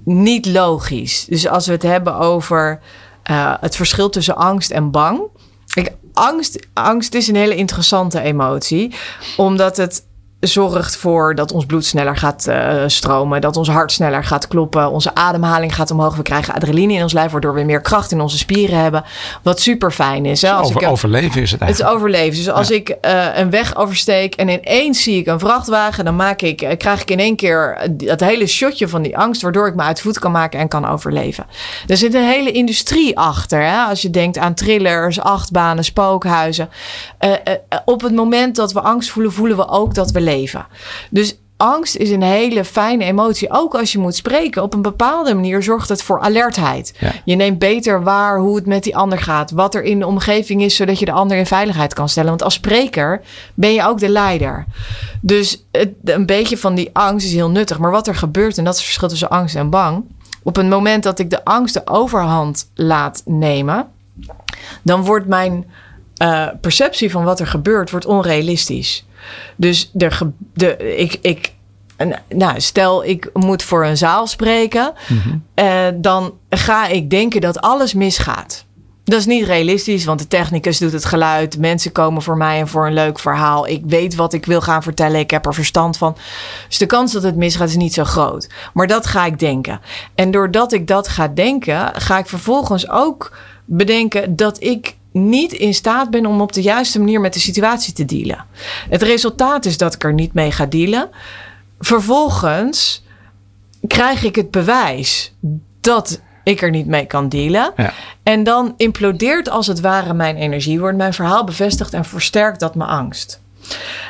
niet 0.05 0.47
logisch. 0.47 1.25
Dus 1.29 1.49
als 1.49 1.67
we 1.67 1.73
het 1.73 1.83
hebben 1.83 2.19
over 2.19 2.81
eh, 3.23 3.55
het 3.61 3.77
verschil 3.77 4.11
tussen 4.11 4.37
angst 4.37 4.71
en 4.71 4.90
bang. 4.90 5.21
Kijk, 5.67 5.93
angst, 6.12 6.67
angst 6.75 7.14
is 7.14 7.29
een 7.29 7.37
hele 7.37 7.55
interessante 7.55 8.21
emotie, 8.21 8.95
omdat 9.37 9.77
het 9.77 10.05
zorgt 10.46 10.96
voor 10.96 11.35
dat 11.35 11.52
ons 11.52 11.66
bloed 11.66 11.85
sneller 11.85 12.16
gaat 12.16 12.46
eh, 12.46 12.83
stromen, 12.87 13.40
dat 13.40 13.57
ons 13.57 13.68
hart 13.68 13.92
sneller 13.92 14.24
gaat 14.24 14.48
kloppen, 14.48 14.90
onze 14.90 15.14
ademhaling 15.14 15.74
gaat 15.74 15.90
omhoog, 15.90 16.16
we 16.16 16.22
krijgen 16.22 16.54
adrenaline 16.54 16.92
in 16.92 17.02
ons 17.02 17.12
lijf, 17.12 17.30
waardoor 17.30 17.54
we 17.54 17.62
meer 17.62 17.80
kracht 17.80 18.12
in 18.12 18.20
onze 18.20 18.38
spieren 18.38 18.78
hebben, 18.78 19.04
wat 19.42 19.61
super 19.61 19.90
fijn 19.90 20.26
is. 20.26 20.42
Hè? 20.42 20.52
Als 20.52 20.68
Over, 20.68 20.83
ik, 20.83 20.88
overleven 20.88 21.42
is 21.42 21.50
het 21.50 21.61
het 21.61 21.68
is 21.70 21.80
eigenlijk. 21.80 21.96
overleven. 21.96 22.37
Dus 22.37 22.50
als 22.50 22.70
ik 22.70 22.88
eh, 22.88 23.26
een 23.35 23.50
weg 23.50 23.76
oversteek 23.76 24.35
en 24.35 24.48
ineens 24.48 25.02
zie 25.02 25.18
ik 25.18 25.26
een 25.26 25.38
vrachtwagen, 25.38 26.04
dan 26.04 26.16
maak 26.16 26.42
ik, 26.42 26.62
eh, 26.62 26.76
krijg 26.76 27.00
ik 27.00 27.11
in 27.11 27.18
één 27.18 27.37
keer 27.37 27.88
dat 27.90 28.20
hele 28.20 28.46
shotje 28.46 28.88
van 28.88 29.02
die 29.02 29.18
angst, 29.18 29.42
waardoor 29.42 29.66
ik 29.66 29.74
me 29.74 29.83
uit 29.83 30.00
voet 30.00 30.18
kan 30.18 30.33
maken 30.33 30.61
en 30.61 30.68
kan 30.68 30.88
overleven. 30.88 31.46
Er 31.87 31.96
zit 31.96 32.14
een 32.14 32.28
hele 32.28 32.50
industrie 32.50 33.18
achter. 33.18 33.62
Hè? 33.62 33.83
Als 33.83 34.02
je 34.02 34.11
denkt 34.11 34.38
aan 34.38 34.54
thrillers, 34.54 35.20
achtbanen, 35.20 35.85
spookhuizen. 35.85 36.68
Op 37.85 38.02
het 38.02 38.14
moment 38.14 38.57
dat 38.57 38.72
we 38.72 38.80
angst 38.80 39.11
voelen, 39.11 39.33
voelen 39.33 39.57
we 39.57 39.68
ook 39.68 39.94
dat 39.94 40.11
we 40.11 40.20
leven. 40.20 40.34
Dus 41.11 41.38
angst 41.57 41.97
is 41.97 42.11
een 42.11 42.23
hele 42.23 42.64
fijne 42.64 43.05
emotie. 43.05 43.51
Ook 43.51 43.75
als 43.75 43.92
je 43.92 43.99
moet 43.99 44.14
spreken. 44.14 44.62
Op 44.62 44.75
een 44.75 44.83
bepaalde 44.83 45.35
manier 45.35 45.62
zorgt 45.62 45.88
het 45.88 46.03
voor 46.03 46.20
alertheid. 46.20 46.94
Ja. 46.99 47.12
Je 47.25 47.35
neemt 47.35 47.59
beter 47.59 48.03
waar 48.03 48.38
hoe 48.38 48.57
het 48.57 48.66
met 48.66 48.83
die 48.83 48.97
ander 48.97 49.18
gaat. 49.18 49.51
Wat 49.51 49.75
er 49.75 49.83
in 49.83 49.99
de 49.99 50.07
omgeving 50.07 50.62
is, 50.62 50.77
zodat 50.77 50.99
je 50.99 51.05
de 51.05 51.12
ander 51.12 51.37
in 51.37 51.47
veiligheid 51.47 51.94
kan 51.94 52.09
stellen. 52.09 52.29
Want 52.29 52.42
als 52.42 52.55
spreker 52.55 53.20
ben 53.55 53.73
je 53.73 53.85
ook 53.85 53.99
de 53.99 54.09
leider. 54.09 54.64
Dus 55.20 55.64
het, 55.70 55.90
een 56.05 56.27
beetje 56.27 56.59
van 56.59 56.75
die 56.75 56.90
angst 56.92 57.27
is 57.27 57.33
heel 57.33 57.51
nuttig. 57.51 57.79
Maar 57.79 57.90
wat 57.90 58.07
er 58.07 58.14
gebeurt, 58.14 58.59
en 58.59 58.64
dat 58.64 58.73
is 58.73 58.79
het 58.79 58.88
verschil 58.88 59.09
tussen 59.09 59.31
angst 59.31 59.55
en 59.55 59.70
bang. 59.70 60.05
Op 60.42 60.57
het 60.57 60.68
moment 60.68 61.03
dat 61.03 61.18
ik 61.18 61.31
de 61.31 61.44
angst 61.44 61.75
de 61.75 61.83
overhand 61.85 62.70
laat 62.75 63.23
nemen, 63.25 63.87
dan 64.83 65.03
wordt 65.05 65.27
mijn 65.27 65.66
eh, 66.16 66.47
perceptie 66.61 67.11
van 67.11 67.25
wat 67.25 67.40
er 67.40 67.47
gebeurt 67.47 67.90
wordt 67.90 68.07
onrealistisch. 68.07 69.05
Dus 69.57 69.91
er 69.97 70.21
de, 70.55 70.97
ik, 70.97 71.19
ik, 71.21 71.53
nou, 72.29 72.61
stel 72.61 73.05
ik 73.05 73.31
moet 73.33 73.63
voor 73.63 73.85
een 73.85 73.97
zaal 73.97 74.27
spreken, 74.27 74.93
eh, 75.55 75.87
dan 75.95 76.35
ga 76.51 76.87
ik 76.87 77.11
denken 77.11 77.41
dat 77.41 77.61
alles 77.61 77.95
misgaat. 77.95 78.65
Dat 79.05 79.19
is 79.19 79.27
niet 79.27 79.47
realistisch, 79.47 80.05
want 80.05 80.19
de 80.19 80.29
technicus 80.29 80.79
doet 80.79 80.93
het 80.93 81.05
geluid. 81.05 81.59
Mensen 81.59 81.93
komen 81.93 82.23
voor 82.23 82.37
mij 82.37 82.61
en 82.61 82.69
voor 82.69 82.87
een 82.87 82.93
leuk 82.93 83.19
verhaal. 83.19 83.67
Ik 83.67 83.83
weet 83.87 84.15
wat 84.15 84.33
ik 84.33 84.47
wil 84.47 84.61
gaan 84.61 84.83
vertellen. 84.83 85.21
Ik 85.21 85.31
heb 85.31 85.47
er 85.47 85.55
verstand 85.55 85.97
van. 85.97 86.17
Dus 86.69 86.79
de 86.79 86.87
kans 86.87 87.13
dat 87.13 87.23
het 87.23 87.37
misgaat 87.37 87.69
is 87.69 87.77
niet 87.77 87.95
zo 87.95 88.05
groot. 88.05 88.49
Maar 88.73 88.87
dat 88.87 89.07
ga 89.07 89.27
ik 89.27 89.39
denken. 89.39 89.81
En 90.15 90.31
doordat 90.31 90.73
ik 90.73 90.87
dat 90.87 91.09
ga 91.09 91.29
denken, 91.29 91.91
ga 91.95 92.19
ik 92.19 92.27
vervolgens 92.27 92.91
ook 92.91 93.37
bedenken 93.65 94.37
dat 94.37 94.63
ik 94.63 94.97
niet 95.14 95.53
in 95.53 95.74
staat 95.74 96.11
ben 96.11 96.27
om 96.27 96.40
op 96.40 96.53
de 96.53 96.62
juiste 96.62 96.98
manier 96.98 97.20
met 97.20 97.35
de 97.35 97.40
situatie 97.40 97.92
te 97.92 98.05
dealen. 98.05 98.44
Het 98.88 99.03
resultaat 99.03 99.64
is 99.64 99.77
dat 99.77 99.94
ik 99.94 100.05
er 100.05 100.12
niet 100.12 100.35
mee 100.35 100.53
ga 100.53 100.66
dealen. 100.66 101.11
Vervolgens 101.81 103.05
krijg 103.87 104.22
ik 104.22 104.37
het 104.37 104.50
bewijs 104.50 105.35
dat 105.81 106.20
ik 106.44 106.62
er 106.62 106.70
niet 106.70 106.87
mee 106.87 107.07
kan 107.07 107.29
dealen. 107.29 107.72
Ja. 107.77 107.92
En 108.22 108.44
dan 108.44 108.74
implodeert 108.77 109.48
als 109.48 109.66
het 109.66 109.81
ware 109.81 110.14
mijn 110.14 110.37
energie, 110.37 110.81
wordt 110.81 110.96
mijn 110.96 111.14
verhaal 111.14 111.44
bevestigd 111.44 111.94
en 111.94 112.05
versterkt 112.05 112.61
dat 112.61 112.74
mijn 112.74 112.90
angst. 112.90 113.42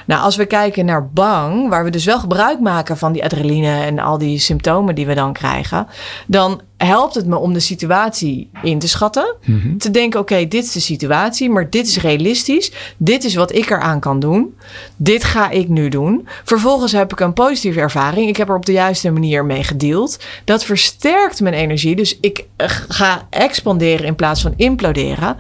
Nou, 0.06 0.22
als 0.22 0.36
we 0.36 0.46
kijken 0.46 0.84
naar 0.84 1.08
bang, 1.08 1.68
waar 1.68 1.84
we 1.84 1.90
dus 1.90 2.04
wel 2.04 2.18
gebruik 2.18 2.60
maken 2.60 2.98
van 2.98 3.12
die 3.12 3.24
adrenaline 3.24 3.80
en 3.80 3.98
al 3.98 4.18
die 4.18 4.38
symptomen 4.38 4.94
die 4.94 5.06
we 5.06 5.14
dan 5.14 5.32
krijgen, 5.32 5.86
dan 6.26 6.60
helpt 6.76 7.14
het 7.14 7.26
me 7.26 7.36
om 7.36 7.52
de 7.52 7.60
situatie 7.60 8.50
in 8.62 8.78
te 8.78 8.88
schatten. 8.88 9.34
Te 9.78 9.90
denken, 9.90 10.20
oké, 10.20 10.48
dit 10.48 10.64
is 10.64 10.72
de 10.72 10.80
situatie, 10.80 11.50
maar 11.50 11.70
dit 11.70 11.86
is 11.86 12.00
realistisch. 12.00 12.72
Dit 12.96 13.24
is 13.24 13.34
wat 13.34 13.54
ik 13.54 13.70
eraan 13.70 14.00
kan 14.00 14.20
doen. 14.20 14.54
Dit 14.96 15.24
ga 15.24 15.50
ik 15.50 15.68
nu 15.68 15.88
doen. 15.88 16.28
Vervolgens 16.44 16.92
heb 16.92 17.12
ik 17.12 17.20
een 17.20 17.32
positieve 17.32 17.80
ervaring. 17.80 18.28
Ik 18.28 18.36
heb 18.36 18.48
er 18.48 18.56
op 18.56 18.66
de 18.66 18.72
juiste 18.72 19.10
manier 19.10 19.44
mee 19.44 19.64
gedeeld. 19.64 20.18
Dat 20.44 20.64
versterkt 20.64 21.40
mijn 21.40 21.54
energie. 21.54 21.96
Dus 21.96 22.18
ik 22.20 22.44
eh, 22.56 22.68
ga 22.88 23.26
expanderen 23.30 24.06
in 24.06 24.14
plaats 24.14 24.42
van 24.42 24.54
imploderen. 24.56 25.36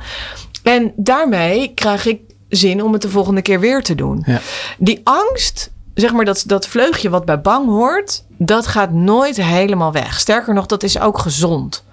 En 0.62 0.92
daarmee 0.96 1.74
krijg 1.74 2.06
ik 2.06 2.20
zin 2.56 2.82
om 2.82 2.92
het 2.92 3.02
de 3.02 3.08
volgende 3.08 3.42
keer 3.42 3.60
weer 3.60 3.82
te 3.82 3.94
doen. 3.94 4.22
Ja. 4.26 4.40
Die 4.78 5.00
angst, 5.04 5.70
zeg 5.94 6.12
maar 6.12 6.24
dat, 6.24 6.44
dat 6.46 6.66
vleugje 6.66 7.10
wat 7.10 7.24
bij 7.24 7.40
bang 7.40 7.66
hoort, 7.66 8.24
dat 8.28 8.66
gaat 8.66 8.92
nooit 8.92 9.36
helemaal 9.36 9.92
weg. 9.92 10.20
Sterker 10.20 10.54
nog, 10.54 10.66
dat 10.66 10.82
is 10.82 11.00
ook 11.00 11.18
gezond. 11.18 11.84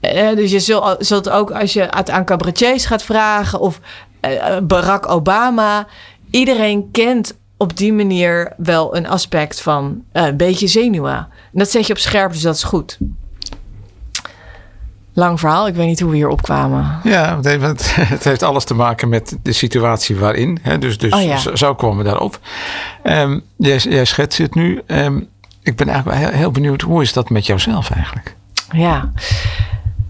Eh, 0.00 0.36
dus 0.36 0.50
je 0.50 0.60
zult, 0.60 0.96
zult 0.98 1.30
ook 1.30 1.50
als 1.50 1.72
je 1.72 1.86
het 1.90 2.10
aan 2.10 2.24
cabaretiers 2.24 2.86
gaat 2.86 3.02
vragen 3.02 3.60
of 3.60 3.80
eh, 4.20 4.58
Barack 4.62 5.08
Obama, 5.08 5.86
iedereen 6.30 6.88
kent 6.90 7.38
op 7.56 7.76
die 7.76 7.92
manier 7.92 8.52
wel 8.56 8.96
een 8.96 9.06
aspect 9.06 9.60
van 9.60 10.02
eh, 10.12 10.26
een 10.26 10.36
beetje 10.36 10.66
zenuwen. 10.66 11.16
En 11.16 11.58
dat 11.58 11.70
zet 11.70 11.86
je 11.86 11.92
op 11.92 11.98
scherp, 11.98 12.32
dus 12.32 12.42
dat 12.42 12.54
is 12.54 12.62
goed. 12.62 12.98
Lang 15.20 15.40
verhaal, 15.40 15.66
ik 15.66 15.74
weet 15.74 15.86
niet 15.86 16.00
hoe 16.00 16.10
we 16.10 16.16
hier 16.16 16.28
opkwamen. 16.28 17.00
Ja, 17.02 17.36
het 17.36 17.44
heeft, 17.44 17.96
het 18.16 18.24
heeft 18.24 18.42
alles 18.42 18.64
te 18.64 18.74
maken 18.74 19.08
met 19.08 19.36
de 19.42 19.52
situatie 19.52 20.16
waarin. 20.16 20.58
Hè? 20.62 20.78
Dus, 20.78 20.98
dus 20.98 21.12
Oh 21.12 21.22
ja. 21.22 21.36
zo, 21.36 21.56
zo 21.56 21.74
komen 21.74 21.98
we 21.98 22.04
daarop. 22.04 22.38
Ehm, 23.02 23.38
jij, 23.56 23.76
jij 23.76 24.04
schetst 24.04 24.38
het 24.38 24.54
nu. 24.54 24.82
Ehm, 24.86 25.20
ik 25.62 25.76
ben 25.76 25.88
eigenlijk 25.88 26.18
wel 26.18 26.28
heel, 26.28 26.38
heel 26.38 26.50
benieuwd, 26.50 26.80
hoe 26.80 27.02
is 27.02 27.12
dat 27.12 27.30
met 27.30 27.46
jouzelf 27.46 27.90
eigenlijk? 27.90 28.36
Ja. 28.70 29.12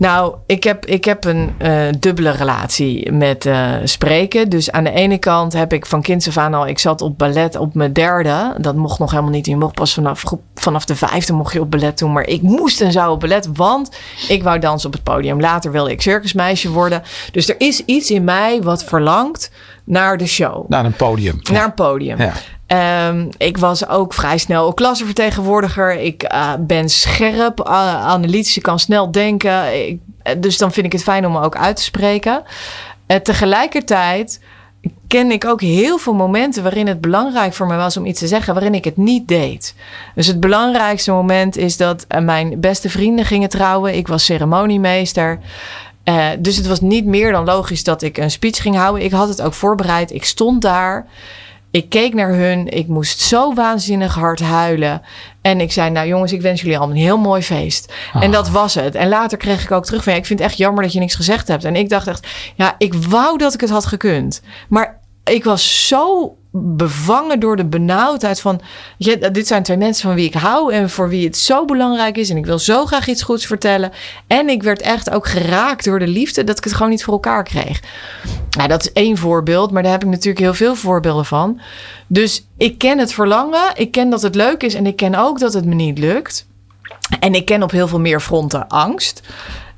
Nou, 0.01 0.35
ik 0.47 0.65
heb, 0.65 0.87
ik 0.87 1.05
heb 1.05 1.25
een 1.25 1.55
eh, 1.59 1.87
dubbele 1.99 2.31
relatie 2.31 3.13
met 3.13 3.47
eh, 3.47 3.73
spreken. 3.85 4.49
Dus 4.49 4.71
aan 4.71 4.85
de 4.85 4.91
ene 4.91 5.19
kant 5.19 5.53
heb 5.53 5.73
ik 5.73 5.87
van 5.87 6.03
kinds 6.03 6.29
af 6.29 6.37
aan 6.37 6.55
al... 6.55 6.67
Ik 6.67 6.79
zat 6.79 7.01
op 7.01 7.19
ballet 7.19 7.57
op 7.57 7.75
mijn 7.75 7.93
derde. 7.93 8.55
Dat 8.59 8.75
mocht 8.75 8.99
nog 8.99 9.11
helemaal 9.11 9.31
niet. 9.31 9.47
Je 9.47 9.57
mocht 9.57 9.75
pas 9.75 9.95
vanaf, 9.95 10.23
vanaf 10.55 10.85
de 10.85 10.97
vijfde 10.97 11.33
mocht 11.33 11.53
je 11.53 11.61
op 11.61 11.71
ballet 11.71 11.99
doen. 11.99 12.13
Maar 12.13 12.27
ik 12.27 12.43
moest 12.43 12.81
en 12.81 12.93
zou 12.93 13.13
op 13.13 13.21
ballet, 13.21 13.49
want 13.53 13.97
ik 14.29 14.43
wou 14.43 14.59
dansen 14.59 14.87
op 14.87 14.95
het 14.95 15.03
podium. 15.03 15.41
Later 15.41 15.73
wilde 15.73 15.91
ik 15.91 16.03
circusmeisje 16.03 16.71
worden. 16.71 17.03
Dus 17.33 17.49
er 17.49 17.55
is 17.59 17.85
iets 17.85 18.11
in 18.11 18.25
mij 18.25 18.63
wat 18.63 18.85
verlangt 18.85 19.51
naar 19.85 20.17
de 20.17 20.27
show. 20.27 20.69
Naar 20.69 20.85
een 20.85 20.97
podium. 20.97 21.41
Naar 21.53 21.65
een 21.65 21.75
podium. 21.75 22.19
Ja. 22.19 22.33
Ehm, 22.71 23.29
ik 23.37 23.57
was 23.59 23.89
ook 23.89 24.15
vrij 24.15 24.39
snel 24.39 24.75
klassenvertegenwoordiger. 24.75 25.93
Ik 25.93 26.33
uh, 26.33 26.53
ben 26.59 26.89
scherp, 26.89 27.61
uh, 27.61 28.07
analytisch, 28.07 28.57
ik 28.57 28.63
kan 28.63 28.79
snel 28.79 29.11
denken. 29.11 29.87
Ik, 29.87 29.99
dus 30.39 30.59
dan 30.59 30.73
vind 30.73 30.87
ik 30.87 30.93
het 30.93 31.03
fijn 31.03 31.27
om 31.27 31.33
me 31.33 31.41
ook 31.41 31.57
uit 31.57 31.77
te 31.77 31.83
spreken. 31.83 32.43
tegelijkertijd 33.23 34.41
ken 35.09 35.31
ik 35.31 35.45
ook 35.45 35.61
heel 35.61 35.99
veel 35.99 36.15
momenten 36.15 36.63
waarin 36.63 36.87
het 36.87 37.01
belangrijk 37.01 37.55
voor 37.55 37.67
me 37.67 37.77
was 37.77 37.97
om 37.97 38.07
iets 38.07 38.19
te 38.19 38.27
zeggen, 38.27 38.55
waarin 38.55 38.75
ik 38.75 38.85
het 38.85 38.97
niet 38.97 39.29
deed. 39.29 39.75
Dus 40.15 40.27
het 40.27 40.41
belangrijkste 40.41 41.11
moment 41.11 41.57
is 41.57 41.77
dat 41.77 42.07
mijn 42.23 42.61
beste 42.61 42.91
vrienden 42.91 43.25
gingen 43.25 43.49
trouwen. 43.49 43.97
Ik 43.97 44.09
was 44.09 44.25
ceremoniemeester. 44.25 45.39
Dus 46.39 46.57
het 46.57 46.67
was 46.67 46.81
niet 46.81 47.05
meer 47.05 47.33
dan 47.33 47.45
logisch 47.45 47.85
dat 47.85 48.03
ik 48.03 48.19
een 48.19 48.31
speech 48.31 48.63
ging 48.63 48.77
houden. 48.77 49.05
Ik 49.05 49.13
had 49.13 49.29
het 49.29 49.43
ook 49.43 49.55
voorbereid. 49.55 50.13
Ik 50.13 50.25
stond 50.25 50.63
daar. 50.63 51.07
Ik 51.71 51.89
keek 51.89 52.15
naar 52.15 52.35
hun. 52.35 52.69
Ik 52.69 52.87
moest 52.87 53.21
zo 53.21 53.55
waanzinnig 53.55 54.15
hard 54.15 54.41
huilen. 54.41 55.03
En 55.41 55.61
ik 55.61 55.73
zei, 55.73 55.91
nou 55.91 56.07
jongens, 56.07 56.33
ik 56.33 56.41
wens 56.43 56.61
jullie 56.61 56.79
allemaal 56.79 56.97
een 56.97 57.03
heel 57.03 57.19
mooi 57.19 57.43
feest. 57.43 57.93
En 58.13 58.21
ah. 58.21 58.33
dat 58.33 58.49
was 58.49 58.75
het. 58.75 58.95
En 58.95 59.09
later 59.09 59.39
kreeg 59.39 59.63
ik 59.63 59.71
ook 59.71 59.85
terug 59.85 60.03
van, 60.03 60.13
ja, 60.13 60.19
ik 60.19 60.27
vind 60.27 60.39
het 60.39 60.49
echt 60.49 60.59
jammer 60.59 60.83
dat 60.83 60.93
je 60.93 60.99
niks 60.99 61.15
gezegd 61.15 61.49
hebt. 61.49 61.65
En 61.65 61.77
ik 61.77 61.89
dacht 61.89 62.07
echt, 62.07 62.27
ja, 62.55 62.75
ik 62.79 62.95
wou 62.95 63.39
dat 63.39 63.55
ik 63.55 63.61
het 63.61 63.71
had 63.71 63.87
gekund. 63.87 64.43
Maar 64.69 65.01
ik 65.25 65.45
was 65.45 65.89
zo 65.89 66.35
bevangen 66.53 67.41
door 67.41 67.57
de 67.57 67.65
benauwdheid 67.65 68.41
van... 68.41 68.61
Dit 69.33 69.47
zijn 69.47 69.63
twee 69.63 69.77
mensen 69.77 70.03
van 70.03 70.15
wie 70.15 70.27
ik 70.27 70.35
hou 70.35 70.73
en 70.73 70.91
voor 70.91 71.09
wie 71.09 71.27
het 71.27 71.37
zo 71.37 71.65
belangrijk 71.65 72.17
is... 72.17 72.31
en 72.31 72.37
ik 72.37 72.47
wil 72.47 72.59
zo 72.59 72.87
graag 72.87 73.09
iets 73.09 73.23
goeds 73.23 73.47
vertellen. 73.47 73.93
En 74.27 74.49
ik 74.49 74.63
werd 74.63 74.81
echt 74.81 75.11
ook 75.11 75.27
geraakt 75.27 75.85
door 75.85 75.99
de 75.99 76.07
liefde... 76.07 76.45
dat 76.45 76.59
ik 76.59 76.65
het 76.65 76.73
gewoon 76.73 76.91
niet 76.91 77.05
voor 77.05 77.13
elkaar 77.13 77.45
kreeg. 77.45 77.81
Nou, 78.51 78.69
dat 78.69 78.83
is 78.83 78.93
één 78.93 79.17
voorbeeld, 79.17 79.71
maar 79.71 79.83
daar 79.83 79.93
heb 79.93 80.03
ik 80.05 80.09
natuurlijk 80.09 80.39
heel 80.39 80.55
veel 80.55 80.75
voorbeelden 80.75 81.25
van. 81.25 81.61
Dus 82.07 82.47
ik 82.57 82.79
ken 82.79 82.99
het 82.99 83.13
verlangen, 83.13 83.73
ik 83.75 83.91
ken 83.91 84.11
dat 84.11 84.23
het 84.23 84.35
leuk 84.35 84.63
is... 84.63 84.75
en 84.75 84.87
ik 84.87 84.97
ken 84.97 85.15
ook 85.15 85.39
dat 85.39 85.53
het 85.53 85.65
me 85.65 85.75
niet 85.75 85.99
lukt. 85.99 86.47
En 87.21 87.35
ik 87.35 87.45
ken 87.45 87.63
op 87.63 87.71
heel 87.71 87.89
veel 87.89 88.01
meer 88.01 88.21
fronten 88.21 88.69
angst... 88.69 89.23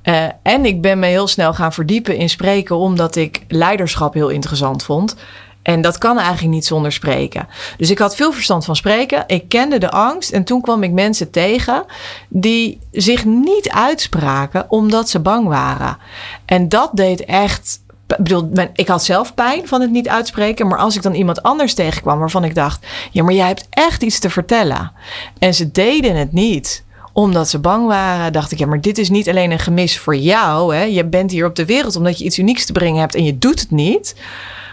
Uh, 0.05 0.25
en 0.43 0.65
ik 0.65 0.81
ben 0.81 0.99
me 0.99 1.07
heel 1.07 1.29
snel 1.29 1.55
gaan 1.55 1.73
verdiepen 1.73 2.17
in 2.17 2.29
spreken, 2.29 2.77
omdat 2.77 3.17
ik 3.17 3.45
leiderschap 3.49 4.15
heel 4.15 4.29
interessant 4.29 4.83
vond. 4.83 5.17
En 5.62 5.81
dat 5.81 5.98
kan 5.98 6.18
eigenlijk 6.18 6.55
niet 6.55 6.66
zonder 6.66 6.92
spreken. 6.92 7.48
Dus 7.77 7.90
ik 7.90 7.98
had 7.98 8.16
veel 8.16 8.33
verstand 8.33 8.64
van 8.64 8.77
spreken. 8.77 9.25
Ik 9.27 9.48
kende 9.48 9.79
de 9.79 9.90
angst. 9.90 10.31
En 10.31 10.44
toen 10.44 10.61
kwam 10.61 10.83
ik 10.83 10.92
mensen 10.92 11.31
tegen 11.31 11.85
die 12.29 12.79
zich 12.92 13.25
niet 13.25 13.70
uitspraken 13.70 14.70
omdat 14.70 15.09
ze 15.09 15.20
bang 15.20 15.48
waren. 15.48 15.98
En 16.44 16.68
dat 16.68 16.90
deed 16.92 17.25
echt. 17.25 17.81
Ik 18.25 18.68
ik 18.75 18.88
had 18.88 19.05
zelf 19.05 19.35
pijn 19.35 19.68
van 19.68 19.81
het 19.81 19.90
niet 19.90 20.09
uitspreken. 20.09 20.66
Maar 20.66 20.79
als 20.79 20.96
ik 20.96 21.03
dan 21.03 21.14
iemand 21.14 21.42
anders 21.42 21.75
tegenkwam 21.75 22.18
waarvan 22.18 22.44
ik 22.44 22.55
dacht: 22.55 22.87
ja, 23.11 23.22
maar 23.22 23.35
jij 23.35 23.46
hebt 23.46 23.66
echt 23.70 24.03
iets 24.03 24.18
te 24.18 24.31
vertellen. 24.31 24.92
En 25.38 25.55
ze 25.55 25.70
deden 25.70 26.16
het 26.16 26.33
niet 26.33 26.85
omdat 27.12 27.48
ze 27.48 27.59
bang 27.59 27.87
waren, 27.87 28.33
dacht 28.33 28.53
ik, 28.53 28.59
ja, 28.59 28.66
maar 28.66 28.81
dit 28.81 28.98
is 28.98 29.11
niet 29.11 29.29
alleen 29.29 29.51
een 29.51 29.59
gemis 29.59 29.98
voor 29.98 30.16
jou. 30.16 30.75
Hè? 30.75 30.83
Je 30.83 31.05
bent 31.05 31.31
hier 31.31 31.46
op 31.46 31.57
de 31.57 31.64
wereld 31.64 31.96
omdat 31.96 32.18
je 32.18 32.25
iets 32.25 32.38
unieks 32.38 32.66
te 32.66 32.72
brengen 32.72 33.01
hebt 33.01 33.14
en 33.14 33.25
je 33.25 33.38
doet 33.38 33.61
het 33.61 33.70
niet. 33.70 34.14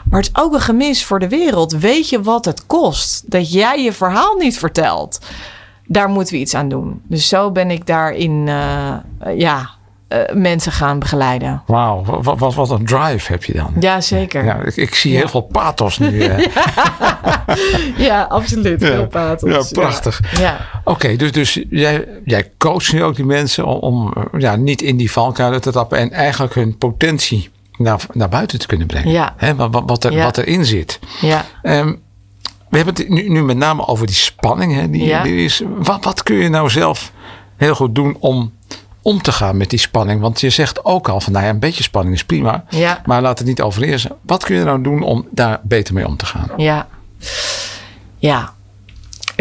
Maar 0.10 0.20
het 0.20 0.30
is 0.34 0.42
ook 0.44 0.54
een 0.54 0.60
gemis 0.60 1.06
voor 1.06 1.20
de 1.20 1.28
wereld. 1.28 1.72
Weet 1.72 2.10
je 2.10 2.22
wat 2.22 2.46
het 2.46 2.66
kost 2.66 3.32
dat 3.32 3.52
jij 3.52 3.84
je 3.84 3.94
verhaal 3.94 4.36
niet 4.36 4.60
vertelt? 4.60 5.20
Daar 5.86 6.10
moeten 6.10 6.34
we 6.34 6.40
iets 6.40 6.54
aan 6.54 6.70
doen. 6.70 7.02
Dus 7.08 7.28
zo 7.28 7.52
ben 7.52 7.72
ik 7.72 7.86
daarin, 7.86 8.48
uh, 8.48 8.96
ja, 9.36 9.70
uh, 10.10 10.20
mensen 10.34 10.72
gaan 10.72 11.00
begeleiden. 11.00 11.62
Wauw, 11.66 12.04
wat, 12.04 12.40
wat, 12.40 12.56
wat, 12.56 12.70
een 12.70 12.86
drive 12.86 13.32
heb 13.32 13.44
je 13.44 13.54
dan. 13.54 13.74
Ja, 13.80 14.02
zeker. 14.02 14.46
Ja, 14.46 14.56
ik, 14.56 14.76
ik 14.76 14.96
zie 14.96 15.16
heel 15.16 15.28
veel 15.28 15.42
pathos 15.42 15.98
nu. 15.98 16.24
ja, 18.08 18.24
absoluut. 18.30 18.84
Veel 18.84 19.08
pathos. 19.08 19.70
Ja, 19.70 19.82
prachtig. 19.82 20.40
Ja. 20.40 20.58
Oké, 20.84 21.16
dus, 21.16 21.32
dus 21.32 21.64
jij, 21.70 22.08
jij 22.26 22.52
coacht 22.58 22.94
nu 22.94 23.04
ook 23.04 23.16
die 23.16 23.26
mensen 23.26 23.66
om, 23.66 23.80
om 23.80 24.14
ja, 24.38 24.56
niet 24.56 24.82
in 24.82 24.98
die 24.98 25.12
valkuilen 25.12 25.62
te 25.62 25.72
tappen 25.72 25.98
en 25.98 26.12
eigenlijk 26.12 26.54
hun 26.54 26.78
potentie 26.78 27.50
naar, 27.80 28.02
naar 28.14 28.30
buiten 28.30 28.60
te 28.60 28.68
kunnen 28.68 28.88
brengen. 28.88 29.12
Ja. 29.12 29.34
Hè, 29.38 29.56
wat, 29.56 29.84
wat, 29.86 30.04
er, 30.04 30.18
wat 30.18 30.38
erin 30.38 30.66
zit. 30.66 31.00
Ja. 31.22 31.46
Um, 31.64 32.02
we 32.70 32.78
hebben 32.78 32.96
het 32.96 33.10
nu, 33.10 33.30
nu, 33.30 33.44
met 33.44 33.58
name 33.58 33.88
over 33.88 34.08
die 34.08 34.16
spanning. 34.16 34.74
Hè, 34.74 34.90
die, 34.90 35.04
ja. 35.04 35.24
die 35.24 35.44
is, 35.44 35.64
wat, 35.78 36.04
wat 36.04 36.24
kun 36.24 36.36
je 36.36 36.50
nou 36.50 36.70
zelf 36.70 37.12
heel 37.58 37.76
goed 37.76 37.96
doen 37.96 38.18
om 38.20 38.52
om 39.02 39.22
te 39.22 39.32
gaan 39.32 39.58
met 39.58 39.70
die 39.70 39.80
spanning? 39.80 40.22
Want 40.22 40.42
je 40.42 40.50
zegt 40.50 40.86
ook 40.86 41.10
al 41.10 41.22
van 41.22 41.34
nou 41.34 41.46
ja, 41.46 41.52
een 41.52 41.60
beetje 41.60 41.84
spanning 41.84 42.16
is 42.16 42.24
prima. 42.24 42.64
Ja. 42.70 43.02
Maar 43.06 43.22
laat 43.22 43.38
het 43.38 43.48
niet 43.48 43.62
overheersen. 43.62 44.12
Wat 44.22 44.44
kun 44.44 44.56
je 44.56 44.64
nou 44.64 44.82
doen 44.82 45.02
om 45.02 45.28
daar 45.32 45.60
beter 45.64 45.94
mee 45.94 46.08
om 46.08 46.18
te 46.18 46.26
gaan? 46.26 46.50
Ja, 46.58 46.88
ja. 48.18 48.54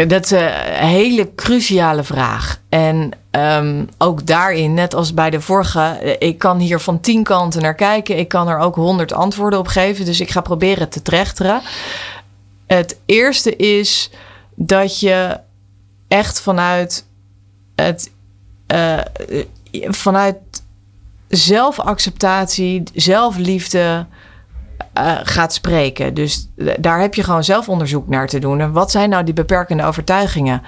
Dat 0.07 0.23
is 0.23 0.31
een 0.31 0.87
hele 0.87 1.35
cruciale 1.35 2.03
vraag. 2.03 2.61
En 2.69 3.11
um, 3.31 3.89
ook 3.97 4.25
daarin, 4.25 4.73
net 4.73 4.95
als 4.95 5.13
bij 5.13 5.29
de 5.29 5.41
vorige, 5.41 6.15
ik 6.19 6.37
kan 6.37 6.59
hier 6.59 6.79
van 6.79 6.99
tien 6.99 7.23
kanten 7.23 7.61
naar 7.61 7.75
kijken. 7.75 8.17
Ik 8.17 8.27
kan 8.27 8.47
er 8.47 8.57
ook 8.57 8.75
honderd 8.75 9.13
antwoorden 9.13 9.59
op 9.59 9.67
geven. 9.67 10.05
Dus 10.05 10.19
ik 10.19 10.29
ga 10.29 10.41
proberen 10.41 10.89
te 10.89 11.01
trechteren. 11.01 11.61
Het 12.67 12.97
eerste 13.05 13.55
is 13.55 14.09
dat 14.55 14.99
je 14.99 15.39
echt 16.07 16.41
vanuit 16.41 17.05
het. 17.75 18.11
Uh, 18.73 18.99
vanuit 19.87 20.37
zelfacceptatie, 21.27 22.83
zelfliefde 22.93 24.05
uh, 24.97 25.17
gaat 25.23 25.53
spreken. 25.53 26.13
Dus 26.13 26.49
daar 26.79 26.99
heb 26.99 27.13
je 27.13 27.23
gewoon 27.23 27.43
zelf 27.43 27.69
onderzoek 27.69 28.07
naar 28.07 28.27
te 28.27 28.39
doen. 28.39 28.59
En 28.59 28.71
wat 28.71 28.91
zijn 28.91 29.09
nou 29.09 29.23
die 29.23 29.33
beperkende 29.33 29.83
overtuigingen? 29.83 30.61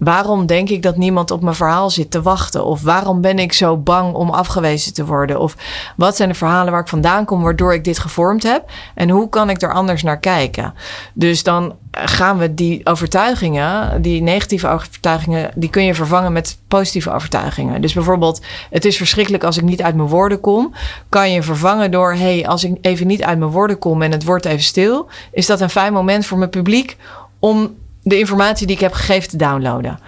Waarom 0.00 0.46
denk 0.46 0.68
ik 0.68 0.82
dat 0.82 0.96
niemand 0.96 1.30
op 1.30 1.42
mijn 1.42 1.54
verhaal 1.54 1.90
zit 1.90 2.10
te 2.10 2.22
wachten? 2.22 2.64
Of 2.64 2.82
waarom 2.82 3.20
ben 3.20 3.38
ik 3.38 3.52
zo 3.52 3.76
bang 3.76 4.14
om 4.14 4.30
afgewezen 4.30 4.94
te 4.94 5.04
worden? 5.04 5.40
Of 5.40 5.56
wat 5.96 6.16
zijn 6.16 6.28
de 6.28 6.34
verhalen 6.34 6.72
waar 6.72 6.80
ik 6.80 6.88
vandaan 6.88 7.24
kom 7.24 7.42
waardoor 7.42 7.74
ik 7.74 7.84
dit 7.84 7.98
gevormd 7.98 8.42
heb? 8.42 8.70
En 8.94 9.10
hoe 9.10 9.28
kan 9.28 9.50
ik 9.50 9.62
er 9.62 9.72
anders 9.72 10.02
naar 10.02 10.18
kijken? 10.18 10.74
Dus 11.12 11.42
dan 11.42 11.74
gaan 11.90 12.38
we 12.38 12.54
die 12.54 12.86
overtuigingen, 12.86 14.02
die 14.02 14.22
negatieve 14.22 14.68
overtuigingen, 14.68 15.50
die 15.54 15.70
kun 15.70 15.84
je 15.84 15.94
vervangen 15.94 16.32
met 16.32 16.58
positieve 16.68 17.10
overtuigingen. 17.10 17.80
Dus 17.80 17.92
bijvoorbeeld, 17.92 18.40
het 18.70 18.84
is 18.84 18.96
verschrikkelijk 18.96 19.44
als 19.44 19.56
ik 19.56 19.62
niet 19.62 19.82
uit 19.82 19.94
mijn 19.94 20.08
woorden 20.08 20.40
kom, 20.40 20.74
kan 21.08 21.32
je 21.32 21.42
vervangen 21.42 21.90
door, 21.90 22.14
hey, 22.14 22.46
als 22.46 22.64
ik 22.64 22.76
even 22.80 23.06
niet 23.06 23.22
uit 23.22 23.38
mijn 23.38 23.50
woorden 23.50 23.78
kom 23.78 24.02
en 24.02 24.12
het 24.12 24.24
wordt 24.24 24.44
even 24.44 24.62
stil, 24.62 25.08
is 25.32 25.46
dat 25.46 25.60
een 25.60 25.70
fijn 25.70 25.92
moment 25.92 26.26
voor 26.26 26.38
mijn 26.38 26.50
publiek 26.50 26.96
om 27.38 27.74
de 28.02 28.18
informatie 28.18 28.66
die 28.66 28.76
ik 28.76 28.82
heb 28.82 28.92
gegeven 28.92 29.28
te 29.28 29.36
downloaden. 29.36 29.98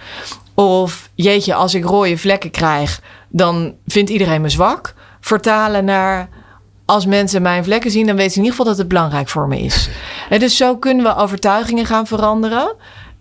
Of 0.53 1.09
jeetje, 1.15 1.53
als 1.53 1.73
ik 1.73 1.85
rode 1.85 2.17
vlekken 2.17 2.51
krijg, 2.51 3.01
dan 3.29 3.73
vindt 3.87 4.09
iedereen 4.09 4.41
me 4.41 4.49
zwak. 4.49 4.93
Vertalen 5.19 5.85
naar 5.85 6.29
als 6.85 7.05
mensen 7.05 7.41
mijn 7.41 7.63
vlekken 7.63 7.91
zien, 7.91 8.05
dan 8.05 8.15
weten 8.15 8.31
ze 8.31 8.37
in 8.37 8.43
ieder 8.43 8.57
geval 8.57 8.71
dat 8.71 8.81
het 8.81 8.93
belangrijk 8.93 9.29
voor 9.29 9.47
me 9.47 9.59
is. 9.59 9.89
En 10.29 10.39
dus 10.39 10.57
zo 10.57 10.77
kunnen 10.77 11.05
we 11.05 11.15
overtuigingen 11.15 11.85
gaan 11.85 12.07
veranderen. 12.07 12.75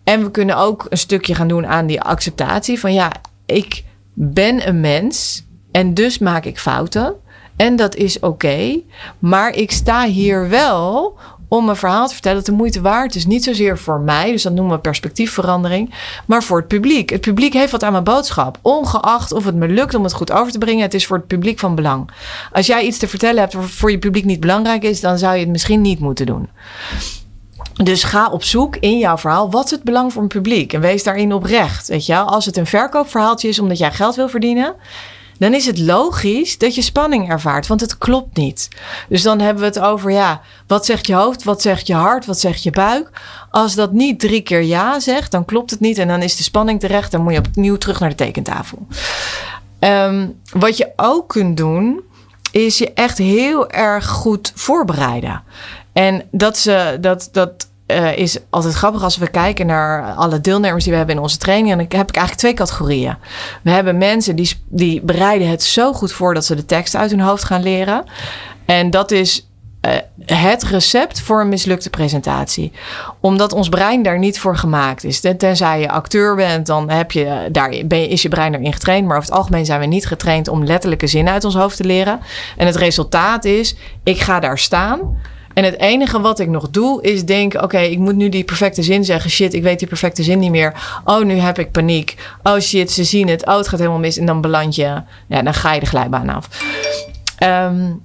En 0.05 0.23
we 0.23 0.31
kunnen 0.31 0.57
ook 0.57 0.87
een 0.89 0.99
stukje 0.99 1.35
gaan 1.35 1.49
doen 1.49 1.67
aan 1.67 1.87
die 1.87 2.01
acceptatie 2.01 2.81
van 2.81 2.93
ja, 2.93 3.13
ik 3.47 3.85
ben 4.15 4.69
een 4.69 4.81
mens 4.81 5.45
en 5.73 5.95
dus 5.95 6.19
maak 6.19 6.45
ik 6.45 6.59
fouten. 6.59 7.15
En 7.57 7.77
dat 7.77 7.95
is 7.95 8.21
oké. 8.21 8.81
maar 9.19 9.55
ik 9.55 9.71
sta 9.71 10.05
hier 10.05 10.49
wel 10.49 11.19
om 11.53 11.69
een 11.69 11.77
verhaal 11.77 12.07
te 12.07 12.13
vertellen 12.13 12.37
dat 12.37 12.47
de 12.47 12.53
moeite 12.53 12.81
waard 12.81 13.15
is. 13.15 13.27
Niet 13.27 13.45
zozeer 13.45 13.79
voor 13.79 14.01
mij, 14.01 14.33
dus 14.33 14.43
dat 14.43 14.53
noemen 14.53 14.75
we 14.75 14.81
perspectiefverandering, 14.81 15.95
maar 16.27 16.43
voor 16.43 16.59
het 16.59 16.69
publiek. 16.69 17.11
Het 17.11 17.21
publiek 17.21 17.53
heeft 17.53 17.73
wat 17.73 17.83
aan 17.83 17.93
mijn 17.93 18.05
boodschap. 18.05 18.59
Ongeacht 18.63 19.33
of 19.33 19.45
het 19.45 19.55
me 19.55 19.69
lukt 19.69 19.95
om 19.95 20.03
het 20.03 20.13
goed 20.13 20.33
over 20.33 20.53
te 20.53 20.59
brengen, 20.59 20.83
het 20.83 20.95
is 20.95 21.07
voor 21.07 21.17
het 21.17 21.27
publiek 21.27 21.59
van 21.59 21.75
belang. 21.75 22.11
Als 22.53 22.67
jij 22.67 22.85
iets 22.85 22.99
te 22.99 23.09
vertellen 23.09 23.41
hebt 23.41 23.53
wat 23.53 23.71
voor 23.71 23.91
je 23.91 23.99
publiek 23.99 24.25
niet 24.25 24.41
belangrijk 24.41 24.83
is, 24.83 25.01
dan 25.01 25.19
zou 25.19 25.35
je 25.35 25.41
het 25.41 25.49
misschien 25.49 25.81
niet 25.81 25.99
moeten 25.99 26.27
doen. 26.27 26.49
Dus 27.83 28.05
ga 28.05 28.29
op 28.29 28.45
zoek 28.45 28.77
in 28.77 28.99
jouw 28.99 29.19
verhaal. 29.19 29.51
Wat 29.51 29.71
het 29.71 29.83
belang 29.83 30.13
voor 30.13 30.23
een 30.23 30.29
publiek? 30.29 30.73
En 30.73 30.81
wees 30.81 31.03
daarin 31.03 31.33
oprecht. 31.33 31.89
Weet 31.89 32.07
je? 32.07 32.17
Als 32.17 32.47
het 32.47 32.57
een 32.57 32.67
verkoopverhaaltje 32.67 33.49
is 33.49 33.59
omdat 33.59 33.79
jij 33.79 33.93
geld 33.93 34.15
wil 34.15 34.29
verdienen, 34.29 34.75
dan 35.43 35.55
is 35.55 35.67
het 35.67 35.79
logisch 35.79 36.59
dat 36.59 36.75
je 36.75 36.83
spanning 36.83 37.31
ervaart, 37.31 37.67
want 37.67 37.81
het 37.81 37.99
klopt 37.99 38.37
niet. 38.37 38.69
Dus 39.09 39.23
dan 39.23 39.41
hebben 39.41 39.63
we 39.63 39.69
het 39.69 39.79
over, 39.79 40.11
ja, 40.11 40.41
wat 40.67 40.87
zegt 40.87 41.07
je 41.07 41.15
hoofd, 41.15 41.45
wat 41.45 41.63
zegt 41.63 41.87
je 41.87 41.95
hart, 41.95 42.27
wat 42.27 42.41
zegt 42.41 42.63
je 42.63 42.71
buik? 42.71 43.11
Als 43.51 43.75
dat 43.75 43.93
niet 43.93 44.21
drie 44.21 44.41
keer 44.41 44.63
ja 44.63 45.01
zegt, 45.01 45.31
dan 45.31 45.45
klopt 45.45 45.71
het 45.71 45.81
niet 45.81 45.99
en 45.99 46.09
dan 46.09 46.23
is 46.23 46.37
de 46.37 46.43
spanning 46.43 46.81
terecht. 46.81 47.11
Dan 47.11 47.23
moet 47.23 47.33
je 47.33 47.39
opnieuw 47.39 47.77
terug 47.77 48.01
naar 48.01 48.09
de 48.09 48.15
tekentafel. 48.15 48.87
Ehm, 49.79 50.29
wat 50.53 50.77
je 50.77 50.93
ook 50.97 51.29
kunt 51.29 51.57
doen, 51.57 52.01
is 52.51 52.79
je 52.79 52.93
echt 52.93 53.19
heel 53.19 53.71
erg 53.71 54.09
goed 54.09 54.53
voorbereiden. 54.55 55.43
En 55.93 56.29
dat, 56.31 56.59
ze, 56.59 56.99
dat, 57.01 57.29
dat 57.33 57.69
uh, 57.93 58.17
is 58.17 58.39
altijd 58.51 58.75
grappig 58.75 59.03
als 59.03 59.17
we 59.17 59.29
kijken 59.29 59.67
naar 59.67 60.15
alle 60.15 60.41
deelnemers 60.41 60.83
die 60.83 60.93
we 60.93 60.99
hebben 60.99 61.17
in 61.17 61.23
onze 61.23 61.39
training. 61.39 61.71
En 61.71 61.79
dan 61.79 61.99
heb 61.99 62.09
ik 62.09 62.17
eigenlijk 62.17 62.39
twee 62.39 62.55
categorieën. 62.55 63.17
We 63.63 63.71
hebben 63.71 63.99
mensen 63.99 64.37
die, 64.37 64.51
die 64.69 65.01
bereiden 65.01 65.49
het 65.49 65.63
zo 65.63 65.93
goed 65.93 66.13
voor 66.13 66.35
dat 66.35 66.45
ze 66.45 66.55
de 66.55 66.67
tekst 66.67 66.95
uit 66.95 67.11
hun 67.11 67.21
hoofd 67.21 67.45
gaan 67.45 67.63
leren. 67.63 68.05
En 68.65 68.91
dat 68.91 69.11
is 69.11 69.47
uh, 69.87 69.93
het 70.39 70.63
recept 70.63 71.21
voor 71.21 71.41
een 71.41 71.49
mislukte 71.49 71.91
presentatie. 71.91 72.73
Omdat 73.21 73.53
ons 73.53 73.69
brein 73.69 74.03
daar 74.03 74.19
niet 74.19 74.39
voor 74.39 74.57
gemaakt 74.57 75.05
is. 75.05 75.21
Tenzij 75.21 75.81
je 75.81 75.91
acteur 75.91 76.35
bent, 76.35 76.67
dan 76.67 76.91
heb 76.91 77.13
je, 77.13 77.49
daar 77.53 77.75
ben 77.87 78.09
is 78.09 78.23
je 78.23 78.29
brein 78.29 78.55
erin 78.55 78.73
getraind. 78.73 79.07
Maar 79.07 79.17
over 79.17 79.29
het 79.29 79.39
algemeen 79.39 79.65
zijn 79.65 79.81
we 79.81 79.87
niet 79.87 80.07
getraind 80.07 80.49
om 80.49 80.65
letterlijke 80.65 81.07
zinnen 81.07 81.33
uit 81.33 81.45
ons 81.45 81.55
hoofd 81.55 81.77
te 81.77 81.85
leren. 81.85 82.21
En 82.57 82.67
het 82.67 82.77
resultaat 82.77 83.45
is, 83.45 83.77
ik 84.03 84.21
ga 84.21 84.41
daar 84.41 84.59
staan. 84.59 85.17
En 85.55 85.65
het 85.65 85.79
enige 85.79 86.21
wat 86.21 86.39
ik 86.39 86.49
nog 86.49 86.71
doe 86.71 87.03
is 87.03 87.25
denken: 87.25 87.63
oké, 87.63 87.79
ik 87.79 87.99
moet 87.99 88.17
nu 88.17 88.29
die 88.29 88.45
perfecte 88.45 88.83
zin 88.83 89.05
zeggen. 89.05 89.31
Shit, 89.31 89.55
ik 89.55 89.63
weet 89.63 89.79
die 89.79 89.89
perfecte 89.89 90.23
zin 90.23 90.39
niet 90.39 90.51
meer. 90.51 91.01
Oh, 91.05 91.25
nu 91.25 91.35
heb 91.35 91.59
ik 91.59 91.71
paniek. 91.71 92.17
Oh 92.43 92.59
shit, 92.59 92.91
ze 92.91 93.05
zien 93.05 93.29
het. 93.29 93.47
Oh, 93.47 93.57
het 93.57 93.69
gaat 93.69 93.79
helemaal 93.79 94.01
mis. 94.01 94.19
En 94.19 94.27
dan 94.27 94.41
beland 94.41 94.75
je, 94.75 95.03
ja, 95.27 95.43
dan 95.43 95.55
ga 95.55 95.73
je 95.73 95.81
de 95.81 95.87
glijbaan 95.87 96.29
af. 96.29 96.49
Um, 97.43 98.03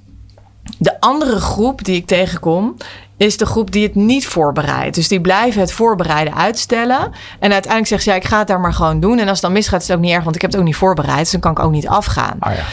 de 0.78 1.00
andere 1.00 1.39
groep 1.39 1.84
die 1.84 1.95
ik 1.95 2.06
tegenkom, 2.06 2.76
is 3.18 3.38
de 3.38 3.45
groep 3.45 3.72
die 3.72 3.84
het 3.84 3.95
niet 3.95 4.28
voorbereidt. 4.28 4.95
Dus 4.95 5.08
die 5.08 5.22
blijven 5.22 5.62
het 5.62 5.72
voorbereiden 5.72 6.36
uitstellen. 6.36 7.12
En 7.39 7.52
uiteindelijk 7.52 7.88
zegt 7.88 8.04
ze, 8.04 8.10
ja, 8.10 8.16
ik 8.16 8.26
ga 8.26 8.38
het 8.38 8.48
daar 8.48 8.60
maar 8.60 8.74
gewoon 8.74 9.00
doen. 9.00 9.20
En 9.20 9.28
als 9.28 9.38
het 9.38 9.41
dan 9.41 9.52
misgaat, 9.52 9.82
is 9.82 9.88
het 9.88 9.98
ook 9.98 10.04
niet 10.04 10.14
erg, 10.14 10.24
want 10.24 10.36
ik 10.36 10.41
heb 10.41 10.52
het 10.52 10.60
ook 10.60 10.66
niet 10.66 10.76
voorbereid. 10.76 11.20
Dus 11.20 11.32
dan 11.32 11.41
kan 11.41 11.52
ik 11.52 11.60
ook 11.60 11.72
niet 11.72 11.88
afgaan. 11.88 12.38
Oh 12.39 12.52
ja. 12.54 12.64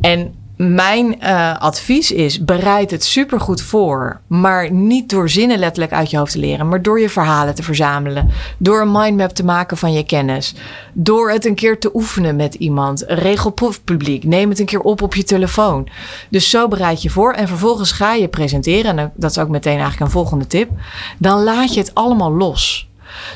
En 0.00 0.34
mijn 0.72 1.16
uh, 1.22 1.58
advies 1.58 2.10
is: 2.10 2.44
bereid 2.44 2.90
het 2.90 3.04
supergoed 3.04 3.62
voor. 3.62 4.20
Maar 4.26 4.72
niet 4.72 5.10
door 5.10 5.28
zinnen 5.28 5.58
letterlijk 5.58 5.92
uit 5.92 6.10
je 6.10 6.16
hoofd 6.16 6.32
te 6.32 6.38
leren, 6.38 6.68
maar 6.68 6.82
door 6.82 7.00
je 7.00 7.08
verhalen 7.08 7.54
te 7.54 7.62
verzamelen. 7.62 8.30
Door 8.58 8.80
een 8.80 8.92
mindmap 8.92 9.30
te 9.30 9.44
maken 9.44 9.76
van 9.76 9.92
je 9.92 10.04
kennis. 10.04 10.54
Door 10.92 11.30
het 11.30 11.46
een 11.46 11.54
keer 11.54 11.78
te 11.78 11.90
oefenen 11.94 12.36
met 12.36 12.54
iemand. 12.54 13.04
Regel 13.06 13.50
proefpubliek. 13.50 14.24
Neem 14.24 14.48
het 14.48 14.58
een 14.58 14.66
keer 14.66 14.80
op 14.80 15.02
op 15.02 15.14
je 15.14 15.24
telefoon. 15.24 15.88
Dus 16.30 16.50
zo 16.50 16.68
bereid 16.68 17.02
je 17.02 17.10
voor. 17.10 17.32
En 17.32 17.48
vervolgens 17.48 17.92
ga 17.92 18.14
je 18.14 18.28
presenteren. 18.28 18.98
En 18.98 19.12
dat 19.14 19.30
is 19.30 19.38
ook 19.38 19.48
meteen 19.48 19.72
eigenlijk 19.72 20.00
een 20.00 20.10
volgende 20.10 20.46
tip. 20.46 20.70
Dan 21.18 21.42
laat 21.42 21.74
je 21.74 21.80
het 21.80 21.94
allemaal 21.94 22.32
los. 22.32 22.88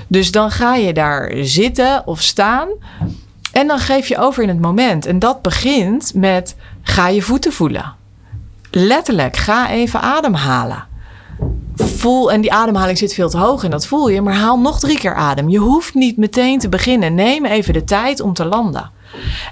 Dus 0.09 0.31
dan 0.31 0.51
ga 0.51 0.75
je 0.75 0.93
daar 0.93 1.33
zitten 1.37 2.07
of 2.07 2.23
staan. 2.23 2.69
En 3.53 3.67
dan 3.67 3.79
geef 3.79 4.09
je 4.09 4.19
over 4.19 4.43
in 4.43 4.49
het 4.49 4.61
moment. 4.61 5.07
En 5.07 5.19
dat 5.19 5.43
begint 5.43 6.13
met 6.15 6.57
ga 6.89 7.09
je 7.09 7.23
voeten 7.23 7.53
voelen. 7.53 7.95
Letterlijk, 8.71 9.37
ga 9.37 9.71
even 9.71 10.01
ademhalen. 10.01 10.87
Voel, 11.75 12.33
en 12.33 12.41
die 12.41 12.53
ademhaling 12.53 12.99
zit 12.99 13.15
veel 13.15 13.29
te 13.29 13.39
hoog 13.39 13.65
en 13.65 13.71
dat 13.71 13.87
voel 13.87 14.09
je, 14.09 14.21
maar 14.21 14.35
haal 14.35 14.59
nog 14.59 14.81
drie 14.81 14.99
keer 14.99 15.15
adem. 15.15 15.49
Je 15.49 15.59
hoeft 15.59 15.95
niet 15.95 16.17
meteen 16.17 16.59
te 16.59 16.69
beginnen. 16.69 17.15
Neem 17.15 17.45
even 17.45 17.73
de 17.73 17.85
tijd 17.85 18.21
om 18.21 18.33
te 18.33 18.45
landen. 18.45 18.91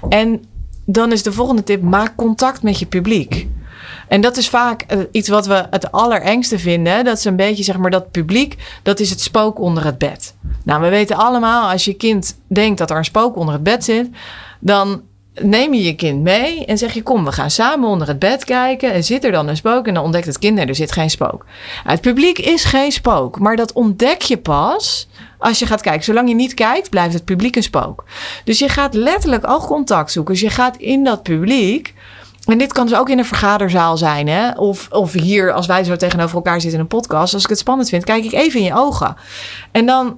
En 0.09 0.45
dan 0.85 1.11
is 1.11 1.23
de 1.23 1.31
volgende 1.31 1.63
tip: 1.63 1.81
maak 1.81 2.15
contact 2.15 2.63
met 2.63 2.79
je 2.79 2.85
publiek. 2.85 3.47
En 4.07 4.21
dat 4.21 4.37
is 4.37 4.49
vaak 4.49 4.81
eh, 4.81 4.99
iets 5.11 5.29
wat 5.29 5.45
we 5.45 5.67
het 5.69 5.91
allerengste 5.91 6.59
vinden. 6.59 7.05
Dat 7.05 7.17
is 7.17 7.25
een 7.25 7.35
beetje, 7.35 7.63
zeg 7.63 7.77
maar, 7.77 7.91
dat 7.91 8.11
publiek, 8.11 8.79
dat 8.83 8.99
is 8.99 9.09
het 9.09 9.21
spook 9.21 9.59
onder 9.59 9.85
het 9.85 9.97
bed. 9.97 10.35
Nou, 10.63 10.81
we 10.81 10.89
weten 10.89 11.15
allemaal, 11.15 11.71
als 11.71 11.85
je 11.85 11.93
kind 11.93 12.37
denkt 12.47 12.77
dat 12.77 12.89
er 12.89 12.97
een 12.97 13.05
spook 13.05 13.35
onder 13.35 13.53
het 13.53 13.63
bed 13.63 13.83
zit, 13.83 14.09
dan 14.59 15.01
neem 15.41 15.73
je 15.73 15.83
je 15.83 15.95
kind 15.95 16.21
mee 16.21 16.65
en 16.65 16.77
zeg 16.77 16.93
je: 16.93 17.03
Kom, 17.03 17.25
we 17.25 17.31
gaan 17.31 17.51
samen 17.51 17.89
onder 17.89 18.07
het 18.07 18.19
bed 18.19 18.43
kijken. 18.43 18.93
En 18.93 19.03
zit 19.03 19.23
er 19.23 19.31
dan 19.31 19.47
een 19.47 19.57
spook? 19.57 19.87
En 19.87 19.93
dan 19.93 20.03
ontdekt 20.03 20.25
het 20.25 20.39
kind: 20.39 20.55
Nee, 20.55 20.65
er 20.65 20.75
zit 20.75 20.91
geen 20.91 21.09
spook. 21.09 21.45
Het 21.83 22.01
publiek 22.01 22.39
is 22.39 22.63
geen 22.63 22.91
spook, 22.91 23.39
maar 23.39 23.55
dat 23.55 23.73
ontdek 23.73 24.21
je 24.21 24.37
pas 24.37 25.07
als 25.37 25.59
je 25.59 25.65
gaat 25.65 25.81
kijken. 25.81 26.03
Zolang 26.03 26.29
je 26.29 26.35
niet 26.35 26.53
kijkt, 26.53 26.89
blijft 26.89 27.13
het 27.13 27.25
publiek 27.25 27.55
een 27.55 27.63
spook. 27.63 28.03
Dus 28.43 28.59
je 28.59 28.69
gaat 28.69 28.93
letterlijk 28.93 29.49
oogcontact 29.49 30.11
zoeken. 30.11 30.33
Dus 30.33 30.43
je 30.43 30.49
gaat 30.49 30.77
in 30.77 31.03
dat 31.03 31.23
publiek. 31.23 31.93
En 32.45 32.57
dit 32.57 32.73
kan 32.73 32.87
dus 32.87 32.97
ook 32.97 33.09
in 33.09 33.17
een 33.17 33.25
vergaderzaal 33.25 33.97
zijn, 33.97 34.27
hè? 34.27 34.51
Of, 34.51 34.87
of 34.91 35.13
hier, 35.13 35.53
als 35.53 35.65
wij 35.65 35.83
zo 35.83 35.95
tegenover 35.95 36.35
elkaar 36.35 36.61
zitten 36.61 36.79
in 36.79 36.79
een 36.79 36.99
podcast. 36.99 37.33
Als 37.33 37.43
ik 37.43 37.49
het 37.49 37.59
spannend 37.59 37.89
vind, 37.89 38.03
kijk 38.03 38.23
ik 38.23 38.33
even 38.33 38.59
in 38.59 38.65
je 38.65 38.75
ogen. 38.75 39.15
En 39.71 39.85
dan 39.85 40.17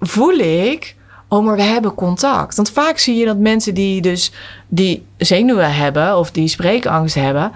voel 0.00 0.38
ik 0.38 0.96
oh, 1.30 1.44
maar 1.44 1.56
we 1.56 1.62
hebben 1.62 1.94
contact. 1.94 2.56
Want 2.56 2.70
vaak 2.70 2.98
zie 2.98 3.16
je 3.16 3.24
dat 3.24 3.38
mensen 3.38 3.74
die 3.74 4.00
dus 4.00 4.32
die 4.68 5.06
zenuwen 5.16 5.74
hebben 5.74 6.18
of 6.18 6.30
die 6.30 6.48
spreekangst 6.48 7.14
hebben, 7.14 7.52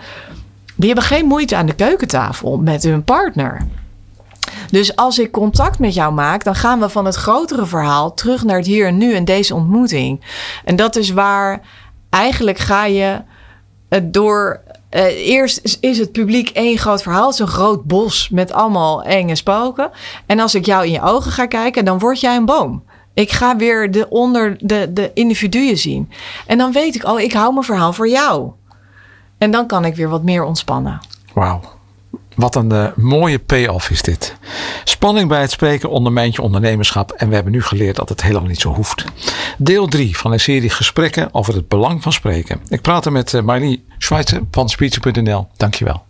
die 0.77 0.87
hebben 0.87 1.05
geen 1.05 1.27
moeite 1.27 1.57
aan 1.57 1.67
de 1.67 1.75
keukentafel 1.75 2.59
met 2.59 2.83
hun 2.83 3.05
partner. 3.05 3.67
Dus 4.71 4.97
als 4.97 5.19
ik 5.19 5.31
contact 5.31 5.79
met 5.79 5.95
jou 5.95 6.13
maak, 6.13 6.45
dan 6.45 6.55
gaan 6.55 6.81
we 6.81 6.89
van 6.89 7.05
het 7.05 7.15
grotere 7.15 7.67
verhaal 7.67 8.15
terug 8.15 8.45
naar 8.45 8.57
het 8.57 8.67
hier 8.67 8.87
en 8.87 8.99
nu 8.99 9.15
en 9.15 9.25
deze 9.25 9.55
ontmoeting. 9.55 10.21
En 10.65 10.77
dat 10.77 10.97
is 10.97 11.11
waar 11.11 11.61
eigenlijk 12.11 12.59
ga 12.59 12.85
je 12.85 13.21
door. 14.03 14.63
Uh, 14.91 15.29
eerst 15.29 15.79
is 15.81 15.99
het 15.99 16.13
publiek 16.13 16.49
één 16.49 16.79
groot 16.79 17.03
verhaal. 17.03 17.25
Het 17.25 17.35
is 17.35 17.41
een 17.41 17.47
groot 17.47 17.85
bos 17.85 18.29
met 18.29 18.53
allemaal 18.53 19.03
enge 19.03 19.35
spoken. 19.35 19.91
En 20.27 20.41
als 20.41 20.55
ik 20.55 20.67
jou 20.67 20.85
in 20.85 20.93
je 20.93 21.03
ogen 21.03 21.33
ga 21.33 21.47
kijken, 21.47 21.85
dan 21.85 21.99
word 21.99 22.21
jij 22.21 22.37
een 22.37 22.45
boom. 22.45 22.83
Ik 23.15 23.33
ga 23.33 23.57
weer 23.57 23.91
de 23.91 24.09
onder 24.09 24.57
de, 24.61 24.93
de 24.93 25.11
individuen 25.15 25.79
zien. 25.79 26.11
En 26.47 26.59
dan 26.59 26.73
weet 26.73 26.95
ik, 26.95 27.05
oh, 27.07 27.21
ik 27.21 27.33
hou 27.33 27.53
mijn 27.53 27.65
verhaal 27.65 27.93
voor 27.93 28.09
jou. 28.09 28.51
En 29.39 29.51
dan 29.51 29.67
kan 29.67 29.85
ik 29.85 29.95
weer 29.95 30.09
wat 30.09 30.23
meer 30.23 30.45
ontspannen. 30.45 31.01
Wauw. 31.33 31.61
Wat 32.35 32.55
een 32.55 32.73
uh, 32.73 32.87
mooie 32.97 33.39
payoff 33.39 33.91
is 33.91 34.03
dit. 34.03 34.37
Spanning 34.85 35.29
bij 35.29 35.41
het 35.41 35.51
spreken 35.51 35.91
ondermijnt 35.91 36.35
je 36.35 36.43
ondernemerschap. 36.43 37.13
En 37.13 37.29
we 37.29 37.35
hebben 37.35 37.53
nu 37.53 37.63
geleerd 37.63 37.97
dat 37.97 38.09
het 38.09 38.23
helemaal 38.23 38.49
niet 38.49 38.61
zo 38.61 38.75
hoeft. 38.75 39.05
Deel 39.59 39.87
3 39.87 40.17
van 40.17 40.33
een 40.33 40.41
serie 40.41 40.71
gesprekken 40.71 41.29
over 41.35 41.55
het 41.55 41.69
belang 41.69 42.03
van 42.03 42.13
spreken. 42.13 42.61
Ik 42.69 42.81
praat 42.81 43.07
er 43.07 43.13
met 43.13 43.33
uh, 43.33 43.43
Marlie 43.43 43.85
Schweitzer 43.99 44.41
van 44.51 44.69
Speecher.nl. 44.69 45.47
Dankjewel. 45.57 46.05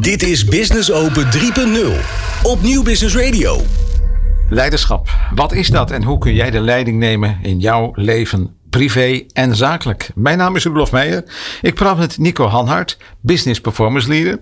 Dit 0.00 0.22
is 0.22 0.44
Business 0.44 0.92
Open 0.92 1.24
3.0 1.24 2.42
op 2.42 2.62
Nieuw 2.62 2.82
Business 2.82 3.16
Radio. 3.16 3.60
Leiderschap. 4.54 5.08
Wat 5.34 5.52
is 5.52 5.68
dat 5.68 5.90
en 5.90 6.02
hoe 6.02 6.18
kun 6.18 6.34
jij 6.34 6.50
de 6.50 6.60
leiding 6.60 6.98
nemen 6.98 7.38
in 7.42 7.60
jouw 7.60 7.92
leven, 7.94 8.56
privé 8.70 9.22
en 9.32 9.56
zakelijk? 9.56 10.10
Mijn 10.14 10.38
naam 10.38 10.56
is 10.56 10.64
Rudolf 10.64 10.92
Meijer. 10.92 11.24
Ik 11.62 11.74
praat 11.74 11.98
met 11.98 12.18
Nico 12.18 12.46
Hanhart, 12.46 12.96
Business 13.20 13.60
Performance 13.60 14.08
Leader. 14.08 14.38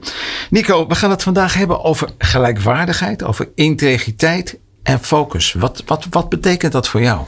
Nico, 0.50 0.86
we 0.86 0.94
gaan 0.94 1.11
het 1.11 1.22
vandaag 1.22 1.54
hebben 1.54 1.84
over 1.84 2.08
gelijkwaardigheid, 2.18 3.22
over 3.22 3.48
integriteit 3.54 4.58
en 4.82 4.98
focus. 4.98 5.52
Wat, 5.52 5.82
wat, 5.86 6.06
wat 6.11 6.28
betekent 6.28 6.72
dat 6.72 6.88
voor 6.88 7.02
jou? 7.02 7.20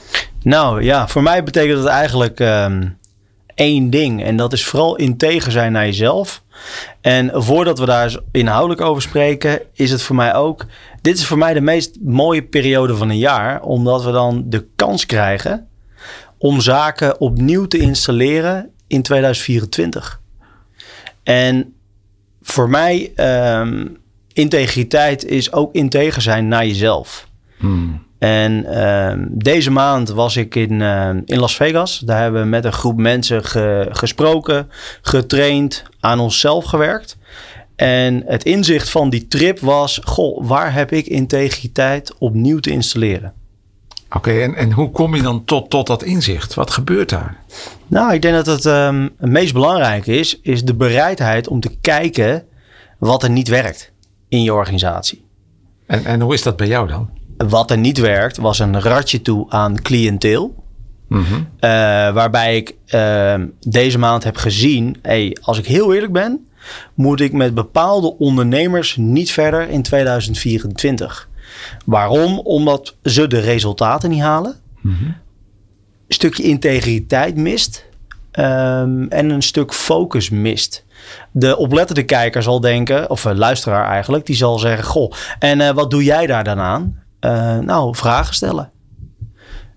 Nou 0.43 0.83
ja, 0.83 1.09
voor 1.09 1.23
mij 1.23 1.43
betekent 1.43 1.79
het 1.79 1.89
eigenlijk 1.89 2.41
um, 2.41 2.99
één 3.55 3.91
ding. 3.91 4.25
En 4.25 4.37
dat 4.37 4.53
is 4.53 4.65
vooral 4.65 4.97
integer 4.97 5.53
zijn 5.53 5.73
naar 5.73 5.87
jezelf. 5.87 6.43
En 7.01 7.31
voordat 7.35 7.79
we 7.79 7.87
daar 7.87 8.17
inhoudelijk 8.33 8.81
over 8.81 9.03
spreken, 9.03 9.61
is 9.75 9.91
het 9.91 10.03
voor 10.03 10.17
mij 10.17 10.35
ook 10.35 10.67
dit 11.03 11.19
is 11.19 11.27
voor 11.27 11.39
mij 11.39 11.55
de 11.55 11.61
meest 11.61 11.99
mooie 12.01 12.43
periode 12.43 12.97
van 12.97 13.11
een 13.11 13.19
jaar, 13.19 13.63
omdat 13.63 14.05
we 14.05 14.11
dan 14.11 14.45
de 14.47 14.67
kans 14.77 15.07
krijgen 15.07 15.69
om 16.39 16.61
zaken 16.61 17.21
opnieuw 17.21 17.67
te 17.67 17.79
installeren 17.79 18.71
in 18.87 19.03
2024. 19.03 20.21
En 21.23 21.75
voor 22.43 22.71
mij, 22.71 23.13
um, 23.61 23.97
integriteit 24.33 25.25
is 25.25 25.53
ook 25.53 25.75
integer 25.75 26.23
zijn 26.23 26.49
naar 26.49 26.67
jezelf. 26.67 27.29
Hmm. 27.59 28.07
En 28.19 28.83
um, 28.83 29.29
deze 29.31 29.71
maand 29.71 30.09
was 30.09 30.37
ik 30.37 30.55
in, 30.55 30.81
uh, 30.81 31.11
in 31.25 31.39
Las 31.39 31.57
Vegas. 31.57 31.99
Daar 31.99 32.23
hebben 32.23 32.43
we 32.43 32.49
met 32.49 32.65
een 32.65 32.73
groep 32.73 32.97
mensen 32.97 33.45
ge 33.45 33.89
gesproken, 33.91 34.71
getraind, 35.03 35.83
aan 36.01 36.19
onszelf 36.19 36.65
gewerkt. 36.65 37.17
En 37.83 38.23
het 38.27 38.45
inzicht 38.45 38.91
van 38.91 39.11
die 39.11 39.29
trip 39.29 39.59
was: 39.61 40.01
goh, 40.05 40.47
waar 40.47 40.75
heb 40.75 40.93
ik 40.93 41.07
integriteit 41.07 42.15
opnieuw 42.19 42.59
te 42.59 42.71
installeren? 42.71 43.33
Oké, 44.11 44.41
en, 44.41 44.55
en 44.55 44.73
hoe 44.73 44.91
kom 44.91 45.15
je 45.15 45.23
dan 45.23 45.45
tot, 45.45 45.71
tot 45.71 45.87
dat 45.87 46.03
inzicht? 46.03 46.55
Wat 46.55 46.71
gebeurt 46.71 47.09
daar? 47.09 47.37
Nou, 47.87 48.15
ik 48.15 48.23
denk 48.23 48.35
dat 48.35 48.47
het, 48.47 48.65
um, 48.65 49.11
het 49.19 49.31
meest 49.31 49.53
belangrijk 49.53 50.07
is, 50.07 50.41
is 50.41 50.65
de 50.65 50.75
bereidheid 50.75 51.49
om 51.49 51.61
te 51.61 51.77
kijken 51.81 52.45
wat 52.99 53.23
er 53.23 53.31
niet 53.31 53.49
werkt 53.49 53.93
in 54.29 54.43
je 54.43 54.55
organisatie. 54.55 55.25
En, 55.87 56.05
en 56.05 56.21
hoe 56.21 56.35
is 56.35 56.43
dat 56.43 56.57
bij 56.57 56.67
jou 56.67 56.89
dan? 56.89 57.11
Wat 57.37 57.71
er 57.71 57.79
niet 57.79 57.99
werkt, 57.99 58.37
was 58.37 58.59
een 58.59 58.81
ratje 58.81 59.23
toe 59.23 59.47
aan 59.49 59.83
cliënteel. 59.83 60.55
Mm 61.09 61.25
-hmm. 61.25 61.37
uh, 61.37 61.71
waarbij 62.13 62.57
ik 62.57 62.75
uh, 62.95 63.35
deze 63.61 63.99
maand 63.99 64.25
heb 64.25 64.37
gezien, 64.37 64.97
hey, 65.03 65.37
als 65.41 65.59
ik 65.59 65.67
heel 65.67 65.95
eerlijk 65.95 66.13
ben, 66.13 66.47
moet 66.95 67.21
ik 67.21 67.33
met 67.33 67.55
bepaalde 67.55 68.19
ondernemers 68.19 68.97
niet 68.97 69.33
verder 69.33 69.69
in 69.69 69.83
2024. 69.83 71.29
Waarom? 71.85 72.39
Omdat 72.39 72.97
ze 73.03 73.27
de 73.27 73.39
resultaten 73.39 74.11
niet 74.11 74.21
halen. 74.21 74.57
Mm 74.81 75.15
Een 76.07 76.19
stukje 76.19 76.43
integriteit 76.43 77.37
mist. 77.37 77.91
Um, 78.39 79.09
en 79.09 79.31
een 79.31 79.43
stuk 79.43 79.75
focus 79.75 80.31
mist. 80.31 80.85
De 81.31 81.57
oplettende 81.57 82.05
kijker 82.05 82.43
zal 82.43 82.61
denken, 82.61 83.11
of 83.11 83.25
luisteraar 83.25 83.89
eigenlijk, 83.89 84.27
die 84.27 84.37
zal 84.37 84.59
zeggen: 84.59 84.85
Goh, 84.85 85.13
en 85.39 85.61
uh, 85.61 85.71
wat 85.71 85.91
doe 85.91 86.05
jij 86.05 86.27
daar 86.27 86.45
dan 86.45 86.59
aan? 86.59 87.03
Uh, 87.21 87.59
nou, 87.59 87.97
vragen 87.97 88.35
stellen. 88.35 88.71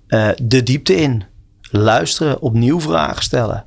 Uh, 0.08 0.30
de 0.42 0.64
diepte 0.64 0.96
in. 0.96 1.24
Luisteren, 1.72 2.42
opnieuw 2.42 2.80
vragen 2.80 3.24
stellen. 3.24 3.66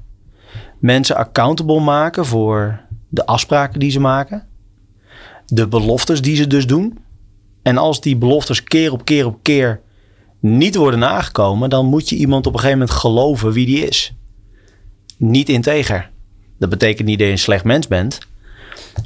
Mensen 0.78 1.16
accountable 1.16 1.80
maken 1.80 2.26
voor 2.26 2.80
de 3.08 3.26
afspraken 3.26 3.80
die 3.80 3.90
ze 3.90 4.00
maken. 4.00 4.46
de 5.46 5.68
beloftes 5.68 6.22
die 6.22 6.36
ze 6.36 6.46
dus 6.46 6.66
doen. 6.66 6.98
En 7.62 7.78
als 7.78 8.00
die 8.00 8.16
beloftes 8.16 8.64
keer 8.64 8.92
op 8.92 9.04
keer 9.04 9.26
op 9.26 9.38
keer 9.42 9.80
niet 10.40 10.74
worden 10.74 10.98
nagekomen, 10.98 11.70
dan 11.70 11.86
moet 11.86 12.08
je 12.08 12.16
iemand 12.16 12.46
op 12.46 12.52
een 12.52 12.58
gegeven 12.58 12.78
moment 12.78 12.98
geloven 12.98 13.52
wie 13.52 13.66
die 13.66 13.86
is. 13.86 14.14
Niet 15.16 15.48
integer. 15.48 16.10
Dat 16.58 16.68
betekent 16.68 17.08
niet 17.08 17.18
dat 17.18 17.26
je 17.26 17.32
een 17.32 17.38
slecht 17.38 17.64
mens 17.64 17.86
bent, 17.86 18.18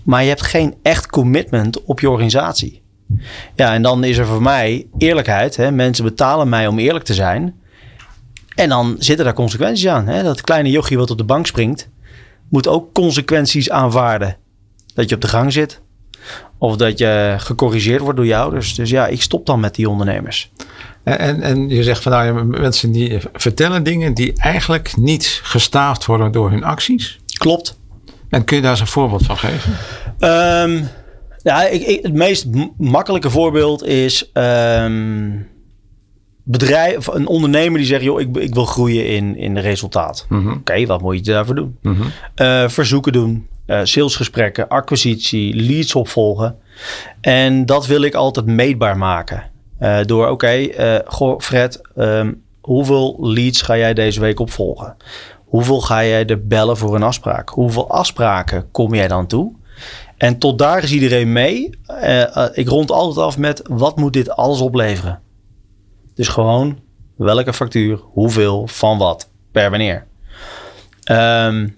maar 0.05 0.23
je 0.23 0.29
hebt 0.29 0.43
geen 0.43 0.75
echt 0.83 1.07
commitment 1.07 1.85
op 1.85 2.01
je 2.01 2.11
organisatie. 2.11 2.83
Ja, 3.55 3.75
en 3.75 3.83
dan 3.83 4.05
is 4.05 4.19
er 4.19 4.27
voor 4.27 4.43
mij 4.43 4.87
eerlijkheid. 4.99 5.57
Hè? 5.57 5.71
Mensen 5.71 6.05
betalen 6.05 6.49
mij 6.49 6.67
om 6.67 6.79
eerlijk 6.79 7.05
te 7.05 7.15
zijn. 7.15 7.61
En 8.55 8.69
dan 8.69 8.97
zitten 8.99 9.25
daar 9.25 9.35
consequenties 9.35 9.87
aan. 9.87 10.07
Hè? 10.07 10.23
Dat 10.23 10.41
kleine 10.41 10.71
jochie 10.71 10.99
wat 10.99 11.11
op 11.11 11.19
de 11.19 11.25
bank 11.25 11.47
springt, 11.47 11.89
moet 12.53 12.69
ook 12.69 12.93
consequenties 12.93 13.71
aanvaarden. 13.71 14.37
Dat 14.95 15.09
je 15.09 15.15
op 15.15 15.21
de 15.21 15.29
gang 15.29 15.53
zit. 15.53 15.81
Of 16.59 16.77
dat 16.77 16.99
je 16.99 17.35
gecorrigeerd 17.39 18.01
wordt 18.01 18.17
door 18.17 18.27
je 18.27 18.37
ouders. 18.37 18.75
Dus 18.75 18.91
ja, 18.91 19.07
ik 19.07 19.23
stop 19.23 19.47
dan 19.47 19.61
met 19.61 19.75
die 19.75 19.89
ondernemers. 19.89 20.53
En, 21.03 21.43
en 21.43 21.69
je 21.69 21.83
zegt 21.83 22.03
van 22.03 22.13
nou, 22.13 22.45
mensen 22.45 22.93
die 22.93 23.19
vertellen 23.33 23.83
dingen 23.83 24.15
die 24.15 24.33
eigenlijk 24.37 24.97
niet 24.97 25.41
gestaafd 25.43 26.07
worden 26.07 26.33
door 26.33 26.51
hun 26.51 26.65
acties. 26.65 27.21
Klopt. 27.39 27.79
En 28.29 28.45
kun 28.45 28.57
je 28.57 28.63
daar 28.63 28.71
eens 28.71 28.81
een 28.81 28.87
voorbeeld 28.87 29.27
van 29.27 29.39
geven? 29.39 29.73
Um, 30.19 30.89
ja, 31.43 31.67
ik, 31.67 31.83
ik, 31.83 32.03
het 32.03 32.15
meest 32.15 32.47
makkelijke 32.79 33.31
voorbeeld 33.31 33.85
is 33.85 34.31
um, 34.33 35.49
bedrijf, 36.43 37.07
een 37.07 37.27
ondernemer 37.27 37.79
die 37.79 37.87
zegt: 37.87 38.03
joh, 38.03 38.21
ik, 38.21 38.37
ik 38.37 38.55
wil 38.55 38.65
groeien 38.65 39.07
in, 39.07 39.37
in 39.37 39.59
resultaat. 39.59 40.27
Mhm. 40.29 40.51
Oké, 40.51 40.87
wat 40.87 41.01
moet 41.01 41.27
je 41.27 41.33
daarvoor 41.33 41.55
doen? 41.55 41.79
Mhm. 41.83 42.03
Uh, 42.37 42.69
verzoeken 42.69 43.13
doen, 43.13 43.47
uh, 43.67 43.81
salesgesprekken, 43.83 44.69
acquisitie, 44.69 45.55
leads 45.55 45.95
opvolgen. 45.95 46.57
En 47.21 47.67
dat 47.67 47.87
wil 47.87 48.03
ik 48.03 48.15
altijd 48.15 48.47
meetbaar 48.47 48.99
maken. 48.99 49.51
Uh, 49.81 49.99
door, 50.05 50.23
oké, 50.29 50.33
okay, 50.33 51.03
goh, 51.07 51.41
Fred, 51.41 51.81
um, 51.97 52.43
hoeveel 52.61 53.17
leads 53.21 53.63
ga 53.63 53.77
jij 53.77 53.95
deze 53.95 54.21
week 54.21 54.41
opvolgen? 54.41 54.97
Hoeveel 55.45 55.81
ga 55.81 56.05
jij 56.05 56.27
er 56.27 56.47
bellen 56.47 56.77
voor 56.77 56.95
een 56.95 57.03
afspraak? 57.03 57.49
Hoeveel 57.49 57.91
afspraken 57.91 58.71
kom 58.71 58.95
jij 58.95 59.09
dan 59.09 59.27
toe? 59.27 59.53
En 60.17 60.39
tot 60.39 60.59
daar 60.59 60.83
is 60.83 60.93
iedereen 60.93 61.33
mee. 61.33 61.71
Ik 62.53 62.69
rond 62.69 62.91
altijd 62.91 63.27
af 63.27 63.39
met 63.39 63.63
wat 63.69 63.97
moet 63.97 64.13
dit 64.13 64.31
alles 64.31 64.61
opleveren? 64.61 65.21
Dus 66.15 66.29
gewoon 66.29 66.79
welke 67.17 67.53
factuur, 67.53 67.99
hoeveel, 68.03 68.67
van 68.67 68.99
wat, 68.99 69.29
per 69.53 69.71
wanneer. 69.71 70.07
Um, 71.11 71.77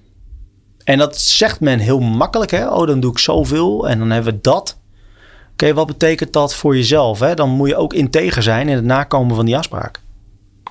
en 0.85 0.99
dat 0.99 1.19
zegt 1.19 1.61
men 1.61 1.79
heel 1.79 2.01
makkelijk. 2.01 2.51
Hè? 2.51 2.69
Oh, 2.71 2.87
dan 2.87 3.01
doe 3.01 3.11
ik 3.11 3.19
zoveel 3.19 3.89
en 3.89 3.99
dan 3.99 4.11
hebben 4.11 4.33
we 4.35 4.41
dat. 4.41 4.79
Oké, 5.43 5.53
okay, 5.53 5.75
wat 5.75 5.87
betekent 5.87 6.33
dat 6.33 6.55
voor 6.55 6.77
jezelf? 6.77 7.21
Hè? 7.21 7.35
Dan 7.35 7.49
moet 7.51 7.69
je 7.69 7.77
ook 7.77 7.93
integer 7.95 8.43
zijn 8.43 8.69
in 8.69 8.75
het 8.75 8.85
nakomen 8.85 9.37
van 9.37 9.45
die 9.45 9.57
afspraak. 9.57 10.01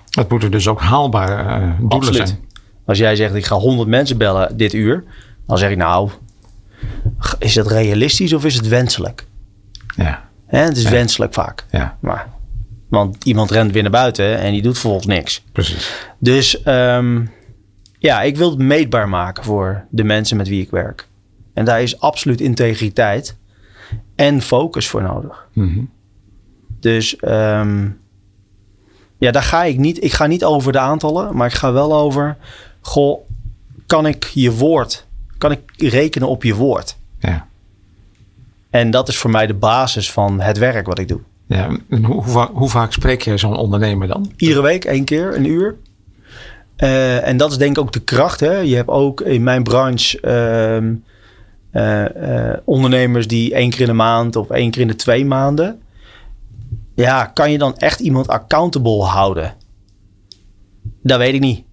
Het 0.10 0.30
moeten 0.30 0.52
dus 0.52 0.68
ook 0.68 0.82
haalbare 0.82 1.44
uh, 1.44 1.80
doelen 1.80 1.90
Absoluut. 1.90 2.28
zijn. 2.28 2.40
Als 2.86 2.98
jij 2.98 3.16
zegt, 3.16 3.36
ik 3.36 3.46
ga 3.46 3.56
100 3.56 3.90
mensen 3.90 4.18
bellen 4.18 4.58
dit 4.58 4.74
uur. 4.74 5.04
Dan 5.48 5.58
zeg 5.58 5.70
ik, 5.72 5.78
nou, 5.78 6.10
is 7.40 7.56
het 7.56 7.68
realistisch 7.68 8.34
of 8.34 8.46
is 8.46 8.56
het 8.56 8.68
wenselijk? 8.68 9.26
Ja. 9.96 10.30
Het 10.48 10.78
is 10.78 10.84
Ja. 10.84 10.90
wenselijk 10.90 11.34
vaak. 11.34 11.66
Ja, 11.72 11.98
Maar, 12.00 12.28
want 12.94 13.24
iemand 13.24 13.52
rent 13.52 13.72
weer 13.72 13.82
naar 13.82 13.92
buiten 13.92 14.38
en 14.38 14.52
die 14.52 14.62
doet 14.62 14.78
vervolgens 14.78 15.06
niks. 15.06 15.44
precies. 15.52 16.08
Dus 16.20 16.62
ehm, 16.62 17.26
ja, 18.00 18.22
ik 18.22 18.38
wil 18.38 18.50
het 18.50 18.60
meetbaar 18.60 19.10
maken 19.10 19.44
voor 19.44 19.86
de 19.90 20.04
mensen 20.04 20.38
met 20.38 20.48
wie 20.48 20.62
ik 20.62 20.70
werk. 20.70 21.08
En 21.54 21.66
daar 21.66 21.82
is 21.82 22.00
absoluut 22.00 22.42
integriteit 22.42 23.38
en 24.16 24.42
focus 24.42 24.88
voor 24.88 25.02
nodig. 25.02 25.48
Mhm. 25.54 25.80
Dus 26.80 27.16
ehm, 27.16 27.90
ja, 29.18 29.32
daar 29.32 29.44
ga 29.44 29.64
ik 29.64 29.78
niet. 29.78 30.04
Ik 30.04 30.14
ga 30.14 30.26
niet 30.26 30.44
over 30.44 30.72
de 30.72 30.80
aantallen, 30.80 31.36
maar 31.36 31.48
ik 31.48 31.54
ga 31.54 31.72
wel 31.72 31.94
over. 31.94 32.38
Goh, 32.82 33.20
kan 33.86 34.06
ik 34.06 34.24
je 34.24 34.52
woord, 34.52 35.08
kan 35.38 35.52
ik 35.52 35.62
rekenen 35.78 36.28
op 36.28 36.44
je 36.44 36.56
woord? 36.56 36.98
Ja. 37.20 37.48
En 38.70 38.92
dat 38.92 39.08
is 39.08 39.18
voor 39.18 39.30
mij 39.30 39.48
de 39.48 39.54
basis 39.54 40.12
van 40.12 40.42
het 40.42 40.58
werk 40.58 40.86
wat 40.86 41.00
ik 41.00 41.08
doe. 41.08 41.22
Ja. 41.56 41.78
En 41.90 42.04
hoe, 42.04 42.16
hoe, 42.16 42.32
va- 42.32 42.52
hoe 42.54 42.70
vaak 42.70 42.94
spreek 42.94 43.22
je 43.22 43.38
zo'n 43.38 43.56
ondernemer 43.58 44.08
dan? 44.08 44.32
Iedere 44.38 44.62
week 44.62 44.86
één 44.86 45.04
keer, 45.06 45.36
een 45.36 45.46
uur. 45.46 45.76
Eh, 46.76 47.28
en 47.28 47.38
dat 47.38 47.52
is 47.52 47.58
denk 47.58 47.78
ik 47.78 47.84
ook 47.84 47.94
de 47.94 48.00
kracht. 48.00 48.40
Hè? 48.40 48.58
Je 48.58 48.76
hebt 48.76 48.90
ook 48.90 49.22
in 49.22 49.44
mijn 49.44 49.64
branche 49.64 50.20
ehm, 50.22 50.94
eh, 51.72 52.50
eh, 52.52 52.58
ondernemers 52.66 53.28
die 53.28 53.54
één 53.54 53.70
keer 53.70 53.80
in 53.82 53.86
de 53.86 53.94
maand 53.94 54.36
of 54.36 54.50
één 54.50 54.72
keer 54.72 54.82
in 54.82 54.88
de 54.88 54.96
twee 54.96 55.26
maanden. 55.26 55.82
Ja, 56.96 57.26
kan 57.26 57.52
je 57.52 57.58
dan 57.58 57.78
echt 57.78 58.00
iemand 58.00 58.28
accountable 58.28 59.02
houden? 59.04 59.54
Dat 61.04 61.18
weet 61.18 61.34
ik 61.34 61.40
niet. 61.42 61.64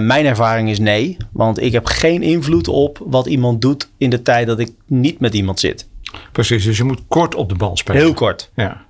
Mijn 0.00 0.26
ervaring 0.26 0.70
is 0.70 0.78
nee, 0.78 1.16
want 1.32 1.60
ik 1.62 1.72
heb 1.72 1.86
geen 1.86 2.22
invloed 2.22 2.68
op 2.68 3.02
wat 3.06 3.26
iemand 3.26 3.60
doet 3.62 3.88
in 3.96 4.10
de 4.10 4.22
tijd 4.22 4.46
dat 4.46 4.58
ik 4.58 4.72
niet 4.86 5.20
met 5.20 5.34
iemand 5.34 5.60
zit. 5.60 5.88
Precies, 6.32 6.64
dus 6.64 6.76
je 6.76 6.84
moet 6.84 7.02
kort 7.08 7.34
op 7.34 7.48
de 7.48 7.54
bal 7.54 7.76
spelen. 7.76 8.00
Heel 8.02 8.14
kort. 8.14 8.50
Ja. 8.56 8.86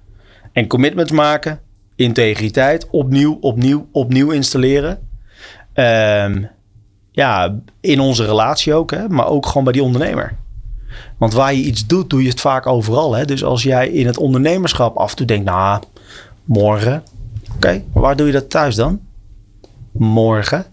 En 0.53 0.66
commitments 0.66 1.12
maken, 1.12 1.61
integriteit, 1.96 2.86
opnieuw, 2.90 3.38
opnieuw, 3.40 3.88
opnieuw 3.92 4.30
installeren. 4.30 5.09
Ehm, 5.72 6.44
ja, 7.11 7.59
in 7.80 8.01
onze 8.01 8.24
relatie 8.24 8.74
ook, 8.74 8.90
hè, 8.90 9.09
maar 9.09 9.28
ook 9.28 9.46
gewoon 9.46 9.64
bij 9.64 9.72
die 9.72 9.82
ondernemer. 9.82 10.36
Want 11.18 11.32
waar 11.32 11.55
je 11.55 11.62
iets 11.62 11.86
doet, 11.86 12.11
doe 12.11 12.22
je 12.22 12.28
het 12.28 12.40
vaak 12.40 12.66
overal. 12.66 13.14
Hè? 13.14 13.24
Dus 13.24 13.44
als 13.44 13.62
jij 13.62 13.88
in 13.88 14.07
het 14.07 14.18
ondernemerschap 14.18 14.96
af 14.96 15.11
en 15.11 15.16
toe 15.16 15.26
denkt, 15.26 15.44
nou, 15.44 15.82
morgen. 16.44 17.03
Oké, 17.55 17.82
maar 17.92 18.03
waar 18.03 18.16
doe 18.16 18.26
je 18.26 18.32
dat 18.32 18.51
thuis 18.51 18.74
dan? 18.74 19.01
Morgen. 19.92 20.66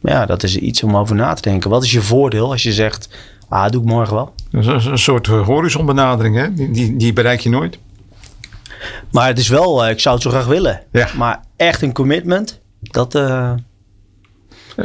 Ja, 0.00 0.26
dat 0.26 0.42
is 0.42 0.56
iets 0.56 0.82
om 0.82 0.96
over 0.96 1.16
na 1.16 1.34
te 1.34 1.42
denken. 1.42 1.70
Wat 1.70 1.82
is 1.82 1.92
je 1.92 2.02
voordeel 2.02 2.50
als 2.50 2.62
je 2.62 2.72
zegt, 2.72 3.08
ah, 3.48 3.70
doe 3.70 3.80
ik 3.82 3.86
morgen 3.88 4.14
wel? 4.14 4.34
Dat 4.50 4.76
is 4.80 4.84
een- 4.86 4.98
soort 4.98 5.26
horizonbenadering, 5.26 6.36
hè? 6.36 6.54
Die, 6.54 6.70
die, 6.70 6.96
die 6.96 7.12
bereik 7.12 7.40
je 7.40 7.48
nooit. 7.48 7.78
Maar 9.10 9.26
het 9.26 9.38
is 9.38 9.48
wel, 9.48 9.84
eh, 9.84 9.90
ik 9.90 10.00
zou 10.00 10.14
het 10.14 10.24
zo 10.24 10.30
graag 10.30 10.46
willen. 10.46 10.82
Ja. 10.92 11.08
Maar 11.16 11.44
echt 11.56 11.82
een 11.82 11.92
commitment, 11.92 12.60
dat, 12.80 13.14
eh, 13.14 13.52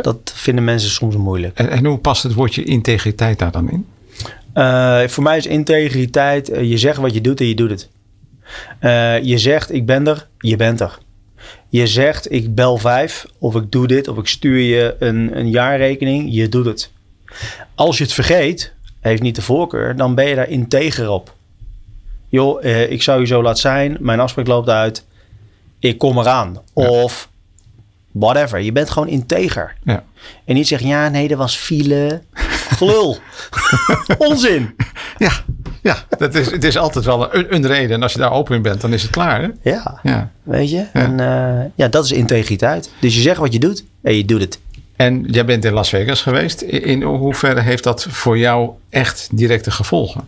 dat 0.01 0.31
vinden 0.35 0.63
mensen 0.63 0.89
soms 0.89 1.15
moeilijk. 1.15 1.57
En, 1.57 1.69
en 1.69 1.85
hoe 1.85 1.97
past 1.97 2.23
het 2.23 2.33
woordje 2.33 2.63
integriteit 2.63 3.39
daar 3.39 3.51
dan 3.51 3.69
in? 3.71 3.85
Eh, 4.53 5.07
voor 5.07 5.23
mij 5.23 5.37
is 5.37 5.45
integriteit, 5.45 6.47
je 6.47 6.77
zegt 6.77 6.97
wat 6.97 7.13
je 7.13 7.21
doet 7.21 7.39
en 7.39 7.45
je 7.47 7.55
doet 7.55 7.69
het. 7.69 7.89
Je 9.25 9.37
zegt 9.37 9.73
ik 9.73 9.85
ben 9.85 10.07
er, 10.07 10.27
je 10.39 10.55
bent 10.55 10.79
er. 10.79 10.97
Je 11.69 11.87
zegt 11.87 12.31
ik 12.31 12.55
bel 12.55 12.77
vijf 12.77 13.25
of 13.39 13.55
ik 13.55 13.71
doe 13.71 13.87
dit 13.87 14.07
of 14.07 14.17
ik 14.17 14.27
stuur 14.27 14.57
je 14.59 14.95
een, 14.99 15.37
een 15.37 15.49
jaarrekening, 15.49 16.27
je 16.33 16.49
doet 16.49 16.65
het. 16.65 16.91
Als 17.75 17.97
je 17.97 18.03
het 18.03 18.13
vergeet, 18.13 18.73
heeft 18.99 19.21
niet 19.21 19.35
de 19.35 19.41
voorkeur, 19.41 19.95
dan 19.95 20.15
ben 20.15 20.25
je 20.25 20.35
daar 20.35 20.49
integer 20.49 21.09
op. 21.09 21.33
Joh, 22.29 22.63
eh, 22.65 22.91
ik 22.91 23.01
zou 23.03 23.19
je 23.19 23.25
zo 23.25 23.41
laten 23.41 23.61
zijn, 23.61 23.97
mijn 23.99 24.19
afspraak 24.19 24.47
loopt 24.47 24.69
uit, 24.69 25.05
ik 25.79 25.97
kom 25.97 26.17
eraan. 26.19 26.57
Of 26.73 27.29
whatever, 28.11 28.59
je 28.61 28.71
bent 28.71 28.89
gewoon 28.89 29.07
integer. 29.07 29.75
Ja. 29.83 30.03
En 30.45 30.55
niet 30.55 30.67
zeggen, 30.67 30.87
ja 30.87 31.09
nee, 31.09 31.29
er 31.29 31.37
was 31.37 31.57
file. 31.57 32.21
Gelul. 32.69 33.17
Onzin. 34.17 34.75
Ja, 35.17 35.31
ja 35.81 35.97
dat 36.17 36.35
is, 36.35 36.51
het 36.51 36.63
is 36.63 36.77
altijd 36.77 37.05
wel 37.05 37.35
een, 37.35 37.55
een 37.55 37.67
reden. 37.67 37.91
En 37.95 38.03
als 38.03 38.13
je 38.13 38.19
daar 38.19 38.31
open 38.31 38.55
in 38.55 38.61
bent, 38.61 38.81
dan 38.81 38.93
is 38.93 39.01
het 39.01 39.11
klaar, 39.11 39.41
hè? 39.41 39.47
Ja, 39.71 39.99
Ja. 40.03 40.31
weet 40.43 40.69
je. 40.69 40.85
En 40.93 41.19
eh, 41.19 41.65
ja, 41.75 41.87
dat 41.87 42.05
is 42.05 42.11
integriteit. 42.11 42.91
Dus 43.01 43.15
je 43.15 43.21
zegt 43.21 43.37
wat 43.39 43.53
je 43.53 43.59
doet 43.59 43.83
en 44.01 44.15
je 44.15 44.25
doet 44.25 44.41
het. 44.41 44.59
En 44.99 45.25
jij 45.27 45.45
bent 45.45 45.65
in 45.65 45.73
Las 45.73 45.89
Vegas 45.89 46.21
geweest. 46.21 46.61
In, 46.61 47.01
hoeverre 47.03 47.61
heeft 47.61 47.83
dat 47.83 48.07
voor 48.09 48.37
jou 48.37 48.69
echt 48.89 49.29
directe 49.31 49.71
gevolgen? 49.71 50.27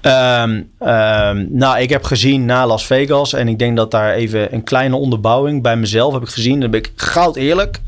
Ehm, 0.00 0.62
ehm, 0.78 1.46
nou, 1.48 1.78
ik 1.78 1.90
heb 1.90 2.04
gezien 2.04 2.44
na 2.44 2.66
Las 2.66 2.86
Vegas 2.86 3.32
en 3.32 3.48
ik 3.48 3.58
denk 3.58 3.76
dat 3.76 3.90
daar 3.90 4.14
even 4.14 4.54
een 4.54 4.62
kleine 4.62 4.96
onderbouwing 4.96 5.62
bij 5.62 5.76
mezelf 5.76 6.12
heb 6.12 6.22
ik 6.22 6.28
gezien. 6.28 6.60
Dan 6.60 6.70
ben 6.70 6.80
ik 6.80 6.92
goud 6.96 7.36
eerlijk. 7.36 7.80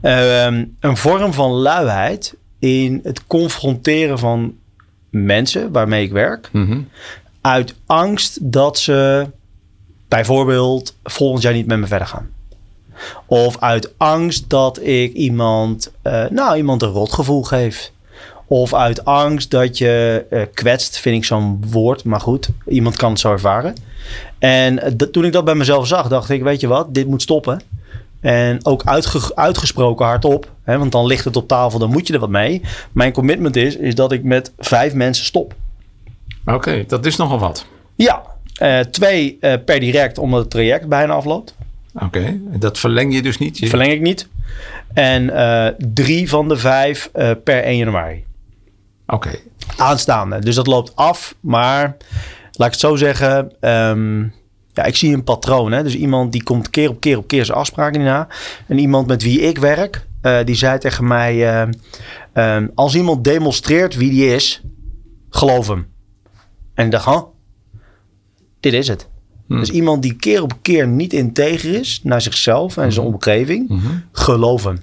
Ehm, 0.00 0.64
een 0.80 0.96
vorm 0.96 1.32
van 1.32 1.50
luiheid 1.50 2.34
in 2.58 3.00
het 3.02 3.26
confronteren 3.26 4.18
van 4.18 4.54
mensen 5.10 5.72
waarmee 5.72 6.04
ik 6.04 6.12
werk. 6.12 6.50
Uit 7.40 7.74
angst 7.86 8.38
dat 8.52 8.78
ze 8.78 9.26
bijvoorbeeld 10.08 10.96
volgend 11.04 11.42
jaar 11.42 11.52
niet 11.52 11.66
met 11.66 11.78
me 11.78 11.86
verder 11.86 12.06
gaan. 12.06 12.30
Of 13.26 13.58
uit 13.60 13.92
angst 13.96 14.44
dat 14.50 14.82
ik 14.82 15.12
iemand, 15.12 15.92
eh, 16.02 16.24
nou, 16.30 16.56
iemand 16.56 16.82
een 16.82 16.88
rotgevoel 16.88 17.42
geef. 17.42 17.90
Of 18.46 18.74
uit 18.74 19.04
angst 19.04 19.50
dat 19.50 19.78
je 19.78 20.24
eh, 20.30 20.42
kwetst, 20.54 20.98
vind 20.98 21.16
ik 21.16 21.24
zo'n 21.24 21.64
woord. 21.70 22.04
Maar 22.04 22.20
goed, 22.20 22.48
iemand 22.66 22.96
kan 22.96 23.10
het 23.10 23.20
zo 23.20 23.32
ervaren. 23.32 23.74
En 24.38 24.78
eh, 24.82 24.92
dat- 24.96 25.12
toen 25.12 25.24
ik 25.24 25.32
dat 25.32 25.44
bij 25.44 25.54
mezelf 25.54 25.86
zag, 25.86 26.08
dacht 26.08 26.30
ik, 26.30 26.42
weet 26.42 26.60
je 26.60 26.66
wat, 26.66 26.94
dit 26.94 27.06
moet 27.06 27.22
stoppen. 27.22 27.60
En 28.20 28.64
ook 28.66 28.82
uitge- 28.84 29.34
uitgesproken 29.34 30.06
hardop. 30.06 30.50
Hè, 30.62 30.78
want 30.78 30.92
dan 30.92 31.06
ligt 31.06 31.24
het 31.24 31.36
op 31.36 31.48
tafel, 31.48 31.78
dan 31.78 31.90
moet 31.90 32.06
je 32.06 32.12
er 32.12 32.18
wat 32.20 32.28
mee. 32.28 32.62
Mijn 32.92 33.12
commitment 33.12 33.56
is, 33.56 33.76
is 33.76 33.94
dat 33.94 34.12
ik 34.12 34.24
met 34.24 34.52
vijf 34.58 34.94
mensen 34.94 35.24
stop. 35.24 35.54
Oké, 36.46 36.84
dat 36.86 37.06
is 37.06 37.16
nogal 37.16 37.38
wat. 37.38 37.66
Ja, 37.94 38.22
twee 38.90 39.38
per 39.64 39.80
direct 39.80 40.18
omdat 40.18 40.40
het 40.40 40.50
traject 40.50 40.88
bijna 40.88 41.12
afloopt. 41.12 41.54
Oké, 41.94 42.40
dat 42.58 42.78
verleng 42.78 43.14
je 43.14 43.22
dus 43.22 43.38
niet? 43.38 43.58
Je- 43.58 43.68
Verleng 43.68 43.92
ik 43.92 44.00
niet. 44.00 44.28
En 44.92 45.30
eh, 45.30 45.74
drie 45.78 46.28
van 46.28 46.48
de 46.48 46.56
vijf 46.56 47.10
eh, 47.12 47.30
per 47.44 47.62
1 47.64 47.76
januari. 47.76 48.24
Oké, 49.06 49.30
Aanstaande. 49.76 50.38
Dus 50.38 50.54
dat 50.54 50.66
loopt 50.66 50.96
af. 50.96 51.34
Maar 51.40 51.96
laat 52.52 52.66
ik 52.66 52.72
het 52.72 52.80
zo 52.80 52.96
zeggen. 52.96 53.52
ehm, 53.60 54.20
ja, 54.72 54.84
ik 54.84 54.96
zie 54.96 55.14
een 55.14 55.24
patroon. 55.24 55.72
Hè? 55.72 55.82
Dus 55.82 55.94
iemand 55.94 56.32
die 56.32 56.42
komt 56.42 56.70
keer 56.70 56.88
op 56.88 57.00
keer 57.00 57.18
op 57.18 57.26
keer 57.26 57.44
zijn 57.44 57.58
afspraken 57.58 57.98
niet 58.00 58.08
na. 58.08 58.28
En 58.66 58.78
iemand 58.78 59.06
met 59.06 59.22
wie 59.22 59.40
ik 59.40 59.58
werk, 59.58 60.06
eh, 60.20 60.38
die 60.44 60.54
zei 60.54 60.78
tegen 60.78 61.06
mij: 61.06 61.48
eh, 61.62 61.68
ehm, 62.32 62.66
Als 62.74 62.94
iemand 62.94 63.24
demonstreert 63.24 63.94
wie 63.96 64.10
die 64.10 64.34
is, 64.34 64.62
geloof 65.30 65.68
hem. 65.68 65.86
En 66.74 66.84
ik 66.84 66.90
dacht: 66.90 67.04
huh? 67.04 67.22
Dit 68.60 68.72
is 68.72 68.88
het. 68.88 69.08
Dus 69.48 69.70
iemand 69.70 70.02
die 70.02 70.14
keer 70.14 70.42
op 70.42 70.52
keer 70.62 70.88
niet 70.88 71.12
integer 71.12 71.74
is 71.74 72.00
naar 72.02 72.20
zichzelf 72.20 72.76
en 72.76 72.92
zijn 72.92 73.06
omgeving, 73.06 73.80
geloof 74.12 74.64
hem. 74.64 74.80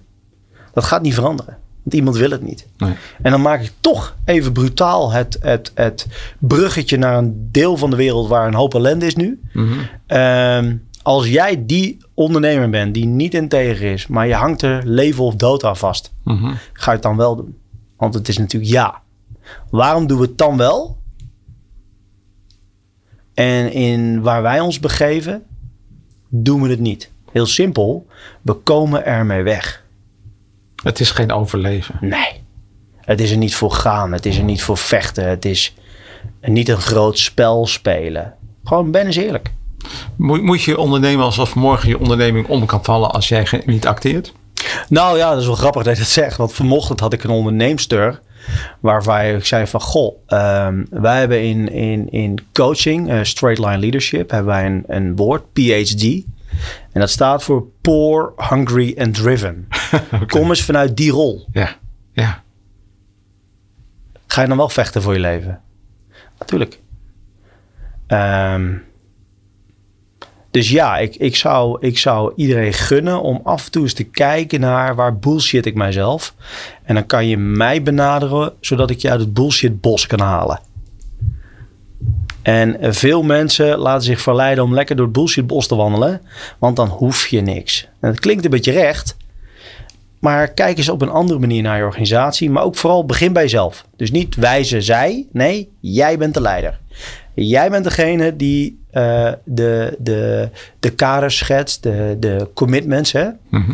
Dat 0.74 0.84
gaat 0.84 1.01
niet 1.01 1.14
veranderen. 1.14 1.57
Want 1.84 1.95
iemand 1.95 2.18
wil 2.18 2.30
het 2.32 2.41
niet. 2.43 2.68
nee. 2.78 2.93
En 3.22 3.32
dan 3.32 3.41
maak 3.41 3.62
ik 3.62 3.72
toch 3.80 4.16
even 4.26 4.51
brutaal 4.51 5.12
het, 5.12 5.38
het, 5.41 5.72
het 5.76 6.07
bruggetje 6.39 6.97
naar 6.97 7.18
een 7.18 7.49
deel 7.51 7.78
van 7.78 7.89
de 7.89 7.95
wereld 7.95 8.28
waar 8.28 8.47
een 8.47 8.53
hoop 8.53 8.74
ellende 8.76 9.05
is 9.05 9.16
nu. 9.16 9.39
Ehm, 10.07 10.76
als 11.03 11.28
jij 11.28 11.64
die 11.66 11.97
ondernemer 12.14 12.70
bent 12.70 12.93
die 12.93 13.05
niet 13.05 13.34
integer 13.34 13.91
is, 13.91 14.07
maar 14.07 14.28
je 14.28 14.34
hangt 14.34 14.62
er 14.62 14.82
leven 14.88 15.24
of 15.24 15.36
dood 15.36 15.64
aan 15.64 15.78
vast, 15.78 16.14
ga 16.74 16.86
je 16.86 16.91
het 16.91 17.01
dan 17.01 17.18
wel 17.18 17.36
doen? 17.36 17.57
Want 17.97 18.14
het 18.14 18.28
is 18.28 18.38
natuurlijk 18.38 18.72
ja. 18.72 19.01
Waarom 19.70 20.07
doen 20.07 20.18
we 20.20 20.26
het 20.26 20.38
dan 20.38 20.57
wel? 20.57 20.97
En 23.40 23.72
in 23.72 24.22
waar 24.22 24.42
wij 24.42 24.60
ons 24.60 24.80
begeven, 24.80 25.44
doen 26.30 26.62
we 26.62 26.70
het 26.70 26.80
niet. 26.80 27.12
Heel 27.32 27.46
simpel, 27.46 28.08
we 28.42 28.54
komen 28.54 29.06
ermee 29.06 29.44
weg. 29.44 29.84
Het 30.84 31.00
is 31.00 31.12
geen 31.12 31.32
overleven. 31.32 31.98
Nee. 32.02 32.44
Het 32.98 33.22
is 33.22 33.32
er 33.32 33.38
niet 33.38 33.56
voor 33.56 33.72
gaan. 33.72 34.12
Het 34.12 34.26
is 34.26 34.38
er 34.38 34.44
niet 34.44 34.64
voor 34.64 34.78
vechten. 34.78 35.28
Het 35.28 35.46
is 35.46 35.76
niet 36.42 36.70
een 36.70 36.82
groot 36.82 37.20
spel 37.20 37.68
spelen. 37.68 38.34
Gewoon 38.64 38.92
ben 38.92 39.06
eens 39.06 39.16
eerlijk. 39.16 39.54
Moet, 40.16 40.42
moet 40.42 40.62
je 40.62 40.78
ondernemen 40.78 41.26
alsof 41.26 41.56
morgen 41.56 41.90
je 41.90 42.00
onderneming 42.00 42.48
om 42.48 42.66
kan 42.66 42.84
vallen 42.84 43.12
als 43.12 43.28
jij 43.28 43.62
niet 43.66 43.88
acteert? 43.88 44.34
Nou 44.90 45.18
ja, 45.18 45.30
dat 45.30 45.40
is 45.40 45.46
wel 45.46 45.56
grappig 45.56 45.84
dat 45.84 45.94
je 45.96 46.02
dat 46.02 46.12
zegt. 46.12 46.38
Want 46.38 46.54
vanochtend 46.54 47.00
had 47.00 47.14
ik 47.14 47.24
een 47.24 47.30
onderneemster. 47.30 48.20
Waarvan 48.80 49.22
ik 49.22 49.45
zei 49.45 49.68
van, 49.68 49.82
goh, 49.82 50.16
ehm, 50.28 50.86
wij 50.89 51.20
hebben 51.20 51.43
in, 51.43 51.72
in, 51.72 52.12
in 52.12 52.39
coaching, 52.54 53.10
eh, 53.10 53.20
straight 53.24 53.66
line 53.66 53.78
leadership, 53.78 54.30
hebben 54.30 54.54
wij 54.54 54.66
een, 54.66 54.84
een 54.88 55.16
woord, 55.16 55.43
PhD. 55.54 56.04
En 56.91 57.00
dat 57.00 57.10
staat 57.10 57.43
voor 57.43 57.66
poor, 57.82 58.34
hungry 58.50 58.95
and 58.97 59.14
driven. 59.14 59.68
Kom 60.28 60.50
eens 60.50 60.64
vanuit 60.64 60.97
die 60.97 61.12
rol. 61.12 61.47
Ja, 61.52 61.76
ja. 62.12 62.43
Ga 64.28 64.41
je 64.41 64.47
dan 64.47 64.58
wel 64.58 64.70
vechten 64.70 65.02
voor 65.02 65.14
je 65.14 65.20
leven? 65.20 65.62
Natuurlijk. 66.39 66.80
Ehm, 68.08 68.74
dus 70.52 70.70
ja, 70.70 70.97
ik, 70.97 71.16
ik, 71.16 71.36
zou, 71.36 71.78
ik 71.80 71.97
zou 71.97 72.34
iedereen 72.36 72.74
gunnen 72.74 73.22
om 73.22 73.41
af 73.43 73.66
en 73.66 73.72
toe 73.72 73.84
eens 73.84 73.93
te 73.93 74.04
kijken 74.04 74.60
naar 74.60 74.95
waar 74.95 75.18
bullshit 75.18 75.66
ik 75.66 75.76
mijzelf. 75.76 76.34
En 76.84 76.95
dan 76.95 77.06
kan 77.06 77.28
je 77.28 77.38
mij 77.38 77.82
benaderen, 77.82 78.54
zodat 78.60 78.89
ik 78.89 79.00
je 79.00 79.10
uit 79.10 79.20
het 79.20 79.34
bullshit 79.34 79.82
bos 79.82 80.08
kan 80.08 80.20
halen. 80.20 80.60
En 82.41 82.80
eh, 82.80 82.91
veel 82.91 83.24
mensen 83.24 83.78
laten 83.78 84.04
zich 84.04 84.22
verleiden 84.22 84.64
om 84.64 84.74
lekker 84.74 84.95
door 84.95 85.06
het 85.06 85.14
bullshit 85.14 85.47
bos 85.47 85.68
te 85.68 85.76
wandelen. 85.76 86.22
Want 86.60 86.76
dan 86.76 86.88
hoef 86.88 87.28
je 87.28 87.41
niks. 87.41 87.88
En 88.00 88.10
dat 88.10 88.20
klinkt 88.20 88.43
een 88.43 88.52
beetje 88.52 88.72
recht. 88.72 89.18
Maar 90.20 90.47
kijk 90.47 90.78
eens 90.78 90.89
op 90.89 91.02
een 91.02 91.10
andere 91.10 91.39
manier 91.39 91.62
naar 91.62 91.78
je 91.78 91.84
organisatie. 91.84 92.50
Maar 92.50 92.64
ook 92.64 92.76
vooral 92.76 93.06
begin 93.06 93.34
bij 93.34 93.43
jezelf. 93.43 93.86
Dus 93.95 94.12
niet 94.12 94.36
wijzen 94.36 94.84
zij. 94.84 95.28
Nee, 95.32 95.70
jij 95.80 96.18
bent 96.18 96.34
de 96.34 96.41
leider. 96.41 96.80
Jij 97.46 97.70
bent 97.70 97.84
degene 97.84 98.36
die 98.36 98.80
eh, 98.92 99.32
de, 99.44 99.98
de, 100.00 100.50
de 100.80 100.90
kaders 100.90 101.38
schetst. 101.38 101.84
De, 101.84 102.18
de 102.20 102.48
commitments. 102.54 103.12
Hè? 103.12 103.28
Mhm. 103.50 103.72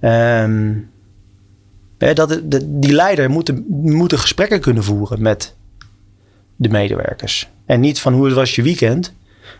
Ehm, 0.00 0.72
hè, 1.98 2.12
dat, 2.14 2.40
de, 2.44 2.78
die 2.78 2.92
leider 2.92 3.30
moet, 3.30 3.68
moet 3.68 4.16
gesprekken 4.18 4.60
kunnen 4.60 4.84
voeren 4.84 5.22
met 5.22 5.54
de 6.56 6.68
medewerkers. 6.68 7.48
En 7.66 7.80
niet 7.80 8.00
van 8.00 8.12
hoe 8.12 8.34
was 8.34 8.54
je 8.54 8.62
weekend. 8.62 9.14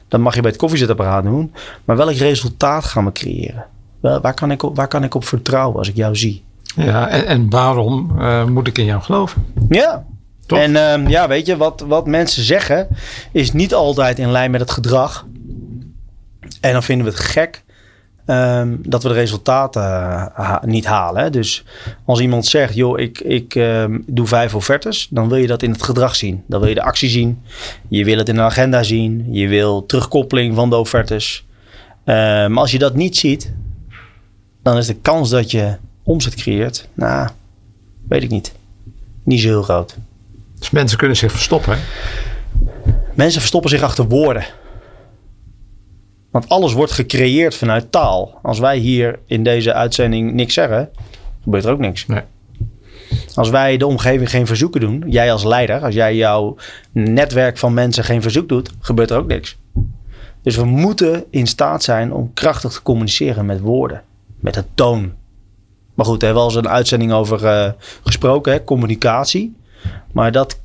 Dat 0.09 0.21
mag 0.21 0.35
je 0.35 0.41
bij 0.41 0.51
het 0.51 0.61
koffiezetapparaat 0.61 1.25
doen. 1.25 1.53
Maar 1.85 1.97
welk 1.97 2.15
resultaat 2.15 2.85
gaan 2.85 3.05
we 3.05 3.13
creëren? 3.13 3.65
Wel, 4.01 4.21
Waar 4.21 4.35
kan, 4.35 4.51
ik 4.51 4.63
op, 4.63 4.77
waar 4.77 4.89
kan 4.89 5.05
ik 5.05 5.15
op 5.15 5.25
vertrouwen 5.25 5.79
als 5.79 5.89
ik 5.89 5.97
jou 5.97 6.17
zie? 6.17 6.45
ja 6.77 7.09
en, 7.09 7.27
en 7.27 7.51
waarom 7.51 8.19
eh, 8.19 8.47
moet 8.47 8.67
ik 8.67 8.79
in 8.79 8.85
jou 8.85 9.03
geloven? 9.03 9.45
Ja. 9.69 10.05
En 10.47 10.77
ehm, 10.77 11.09
ja, 11.09 11.29
weet 11.29 11.47
je, 11.47 11.57
wat, 11.57 11.85
wat 11.87 12.07
mensen 12.07 12.43
zeggen 12.43 12.89
is 13.33 13.53
niet 13.53 13.75
altijd 13.75 14.19
in 14.19 14.31
lijn 14.31 14.51
met 14.51 14.61
het 14.61 14.71
gedrag. 14.71 15.27
En 16.61 16.73
dan 16.73 16.83
vinden 16.83 17.07
we 17.07 17.13
het 17.13 17.21
gek 17.21 17.63
ehm, 18.27 18.77
dat 18.81 19.03
we 19.03 19.09
de 19.09 19.15
resultaten 19.15 19.83
eh, 19.83 20.63
niet 20.63 20.87
halen. 20.87 21.33
Dus 21.33 21.65
als 22.05 22.21
iemand 22.21 22.47
zegt, 22.47 22.75
joh, 22.75 22.99
ik, 22.99 23.21
ik 23.21 23.55
ehm, 23.55 23.99
doe 24.07 24.27
vijf 24.27 24.55
offertes, 24.55 25.09
dan 25.11 25.29
wil 25.29 25.39
je 25.39 25.47
dat 25.47 25.63
in 25.63 25.71
het 25.71 25.83
gedrag 25.83 26.17
zien. 26.17 26.43
Dan 26.47 26.61
wil 26.61 26.69
je 26.69 26.75
de 26.75 26.83
actie 26.83 27.09
zien. 27.09 27.43
Je 27.89 28.05
wil 28.05 28.19
het 28.19 28.29
in 28.29 28.35
de 28.35 28.41
agenda 28.41 28.83
zien. 28.83 29.27
Je 29.31 29.49
wil 29.49 29.87
terugkoppeling 29.87 30.55
van 30.55 30.71
de 30.71 30.77
offertes. 30.77 31.47
Maar 32.05 32.59
als 32.59 32.71
je 32.71 32.79
dat 32.79 32.95
niet 32.95 33.17
ziet, 33.17 33.53
dan 34.63 34.77
is 34.77 34.87
de 34.87 34.95
kans 34.95 35.31
dat 35.31 35.51
je 35.51 35.77
omzet 36.03 36.35
creëert, 36.35 36.89
nou, 36.95 37.29
weet 38.09 38.23
ik 38.23 38.31
niet. 38.31 38.53
Niet 39.25 39.41
zo 39.41 39.49
heel 39.49 39.63
groot. 39.63 39.97
Dus 40.63 40.71
mensen 40.71 40.99
kunnen 40.99 41.17
zich 41.17 41.33
verstoppen. 41.33 41.77
hè? 41.77 41.81
Mensen 43.15 43.41
verstoppen 43.41 43.71
zich 43.71 43.83
achter 43.83 44.09
woorden. 44.09 44.45
Want 46.31 46.49
alles 46.49 46.73
wordt 46.73 46.93
gecreëerd 46.93 47.55
vanuit 47.55 47.93
taal. 47.93 48.39
Als 48.43 48.59
wij 48.59 48.77
hier 48.77 49.19
in 49.27 49.45
deze 49.45 49.73
uitzending 49.73 50.33
niks 50.33 50.55
zeggen, 50.55 50.91
gebeurt 51.43 51.65
er 51.65 51.73
ook 51.73 51.79
niks. 51.79 52.07
Nee. 52.07 52.21
Als 53.35 53.51
wij 53.51 53.77
de 53.77 53.87
omgeving 53.87 54.31
geen 54.31 54.47
verzoeken 54.47 54.81
doen, 54.81 55.05
jij 55.07 55.33
als 55.33 55.45
leider, 55.45 55.81
als 55.81 55.95
jij 55.95 56.17
jouw 56.17 56.57
netwerk 56.93 57.59
van 57.59 57.75
mensen 57.75 58.05
geen 58.05 58.23
verzoek 58.23 58.49
doet, 58.49 58.71
gebeurt 58.81 59.11
er 59.11 59.19
ook 59.19 59.29
niks. 59.29 59.59
Dus 60.43 60.57
we 60.57 60.65
moeten 60.65 61.25
in 61.31 61.47
staat 61.47 61.83
zijn 61.83 62.13
om 62.13 62.33
krachtig 62.35 62.73
te 62.73 62.83
communiceren 62.83 63.47
met 63.47 63.61
woorden, 63.61 64.03
met 64.41 64.55
het 64.55 64.67
toon. 64.75 65.13
Maar 65.95 66.07
goed, 66.07 66.21
daar 66.21 66.29
hebben 66.29 66.47
we 66.47 66.51
al 66.51 66.57
eens 66.57 66.67
een 66.67 66.75
uitzending 66.75 67.13
over 67.13 67.47
eh, 67.47 67.73
gesproken, 68.03 68.53
hè, 68.53 68.65
communicatie. 68.65 69.61
Maar 70.13 70.33
dat 70.33 70.61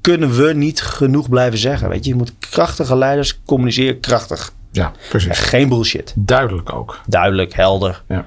kunnen 0.00 0.36
we 0.36 0.52
niet 0.52 0.82
genoeg 0.82 1.28
blijven 1.28 1.58
zeggen. 1.58 1.88
Weet 1.88 2.04
je, 2.04 2.10
je 2.10 2.16
moet 2.16 2.32
krachtige 2.38 2.96
leiders 2.96 3.40
communiceren 3.44 4.00
krachtig. 4.00 4.52
Ja, 4.72 4.92
precies. 5.08 5.38
Geen 5.38 5.68
bullshit. 5.68 6.12
Duidelijk 6.16 6.72
ook. 6.72 7.00
Duidelijk, 7.06 7.54
helder. 7.54 8.02
Ja. 8.08 8.26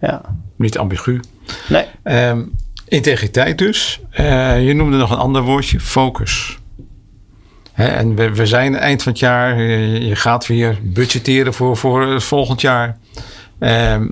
Ja. 0.00 0.22
Niet 0.56 0.78
ambigu. 0.78 1.20
Nee. 1.68 1.84
Ehm, 2.02 2.42
integriteit 2.88 3.58
dus. 3.58 4.00
Eh, 4.10 4.66
je 4.66 4.72
noemde 4.72 4.96
nog 4.96 5.10
een 5.10 5.16
ander 5.16 5.42
woordje, 5.42 5.80
focus. 5.80 6.58
Hè, 7.72 7.86
en 7.86 8.14
we, 8.14 8.34
we 8.34 8.46
zijn 8.46 8.76
eind 8.76 9.02
van 9.02 9.12
het 9.12 9.20
jaar. 9.20 9.60
Je, 9.60 10.06
je 10.06 10.16
gaat 10.16 10.46
weer 10.46 10.78
budgetteren 10.82 11.54
voor, 11.54 11.76
voor 11.76 12.06
het 12.06 12.24
volgend 12.24 12.60
jaar. 12.60 12.98
Ehm, 13.58 14.08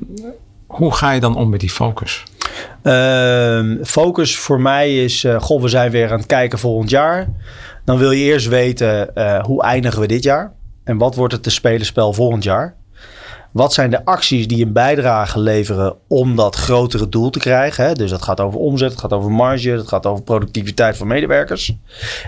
hoe 0.66 0.94
ga 0.94 1.10
je 1.10 1.20
dan 1.20 1.36
om 1.36 1.48
met 1.48 1.60
die 1.60 1.70
focus? 1.70 2.24
Ehm, 2.82 3.84
focus 3.84 4.38
voor 4.38 4.60
mij 4.60 5.04
is, 5.04 5.24
eh, 5.24 5.40
goh, 5.40 5.62
we 5.62 5.68
zijn 5.68 5.90
weer 5.90 6.10
aan 6.10 6.18
het 6.18 6.26
kijken 6.26 6.58
volgend 6.58 6.90
jaar. 6.90 7.28
Dan 7.84 7.98
wil 7.98 8.10
je 8.10 8.24
eerst 8.24 8.48
weten, 8.48 9.14
eh, 9.14 9.44
hoe 9.44 9.62
eindigen 9.62 10.00
we 10.00 10.06
dit 10.06 10.22
jaar? 10.22 10.52
En 10.84 10.98
wat 10.98 11.14
wordt 11.14 11.32
het 11.32 11.42
te 11.42 11.50
spelen 11.50 11.86
spel 11.86 12.12
volgend 12.12 12.44
jaar? 12.44 12.78
Wat 13.52 13.72
zijn 13.72 13.90
de 13.90 14.04
acties 14.04 14.46
die 14.46 14.64
een 14.64 14.72
bijdrage 14.72 15.40
leveren 15.40 15.96
om 16.08 16.36
dat 16.36 16.56
grotere 16.56 17.08
doel 17.08 17.30
te 17.30 17.38
krijgen? 17.38 17.84
Hè? 17.84 17.92
Dus 17.92 18.10
dat 18.10 18.22
gaat 18.22 18.40
over 18.40 18.60
omzet, 18.60 18.90
het 18.90 19.00
gaat 19.00 19.12
over 19.12 19.30
marge, 19.30 19.70
het 19.70 19.88
gaat 19.88 20.06
over 20.06 20.24
productiviteit 20.24 20.96
van 20.96 21.06
medewerkers. 21.06 21.74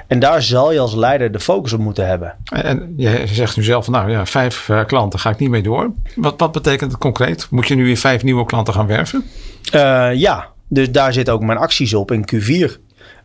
En 0.07 0.19
daar 0.19 0.43
zal 0.43 0.73
je 0.73 0.79
als 0.79 0.95
leider 0.95 1.33
de 1.33 1.41
focus 1.41 1.73
op 1.73 1.81
moeten 1.81 2.07
hebben. 2.07 2.35
En 2.45 2.95
je 2.97 3.23
zegt 3.27 3.57
nu 3.57 3.63
zelf, 3.63 3.89
nou 3.89 4.11
ja, 4.11 4.27
vijf 4.27 4.69
eh, 4.69 4.85
klanten 4.85 5.19
ga 5.19 5.31
ik 5.31 5.39
niet 5.39 5.51
mee 5.51 5.63
door. 5.63 5.93
Wat, 6.15 6.35
wat 6.37 6.53
betekent 6.53 6.91
het 6.91 7.01
concreet? 7.01 7.47
Moet 7.51 7.69
je 7.69 7.75
nu 7.75 7.85
weer 7.85 7.97
vijf 7.97 8.23
nieuwe 8.23 8.45
klanten 8.47 8.75
gaan 8.75 8.87
werven? 8.87 9.25
Eh, 9.73 10.11
ja, 10.15 10.49
dus 10.69 10.91
daar 10.91 11.13
zitten 11.13 11.35
ook 11.35 11.43
mijn 11.43 11.59
acties 11.59 11.95
op 11.95 12.11
in 12.11 12.25
Q4. 12.35 12.79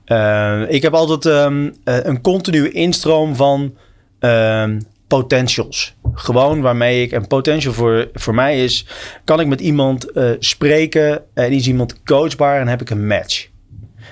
Eh, 0.06 0.62
ik 0.68 0.82
heb 0.82 0.94
altijd 0.94 1.26
ehm, 1.26 1.70
eh, 1.84 1.98
een 2.04 2.22
continue 2.22 2.72
instroom 2.72 3.36
van 3.36 3.76
ehm, 4.20 4.80
potentials. 5.08 5.96
Gewoon 6.14 6.62
waarmee 6.62 7.02
ik, 7.02 7.12
en 7.12 7.28
potential 7.28 7.74
voor, 7.74 8.10
voor 8.14 8.36
mij 8.36 8.64
is, 8.64 8.86
kan 9.24 9.40
ik 9.40 9.48
met 9.48 9.62
iemand 9.62 10.08
spreken 10.40 11.24
en 11.34 11.52
is 11.52 11.68
iemand 11.68 12.04
coachbaar 12.04 12.60
en 12.60 12.68
heb 12.68 12.82
ik 12.82 12.90
een 12.90 13.08
match. 13.08 13.48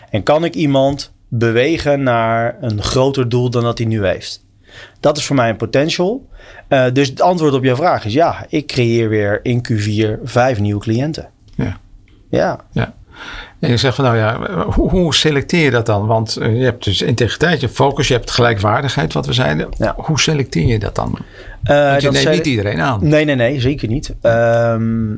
En 0.09 0.23
kan 0.23 0.43
ik 0.43 0.55
iemand 0.55 1.13
bewegen 1.27 2.03
naar 2.03 2.57
een 2.61 2.81
groter 2.81 3.29
doel 3.29 3.49
dan 3.49 3.63
dat 3.63 3.77
hij 3.77 3.87
nu 3.87 4.05
heeft. 4.05 4.45
Dat 4.99 5.17
is 5.17 5.25
voor 5.25 5.35
mij 5.35 5.49
een 5.49 5.55
potential. 5.55 6.29
Dus 6.93 7.07
het 7.07 7.21
antwoord 7.21 7.53
op 7.53 7.63
jouw 7.63 7.75
vraag 7.75 8.05
is 8.05 8.13
ja, 8.13 8.45
ik 8.49 8.67
creëer 8.67 9.09
weer 9.09 9.39
in 9.43 9.67
Q4 9.71 10.23
vijf 10.23 10.59
nieuwe 10.59 10.81
cliënten. 10.81 11.29
Ja. 11.55 11.79
Ja. 12.29 12.59
ja. 12.71 12.93
En 13.59 13.69
je 13.69 13.77
zegt 13.77 13.95
van 13.95 14.05
nou 14.05 14.17
ja, 14.17 14.61
hoe, 14.71 14.89
hoe 14.89 15.15
selecteer 15.15 15.63
je 15.63 15.71
dat 15.71 15.85
dan? 15.85 16.05
Want 16.05 16.37
uh, 16.39 16.57
je 16.59 16.63
hebt 16.63 16.83
dus 16.83 17.01
integriteit, 17.01 17.61
je 17.61 17.69
focus, 17.69 18.07
je 18.07 18.13
hebt 18.13 18.31
gelijkwaardigheid, 18.31 19.13
wat 19.13 19.25
we 19.25 19.33
zeiden. 19.33 19.69
Ja. 19.77 19.93
Hoe 19.97 20.19
selecteer 20.19 20.65
je 20.65 20.79
dat 20.79 20.95
dan? 20.95 21.17
Uh, 21.63 21.89
Want 21.89 22.01
je 22.01 22.11
dat 22.11 22.23
neemt 22.23 22.35
niet 22.35 22.45
iedereen 22.45 22.81
aan. 22.81 22.99
Nee, 23.07 23.25
nee, 23.25 23.35
nee, 23.35 23.59
zeker 23.59 23.87
niet. 23.87 24.15
Ehm, 24.21 25.15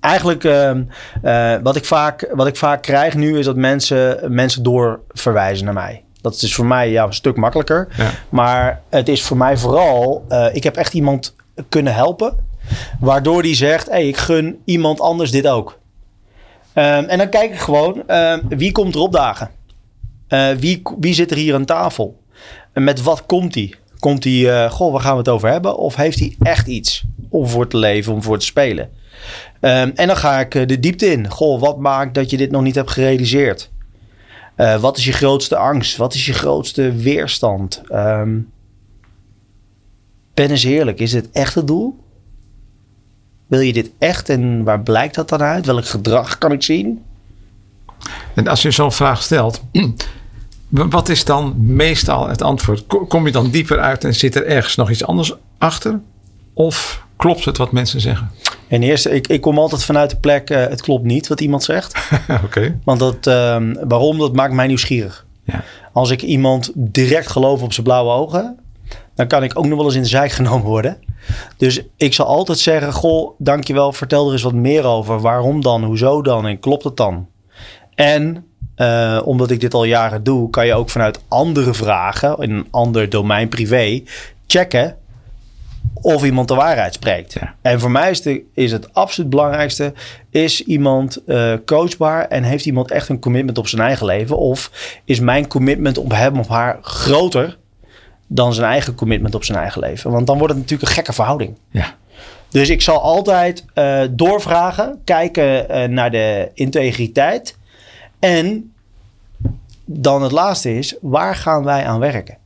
eigenlijk, 0.00 0.44
ehm, 0.44 0.82
eh, 1.22 1.54
wat, 1.62 1.76
ik 1.76 1.84
vaak, 1.84 2.30
wat 2.32 2.46
ik 2.46 2.56
vaak 2.56 2.82
krijg 2.82 3.14
nu, 3.14 3.38
is 3.38 3.44
dat 3.44 3.56
mensen, 3.56 4.34
mensen 4.34 4.62
doorverwijzen 4.62 5.64
naar 5.64 5.74
mij. 5.74 6.04
Dat 6.20 6.42
is 6.42 6.54
voor 6.54 6.66
mij 6.66 6.90
ja, 6.90 7.04
een 7.04 7.12
stuk 7.12 7.36
makkelijker. 7.36 7.88
Ja. 7.96 8.10
Maar 8.28 8.80
het 8.90 9.08
is 9.08 9.22
voor 9.22 9.36
mij 9.36 9.56
vooral, 9.56 10.24
eh, 10.28 10.46
ik 10.52 10.62
heb 10.62 10.76
echt 10.76 10.94
iemand 10.94 11.34
kunnen 11.68 11.94
helpen. 11.94 12.36
Waardoor 13.00 13.42
die 13.42 13.54
zegt, 13.54 13.90
hey, 13.90 14.08
ik 14.08 14.16
gun 14.16 14.58
iemand 14.64 15.00
anders 15.00 15.30
dit 15.30 15.46
ook. 15.46 15.78
Ehm, 16.74 17.04
en 17.04 17.18
dan 17.18 17.28
kijk 17.28 17.50
ik 17.50 17.58
gewoon, 17.58 18.08
ehm, 18.08 18.40
wie 18.48 18.72
komt 18.72 18.94
er 18.94 19.00
opdagen? 19.00 19.50
Eh, 20.28 20.50
wie, 20.50 20.82
wie 21.00 21.14
zit 21.14 21.30
er 21.30 21.36
hier 21.36 21.54
aan 21.54 21.64
tafel? 21.64 22.22
En 22.72 22.84
met 22.84 23.02
wat 23.02 23.26
komt 23.26 23.54
hij? 23.54 23.74
Komt 23.98 24.24
hij, 24.24 24.50
eh, 24.50 24.70
goh, 24.70 24.92
waar 24.92 25.00
gaan 25.00 25.12
we 25.12 25.18
het 25.18 25.28
over 25.28 25.48
hebben? 25.48 25.76
Of 25.76 25.96
heeft 25.96 26.18
hij 26.18 26.36
echt 26.38 26.66
iets 26.66 27.04
om 27.28 27.46
voor 27.46 27.68
te 27.68 27.76
leven, 27.76 28.12
om 28.12 28.22
voor 28.22 28.38
te 28.38 28.46
spelen? 28.46 28.90
Ehm, 29.60 29.90
en 29.94 30.06
dan 30.06 30.16
ga 30.16 30.40
ik 30.40 30.54
eh, 30.54 30.66
de 30.66 30.80
diepte 30.80 31.06
in. 31.06 31.30
Goh, 31.30 31.60
wat 31.60 31.78
maakt 31.78 32.14
dat 32.14 32.30
je 32.30 32.36
dit 32.36 32.50
nog 32.50 32.62
niet 32.62 32.74
hebt 32.74 32.90
gerealiseerd? 32.90 33.72
Wat 34.80 34.96
is 34.96 35.04
je 35.04 35.12
grootste 35.12 35.56
angst? 35.56 35.96
Wat 35.96 36.14
is 36.14 36.26
je 36.26 36.32
grootste 36.32 36.92
weerstand? 36.92 37.82
Ben 40.34 40.50
eens 40.50 40.62
heerlijk, 40.62 41.00
is 41.00 41.10
dit 41.10 41.30
echt 41.30 41.54
het 41.54 41.66
doel? 41.66 42.03
Wil 43.46 43.60
je 43.60 43.72
dit 43.72 43.90
echt 43.98 44.28
en 44.28 44.64
waar 44.64 44.80
blijkt 44.80 45.14
dat 45.14 45.28
dan 45.28 45.42
uit? 45.42 45.66
Welk 45.66 45.86
gedrag 45.86 46.38
kan 46.38 46.52
ik 46.52 46.62
zien? 46.62 47.02
En 48.34 48.48
als 48.48 48.62
je 48.62 48.70
zo'n 48.70 48.92
vraag 48.92 49.22
stelt, 49.22 49.62
wat 50.68 51.08
is 51.08 51.24
dan 51.24 51.54
meestal 51.56 52.28
het 52.28 52.42
antwoord? 52.42 52.86
Ko- 52.86 53.06
Kom 53.06 53.26
je 53.26 53.32
dan 53.32 53.50
dieper 53.50 53.78
uit 53.80 54.04
en 54.04 54.14
zit 54.14 54.34
er 54.34 54.46
ergens 54.46 54.74
nog 54.76 54.90
iets 54.90 55.04
anders 55.06 55.32
achter? 55.58 56.00
Of 56.52 57.06
klopt 57.16 57.44
het 57.44 57.56
wat 57.56 57.72
mensen 57.72 58.00
zeggen? 58.00 58.30
En 58.68 58.82
eerst, 58.82 59.06
ik, 59.06 59.26
ik 59.28 59.40
kom 59.40 59.58
altijd 59.58 59.84
vanuit 59.84 60.10
de 60.10 60.16
plek, 60.16 60.50
eh, 60.50 60.66
het 60.66 60.80
klopt 60.82 61.04
niet 61.04 61.28
wat 61.28 61.40
iemand 61.40 61.62
zegt. 61.62 61.98
Oké. 62.44 62.78
Want 62.84 62.98
dat, 62.98 63.26
ehm, 63.26 63.74
waarom? 63.88 64.18
Dat 64.18 64.32
maakt 64.32 64.52
mij 64.52 64.66
nieuwsgierig. 64.66 65.26
Ja. 65.44 65.62
Als 65.92 66.10
ik 66.10 66.22
iemand 66.22 66.70
direct 66.74 67.26
geloof 67.30 67.62
op 67.62 67.72
zijn 67.72 67.86
blauwe 67.86 68.12
ogen, 68.12 68.58
dan 69.14 69.26
kan 69.26 69.42
ik 69.42 69.58
ook 69.58 69.66
nog 69.66 69.76
wel 69.76 69.84
eens 69.86 69.94
in 69.94 70.02
de 70.02 70.08
zijk 70.08 70.30
genomen 70.32 70.66
worden. 70.66 70.96
Dus 71.56 71.82
ik 71.96 72.14
zal 72.14 72.26
altijd 72.26 72.58
zeggen: 72.58 72.92
Goh, 72.92 73.34
dankjewel, 73.38 73.92
vertel 73.92 74.26
er 74.26 74.32
eens 74.32 74.42
wat 74.42 74.52
meer 74.52 74.84
over. 74.84 75.20
Waarom 75.20 75.62
dan? 75.62 75.84
Hoezo 75.84 76.22
dan? 76.22 76.46
En 76.46 76.60
klopt 76.60 76.84
het 76.84 76.96
dan? 76.96 77.28
En 77.94 78.46
eh, 78.74 79.20
omdat 79.24 79.50
ik 79.50 79.60
dit 79.60 79.74
al 79.74 79.84
jaren 79.84 80.22
doe, 80.22 80.50
kan 80.50 80.66
je 80.66 80.74
ook 80.74 80.90
vanuit 80.90 81.20
andere 81.28 81.74
vragen, 81.74 82.38
in 82.38 82.50
een 82.50 82.66
ander 82.70 83.10
domein 83.10 83.48
privé, 83.48 84.02
checken 84.46 84.96
of 85.92 86.24
iemand 86.24 86.48
de 86.48 86.54
waarheid 86.54 86.94
spreekt. 86.94 87.32
Ja. 87.32 87.54
En 87.62 87.80
voor 87.80 87.90
mij 87.90 88.10
is, 88.10 88.22
de, 88.22 88.42
is 88.54 88.72
het 88.72 88.94
absoluut 88.94 89.30
belangrijkste, 89.30 89.92
is 90.30 90.64
iemand 90.64 91.24
eh, 91.24 91.52
coachbaar 91.66 92.28
en 92.28 92.42
heeft 92.42 92.66
iemand 92.66 92.90
echt 92.90 93.08
een 93.08 93.20
commitment 93.20 93.58
op 93.58 93.68
zijn 93.68 93.82
eigen 93.82 94.06
leven? 94.06 94.38
Of 94.38 94.70
is 95.04 95.20
mijn 95.20 95.46
commitment 95.46 95.98
op 95.98 96.10
hem 96.10 96.38
of 96.38 96.48
haar 96.48 96.78
groter 96.80 97.58
dan 98.34 98.54
zijn 98.54 98.70
eigen 98.70 98.94
commitment 98.94 99.34
op 99.34 99.44
zijn 99.44 99.58
eigen 99.58 99.80
leven? 99.80 100.10
Want 100.10 100.26
dan 100.26 100.38
wordt 100.38 100.52
het 100.52 100.62
natuurlijk 100.62 100.88
een 100.88 100.94
gekke 100.94 101.12
verhouding. 101.12 101.56
Ja. 101.70 101.94
Dus 102.50 102.68
ik 102.68 102.80
zal 102.82 103.00
altijd 103.00 103.64
eh, 103.74 104.00
doorvragen, 104.10 105.00
kijken 105.04 105.68
eh, 105.68 105.88
naar 105.88 106.10
de 106.10 106.50
integriteit. 106.54 107.56
En 108.18 108.72
dan 109.84 110.22
het 110.22 110.32
laatste 110.32 110.78
is, 110.78 110.96
waar 111.00 111.34
gaan 111.36 111.64
wij 111.64 111.86
aan 111.86 111.98
werken? 112.00 112.36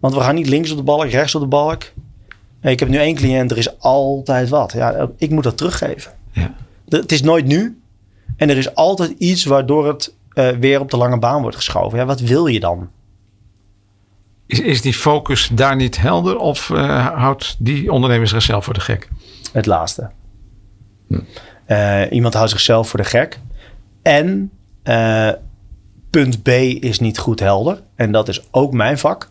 Want 0.00 0.14
we 0.14 0.20
gaan 0.20 0.34
niet 0.34 0.48
links 0.48 0.70
op 0.70 0.76
de 0.76 0.82
balk, 0.82 1.08
rechts 1.10 1.34
op 1.34 1.40
de 1.40 1.46
balk. 1.46 1.92
Nee, 2.60 2.72
Ik 2.72 2.80
heb 2.80 2.88
nu 2.88 2.96
één 2.96 3.14
cliënt, 3.14 3.50
er 3.50 3.58
is 3.58 3.78
altijd 3.80 4.48
wat. 4.48 4.72
Ja, 4.72 5.08
ik 5.16 5.30
moet 5.30 5.44
dat 5.44 5.56
teruggeven. 5.56 6.12
Ja. 6.32 6.54
De- 6.84 6.96
Het 6.96 7.12
is 7.12 7.22
nooit 7.22 7.46
nu. 7.46 7.80
En 8.36 8.50
er 8.50 8.56
is 8.56 8.74
altijd 8.74 9.10
iets 9.18 9.44
waardoor 9.44 9.86
het 9.88 10.14
eh, 10.32 10.48
weer 10.48 10.80
op 10.80 10.90
de 10.90 10.96
lange 10.96 11.18
baan 11.18 11.40
wordt 11.42 11.56
geschoven. 11.56 11.98
Ja, 11.98 12.04
wat 12.04 12.20
wil 12.20 12.46
je 12.46 12.60
dan? 12.60 12.88
Is, 14.50 14.60
is 14.60 14.82
die 14.82 14.94
focus 14.94 15.48
daar 15.52 15.76
niet 15.76 16.00
helder 16.00 16.38
of 16.38 16.70
eh, 16.70 17.06
houdt 17.06 17.56
die 17.58 17.92
ondernemer 17.92 18.28
zichzelf 18.28 18.64
voor 18.64 18.74
de 18.74 18.80
gek? 18.80 19.08
Het 19.52 19.66
laatste. 19.66 20.10
Eh, 21.64 22.02
iemand 22.10 22.34
houdt 22.34 22.50
zichzelf 22.50 22.88
voor 22.88 22.98
de 22.98 23.04
gek. 23.04 23.40
En 24.02 24.50
eh, 24.82 25.30
punt 26.10 26.42
B 26.42 26.48
is 26.48 27.00
niet 27.00 27.18
goed 27.18 27.40
helder. 27.40 27.82
En 27.94 28.12
dat 28.12 28.28
is 28.28 28.48
ook 28.50 28.72
mijn 28.72 28.98
vak. 28.98 29.28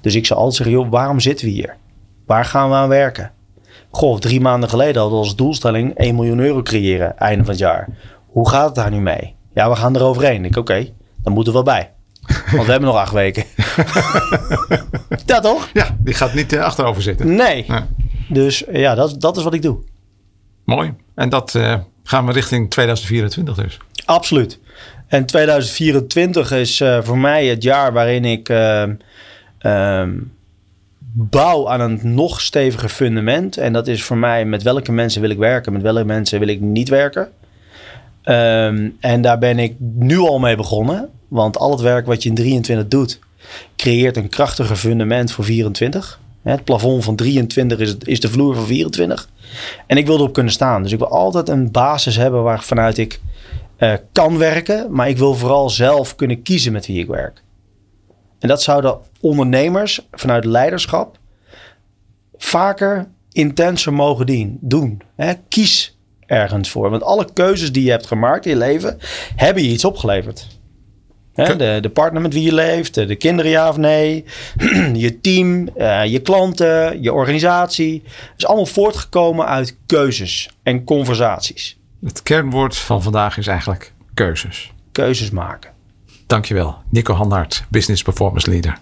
Dus 0.00 0.14
ik 0.14 0.26
zou 0.26 0.38
altijd 0.38 0.56
zeggen, 0.56 0.76
joh, 0.76 0.90
waarom 0.90 1.20
zitten 1.20 1.46
we 1.46 1.52
hier? 1.52 1.76
Waar 2.26 2.44
gaan 2.44 2.68
we 2.68 2.74
aan 2.74 2.88
werken? 2.88 3.32
Goh, 3.90 4.18
drie 4.18 4.40
maanden 4.40 4.68
geleden 4.68 5.00
hadden 5.00 5.18
we 5.18 5.24
als 5.24 5.36
doelstelling 5.36 5.94
1 5.94 6.14
miljoen 6.14 6.38
euro 6.38 6.62
creëren, 6.62 7.18
einde 7.18 7.44
van 7.44 7.52
het 7.52 7.62
jaar. 7.62 7.88
Hoe 8.26 8.48
gaat 8.48 8.66
het 8.66 8.74
daar 8.74 8.90
nu 8.90 9.00
mee? 9.00 9.34
Ja, 9.54 9.68
we 9.68 9.76
gaan 9.76 9.94
er 9.94 10.02
overheen. 10.02 10.44
Ik, 10.44 10.56
oké, 10.56 10.88
dan 11.22 11.32
moeten 11.32 11.52
we 11.52 11.62
wel 11.62 11.74
bij. 11.74 11.90
Want 12.56 12.64
we 12.64 12.70
hebben 12.70 12.88
nog 12.88 12.98
acht 12.98 13.12
weken. 13.12 13.44
ja, 15.26 15.40
toch? 15.40 15.68
Ja, 15.72 15.96
die 15.98 16.14
gaat 16.14 16.34
niet 16.34 16.52
eh, 16.52 16.62
achterover 16.62 17.02
zitten. 17.02 17.34
Nee. 17.34 17.64
Nee. 17.68 17.80
Dus 18.28 18.64
ja, 18.72 18.94
dat, 18.94 19.20
dat 19.20 19.36
is 19.36 19.42
wat 19.42 19.54
ik 19.54 19.62
doe. 19.62 19.78
Mooi. 20.64 20.94
En 21.14 21.28
dat 21.28 21.54
eh, 21.54 21.74
gaan 22.04 22.26
we 22.26 22.32
richting 22.32 22.70
2024 22.70 23.54
dus. 23.54 23.78
Absoluut. 24.04 24.58
En 25.06 25.26
2024 25.26 26.52
is 26.52 26.80
eh, 26.80 26.98
voor 27.02 27.18
mij 27.18 27.46
het 27.46 27.62
jaar 27.62 27.92
waarin 27.92 28.24
ik 28.24 28.48
ehm, 28.48 30.18
bouw 31.12 31.68
aan 31.68 31.80
een 31.80 32.00
nog 32.02 32.40
steviger 32.40 32.88
fundament. 32.88 33.56
En 33.56 33.72
dat 33.72 33.86
is 33.86 34.02
voor 34.02 34.16
mij 34.16 34.44
met 34.44 34.62
welke 34.62 34.92
mensen 34.92 35.20
wil 35.20 35.30
ik 35.30 35.38
werken, 35.38 35.72
met 35.72 35.82
welke 35.82 36.04
mensen 36.04 36.38
wil 36.38 36.48
ik 36.48 36.60
niet 36.60 36.88
werken. 36.88 37.28
Ehm, 38.30 38.88
en 39.00 39.22
daar 39.22 39.38
ben 39.38 39.58
ik 39.58 39.74
nu 39.78 40.18
al 40.18 40.38
mee 40.38 40.56
begonnen. 40.56 41.08
Want 41.28 41.58
al 41.58 41.70
het 41.70 41.80
werk 41.80 42.06
wat 42.06 42.22
je 42.22 42.28
in 42.28 42.34
23 42.34 42.88
doet, 42.88 43.18
creëert 43.76 44.16
een 44.16 44.28
krachtiger 44.28 44.76
fundament 44.76 45.32
voor 45.32 45.44
24. 45.44 46.20
Hè, 46.42 46.50
Het 46.50 46.64
plafond 46.64 47.04
van 47.04 47.16
23 47.16 47.98
is, 48.04 48.20
de 48.20 48.28
vloer 48.28 48.54
van 48.54 48.66
24. 48.66 49.28
En 49.86 49.96
ik 49.96 50.06
wil 50.06 50.16
erop 50.16 50.32
kunnen 50.32 50.52
staan. 50.52 50.82
Dus 50.82 50.92
ik 50.92 50.98
wil 50.98 51.10
altijd 51.10 51.48
een 51.48 51.70
basis 51.70 52.16
hebben 52.16 52.42
waar 52.42 52.62
vanuit 52.62 52.98
ik 52.98 53.20
eh, 53.76 53.94
kan 54.12 54.38
werken. 54.38 54.92
Maar 54.92 55.08
ik 55.08 55.18
wil 55.18 55.34
vooral 55.34 55.70
zelf 55.70 56.14
kunnen 56.14 56.42
kiezen 56.42 56.72
met 56.72 56.86
wie 56.86 57.00
ik 57.00 57.08
werk. 57.08 57.42
En 58.38 58.48
dat 58.48 58.62
zouden 58.62 58.98
ondernemers 59.20 60.06
vanuit 60.12 60.44
leiderschap 60.44 61.18
vaker 62.36 63.08
intenser 63.32 63.92
mogen 63.92 64.58
doen. 64.60 65.02
Hè? 65.16 65.32
Kies 65.48 65.98
ergens 66.30 66.70
voor. 66.70 66.90
Want 66.90 67.02
alle 67.02 67.26
keuzes 67.32 67.72
die 67.72 67.84
je 67.84 67.90
hebt 67.90 68.06
gemaakt 68.06 68.46
in 68.46 68.50
je 68.50 68.58
leven, 68.58 68.98
hebben 69.36 69.62
je 69.62 69.68
iets 69.68 69.84
opgeleverd. 69.84 70.46
Hè? 71.34 71.56
De, 71.56 71.78
de 71.80 71.88
partner 71.88 72.22
met 72.22 72.32
wie 72.32 72.42
je 72.42 72.54
leeft, 72.54 72.94
de 72.94 73.16
kinderen 73.16 73.50
ja 73.50 73.68
of 73.68 73.76
nee, 73.76 74.24
je 75.04 75.20
team, 75.20 75.68
eh, 75.68 76.04
je 76.04 76.20
klanten, 76.20 77.02
je 77.02 77.12
organisatie. 77.12 78.02
Het 78.04 78.34
is 78.36 78.46
allemaal 78.46 78.66
voortgekomen 78.66 79.46
uit 79.46 79.76
keuzes 79.86 80.50
en 80.62 80.84
conversaties. 80.84 81.78
Het 82.04 82.22
kernwoord 82.22 82.76
van 82.76 83.02
vandaag 83.02 83.38
is 83.38 83.46
eigenlijk 83.46 83.92
keuzes. 84.14 84.72
Keuzes 84.92 85.30
maken. 85.30 85.70
Dankjewel, 86.26 86.76
Nico 86.90 87.14
Handhart, 87.14 87.64
Business 87.68 88.02
Performance 88.02 88.50
Leader. 88.50 88.76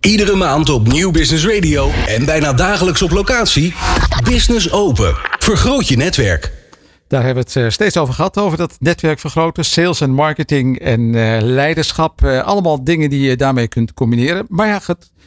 Iedere 0.00 0.36
maand 0.36 0.68
op 0.68 0.86
Nieuw 0.86 1.10
Business 1.10 1.46
Radio 1.46 1.90
en 2.06 2.24
bijna 2.24 2.52
dagelijks 2.52 3.02
op 3.02 3.10
locatie. 3.10 3.74
Business 4.24 4.72
Open. 4.72 5.14
Vergroot 5.38 5.88
je 5.88 5.96
netwerk. 5.96 6.57
Daar 7.08 7.24
hebben 7.24 7.44
we 7.44 7.50
het 7.50 7.64
eh, 7.64 7.70
steeds 7.70 7.96
over 7.96 8.14
gehad, 8.14 8.38
over 8.38 8.58
dat 8.58 8.76
netwerk 8.80 9.18
vergroten, 9.18 9.64
sales 9.64 10.00
en 10.00 10.10
marketing 10.10 10.78
en 10.78 11.14
eh, 11.14 11.42
leiderschap. 11.42 12.24
Eh, 12.24 12.40
allemaal 12.40 12.84
dingen 12.84 13.10
die 13.10 13.28
je 13.28 13.36
daarmee 13.36 13.68
kunt 13.68 13.94
combineren. 13.94 14.46
Maar 14.48 14.66
ja, 14.66 14.80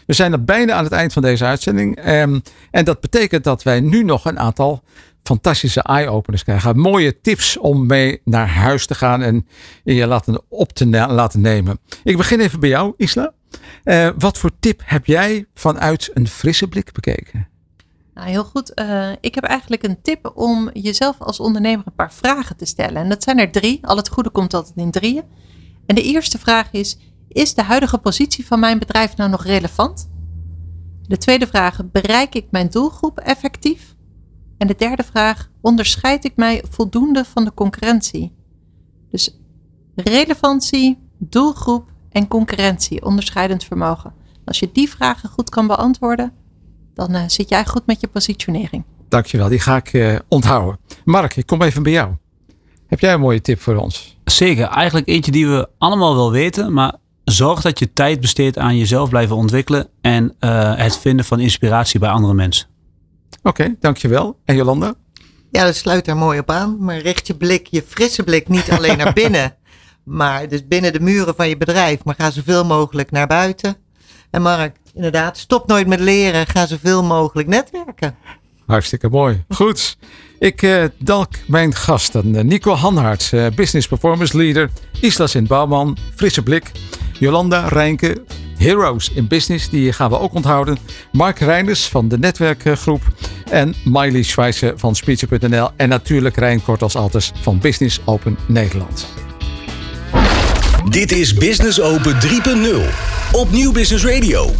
we 0.05 0.13
zijn 0.13 0.31
er 0.31 0.43
bijna 0.43 0.73
aan 0.73 0.83
het 0.83 0.93
eind 0.93 1.13
van 1.13 1.21
deze 1.21 1.45
uitzending. 1.45 1.95
Ehm, 1.95 2.39
en 2.71 2.85
dat 2.85 2.99
betekent 2.99 3.43
dat 3.43 3.63
wij 3.63 3.79
nu 3.79 4.03
nog 4.03 4.25
een 4.25 4.39
aantal 4.39 4.83
fantastische 5.23 5.81
eye-openers 5.81 6.43
krijgen. 6.43 6.79
Mooie 6.79 7.21
tips 7.21 7.57
om 7.57 7.85
mee 7.85 8.21
naar 8.23 8.47
huis 8.47 8.85
te 8.85 8.95
gaan 8.95 9.21
en 9.21 9.47
je 9.83 10.07
laten, 10.07 10.41
op 10.49 10.73
te 10.73 10.85
laten 10.87 11.41
nemen. 11.41 11.79
Ik 12.03 12.17
begin 12.17 12.39
even 12.39 12.59
bij 12.59 12.69
jou, 12.69 12.93
Isla. 12.97 13.33
Wat 14.17 14.37
voor 14.37 14.51
tip 14.59 14.81
heb 14.85 15.05
jij 15.05 15.45
vanuit 15.53 16.09
een 16.13 16.27
frisse 16.27 16.67
blik 16.67 16.91
bekeken? 16.91 17.47
Nou, 18.13 18.27
heel 18.27 18.43
goed. 18.43 18.71
Uh, 18.79 19.11
ik 19.21 19.35
heb 19.35 19.43
eigenlijk 19.43 19.83
een 19.83 20.01
tip 20.01 20.31
om 20.35 20.69
jezelf 20.73 21.19
als 21.19 21.39
ondernemer 21.39 21.85
een 21.85 21.95
paar 21.95 22.13
vragen 22.13 22.57
te 22.57 22.65
stellen. 22.65 23.01
En 23.01 23.09
dat 23.09 23.23
zijn 23.23 23.39
er 23.39 23.51
drie. 23.51 23.87
Al 23.87 23.97
het 23.97 24.09
goede 24.09 24.29
komt 24.29 24.53
altijd 24.53 24.77
in 24.77 24.91
drieën. 24.91 25.23
En 25.85 25.95
de 25.95 26.03
eerste 26.03 26.37
vraag 26.37 26.71
is: 26.71 26.97
Is 27.27 27.53
de 27.53 27.63
huidige 27.63 27.97
positie 27.97 28.45
van 28.47 28.59
mijn 28.59 28.79
bedrijf 28.79 29.15
nou 29.17 29.29
nog 29.29 29.43
relevant? 29.43 30.09
De 31.07 31.17
tweede 31.17 31.47
vraag: 31.47 31.79
Bereik 31.91 32.35
ik 32.35 32.47
mijn 32.51 32.69
doelgroep 32.69 33.19
effectief? 33.19 33.95
En 34.57 34.67
de 34.67 34.75
derde 34.77 35.03
vraag: 35.03 35.49
Onderscheid 35.61 36.25
ik 36.25 36.35
mij 36.35 36.63
voldoende 36.69 37.25
van 37.25 37.43
de 37.43 37.53
concurrentie? 37.53 38.35
Dus 39.09 39.39
relevantie, 39.95 40.99
doelgroep 41.17 41.91
en 42.09 42.27
concurrentie, 42.27 43.05
onderscheidend 43.05 43.63
vermogen. 43.63 44.13
Als 44.45 44.59
je 44.59 44.71
die 44.71 44.89
vragen 44.89 45.29
goed 45.29 45.49
kan 45.49 45.67
beantwoorden, 45.67 46.33
dan 46.93 47.15
uh, 47.15 47.23
zit 47.27 47.49
jij 47.49 47.65
goed 47.65 47.85
met 47.85 48.01
je 48.01 48.07
positionering. 48.07 48.83
Dankjewel, 49.09 49.49
die 49.49 49.59
ga 49.59 49.75
ik 49.75 49.93
uh, 49.93 50.19
onthouden. 50.27 50.79
Mark, 51.05 51.35
ik 51.35 51.45
kom 51.45 51.61
even 51.61 51.83
bij 51.83 51.91
jou. 51.91 52.11
Heb 52.87 52.99
jij 52.99 53.13
een 53.13 53.19
mooie 53.19 53.41
tip 53.41 53.61
voor 53.61 53.75
ons? 53.75 54.17
Zeker, 54.23 54.67
eigenlijk 54.67 55.07
eentje 55.07 55.31
die 55.31 55.47
we 55.47 55.69
allemaal 55.77 56.15
wel 56.15 56.31
weten, 56.31 56.73
maar 56.73 56.95
zorg 57.23 57.61
dat 57.61 57.79
je 57.79 57.93
tijd 57.93 58.21
besteedt 58.21 58.57
aan 58.57 58.77
jezelf 58.77 59.09
blijven 59.09 59.35
ontwikkelen 59.35 59.87
en 60.01 60.35
uh, 60.39 60.75
het 60.75 60.97
vinden 60.97 61.25
van 61.25 61.39
inspiratie 61.39 61.99
bij 61.99 62.09
andere 62.09 62.33
mensen. 62.33 62.67
Oké, 63.43 63.49
okay, 63.49 63.75
dankjewel. 63.79 64.39
En 64.45 64.55
Jolanda? 64.55 64.93
Ja, 65.51 65.65
dat 65.65 65.75
sluit 65.75 66.05
daar 66.05 66.17
mooi 66.17 66.39
op 66.39 66.49
aan. 66.49 66.77
Maar 66.79 66.97
richt 66.97 67.27
je 67.27 67.35
blik, 67.35 67.67
je 67.67 67.83
frisse 67.87 68.23
blik 68.23 68.47
niet 68.47 68.71
alleen 68.71 68.97
naar 68.97 69.13
binnen, 69.23 69.55
maar 70.03 70.47
dus 70.47 70.67
binnen 70.67 70.93
de 70.93 70.99
muren 70.99 71.35
van 71.35 71.49
je 71.49 71.57
bedrijf. 71.57 72.03
Maar 72.03 72.15
ga 72.17 72.31
zoveel 72.31 72.65
mogelijk 72.65 73.11
naar 73.11 73.27
buiten. 73.27 73.75
En 74.29 74.41
Mark, 74.41 74.75
inderdaad, 74.93 75.37
stop 75.37 75.67
nooit 75.67 75.87
met 75.87 75.99
leren. 75.99 76.47
Ga 76.47 76.65
zoveel 76.65 77.03
mogelijk 77.03 77.47
netwerken. 77.47 78.15
Hartstikke 78.65 79.09
mooi. 79.09 79.43
Goed. 79.49 79.97
Ik 80.39 80.61
uh, 80.61 80.83
dank 80.97 81.29
mijn 81.47 81.75
gasten. 81.75 82.35
Eh, 82.35 82.43
Nico 82.43 82.73
Hanhart, 82.73 83.31
uh, 83.33 83.45
Business 83.55 83.87
Performance 83.87 84.37
Leader. 84.37 84.69
Isla 84.99 85.27
Sint-Bouwman, 85.27 85.97
Frisse 86.15 86.43
Blik. 86.43 86.71
Jolanda 87.19 87.67
Rijnke, 87.67 88.23
Heroes 88.57 89.11
in 89.13 89.27
Business, 89.27 89.69
die 89.69 89.93
gaan 89.93 90.09
we 90.09 90.19
ook 90.19 90.33
onthouden. 90.33 90.77
Mark 91.11 91.39
Reinders 91.39 91.87
van 91.87 92.07
de 92.07 92.17
netwerkgroep. 92.17 93.01
En 93.49 93.73
Miley 93.83 94.23
Schweitzer 94.23 94.73
van 94.75 94.95
Speecher.nl. 94.95 95.69
En 95.75 95.89
natuurlijk 95.89 96.35
Rijn 96.35 96.63
Kort 96.63 96.81
als 96.81 96.95
altijd 96.95 97.31
van 97.41 97.59
Business 97.59 97.99
Open 98.05 98.37
Nederland. 98.47 99.07
Dit 100.89 101.11
is 101.11 101.33
Business 101.33 101.81
Open 101.81 102.13
3.0 102.13 103.31
op 103.31 103.51
Nieuw 103.51 103.71
Business 103.71 104.05
Radio. 104.05 104.51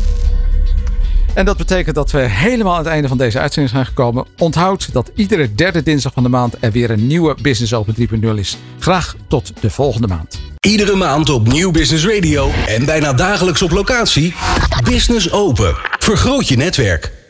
En 1.34 1.46
dat 1.46 1.58
betekent 1.58 1.96
dat 1.96 2.12
we 2.12 2.20
helemaal 2.20 2.74
aan 2.74 2.84
het 2.84 2.88
einde 2.88 3.08
van 3.08 3.18
deze 3.18 3.40
uitzending 3.40 3.74
zijn 3.74 3.86
gekomen. 3.86 4.26
Onthoud 4.38 4.94
dat 4.94 5.12
iedere 5.16 5.56
derde 5.56 5.84
dinsdag 5.84 6.14
van 6.14 6.24
de 6.24 6.30
maand 6.30 6.56
er 6.60 6.72
weer 6.72 6.90
een 6.90 7.08
nieuwe 7.08 7.36
Business 7.42 7.74
Open 7.74 7.96
3.0 8.24 8.28
is. 8.36 8.58
Graag 8.80 9.16
tot 9.28 9.54
de 9.62 9.70
volgende 9.70 10.08
maand. 10.08 10.40
Iedere 10.60 10.96
maand 10.96 11.30
op 11.30 11.48
Nieuw 11.48 11.72
Business 11.72 12.06
Radio 12.06 12.52
en 12.68 12.86
bijna 12.86 13.14
dagelijks 13.14 13.62
op 13.62 13.72
locatie. 13.72 14.36
Business 14.84 15.32
Open. 15.32 15.76
Vergroot 16.00 16.48
je 16.48 16.56
netwerk. 16.56 17.21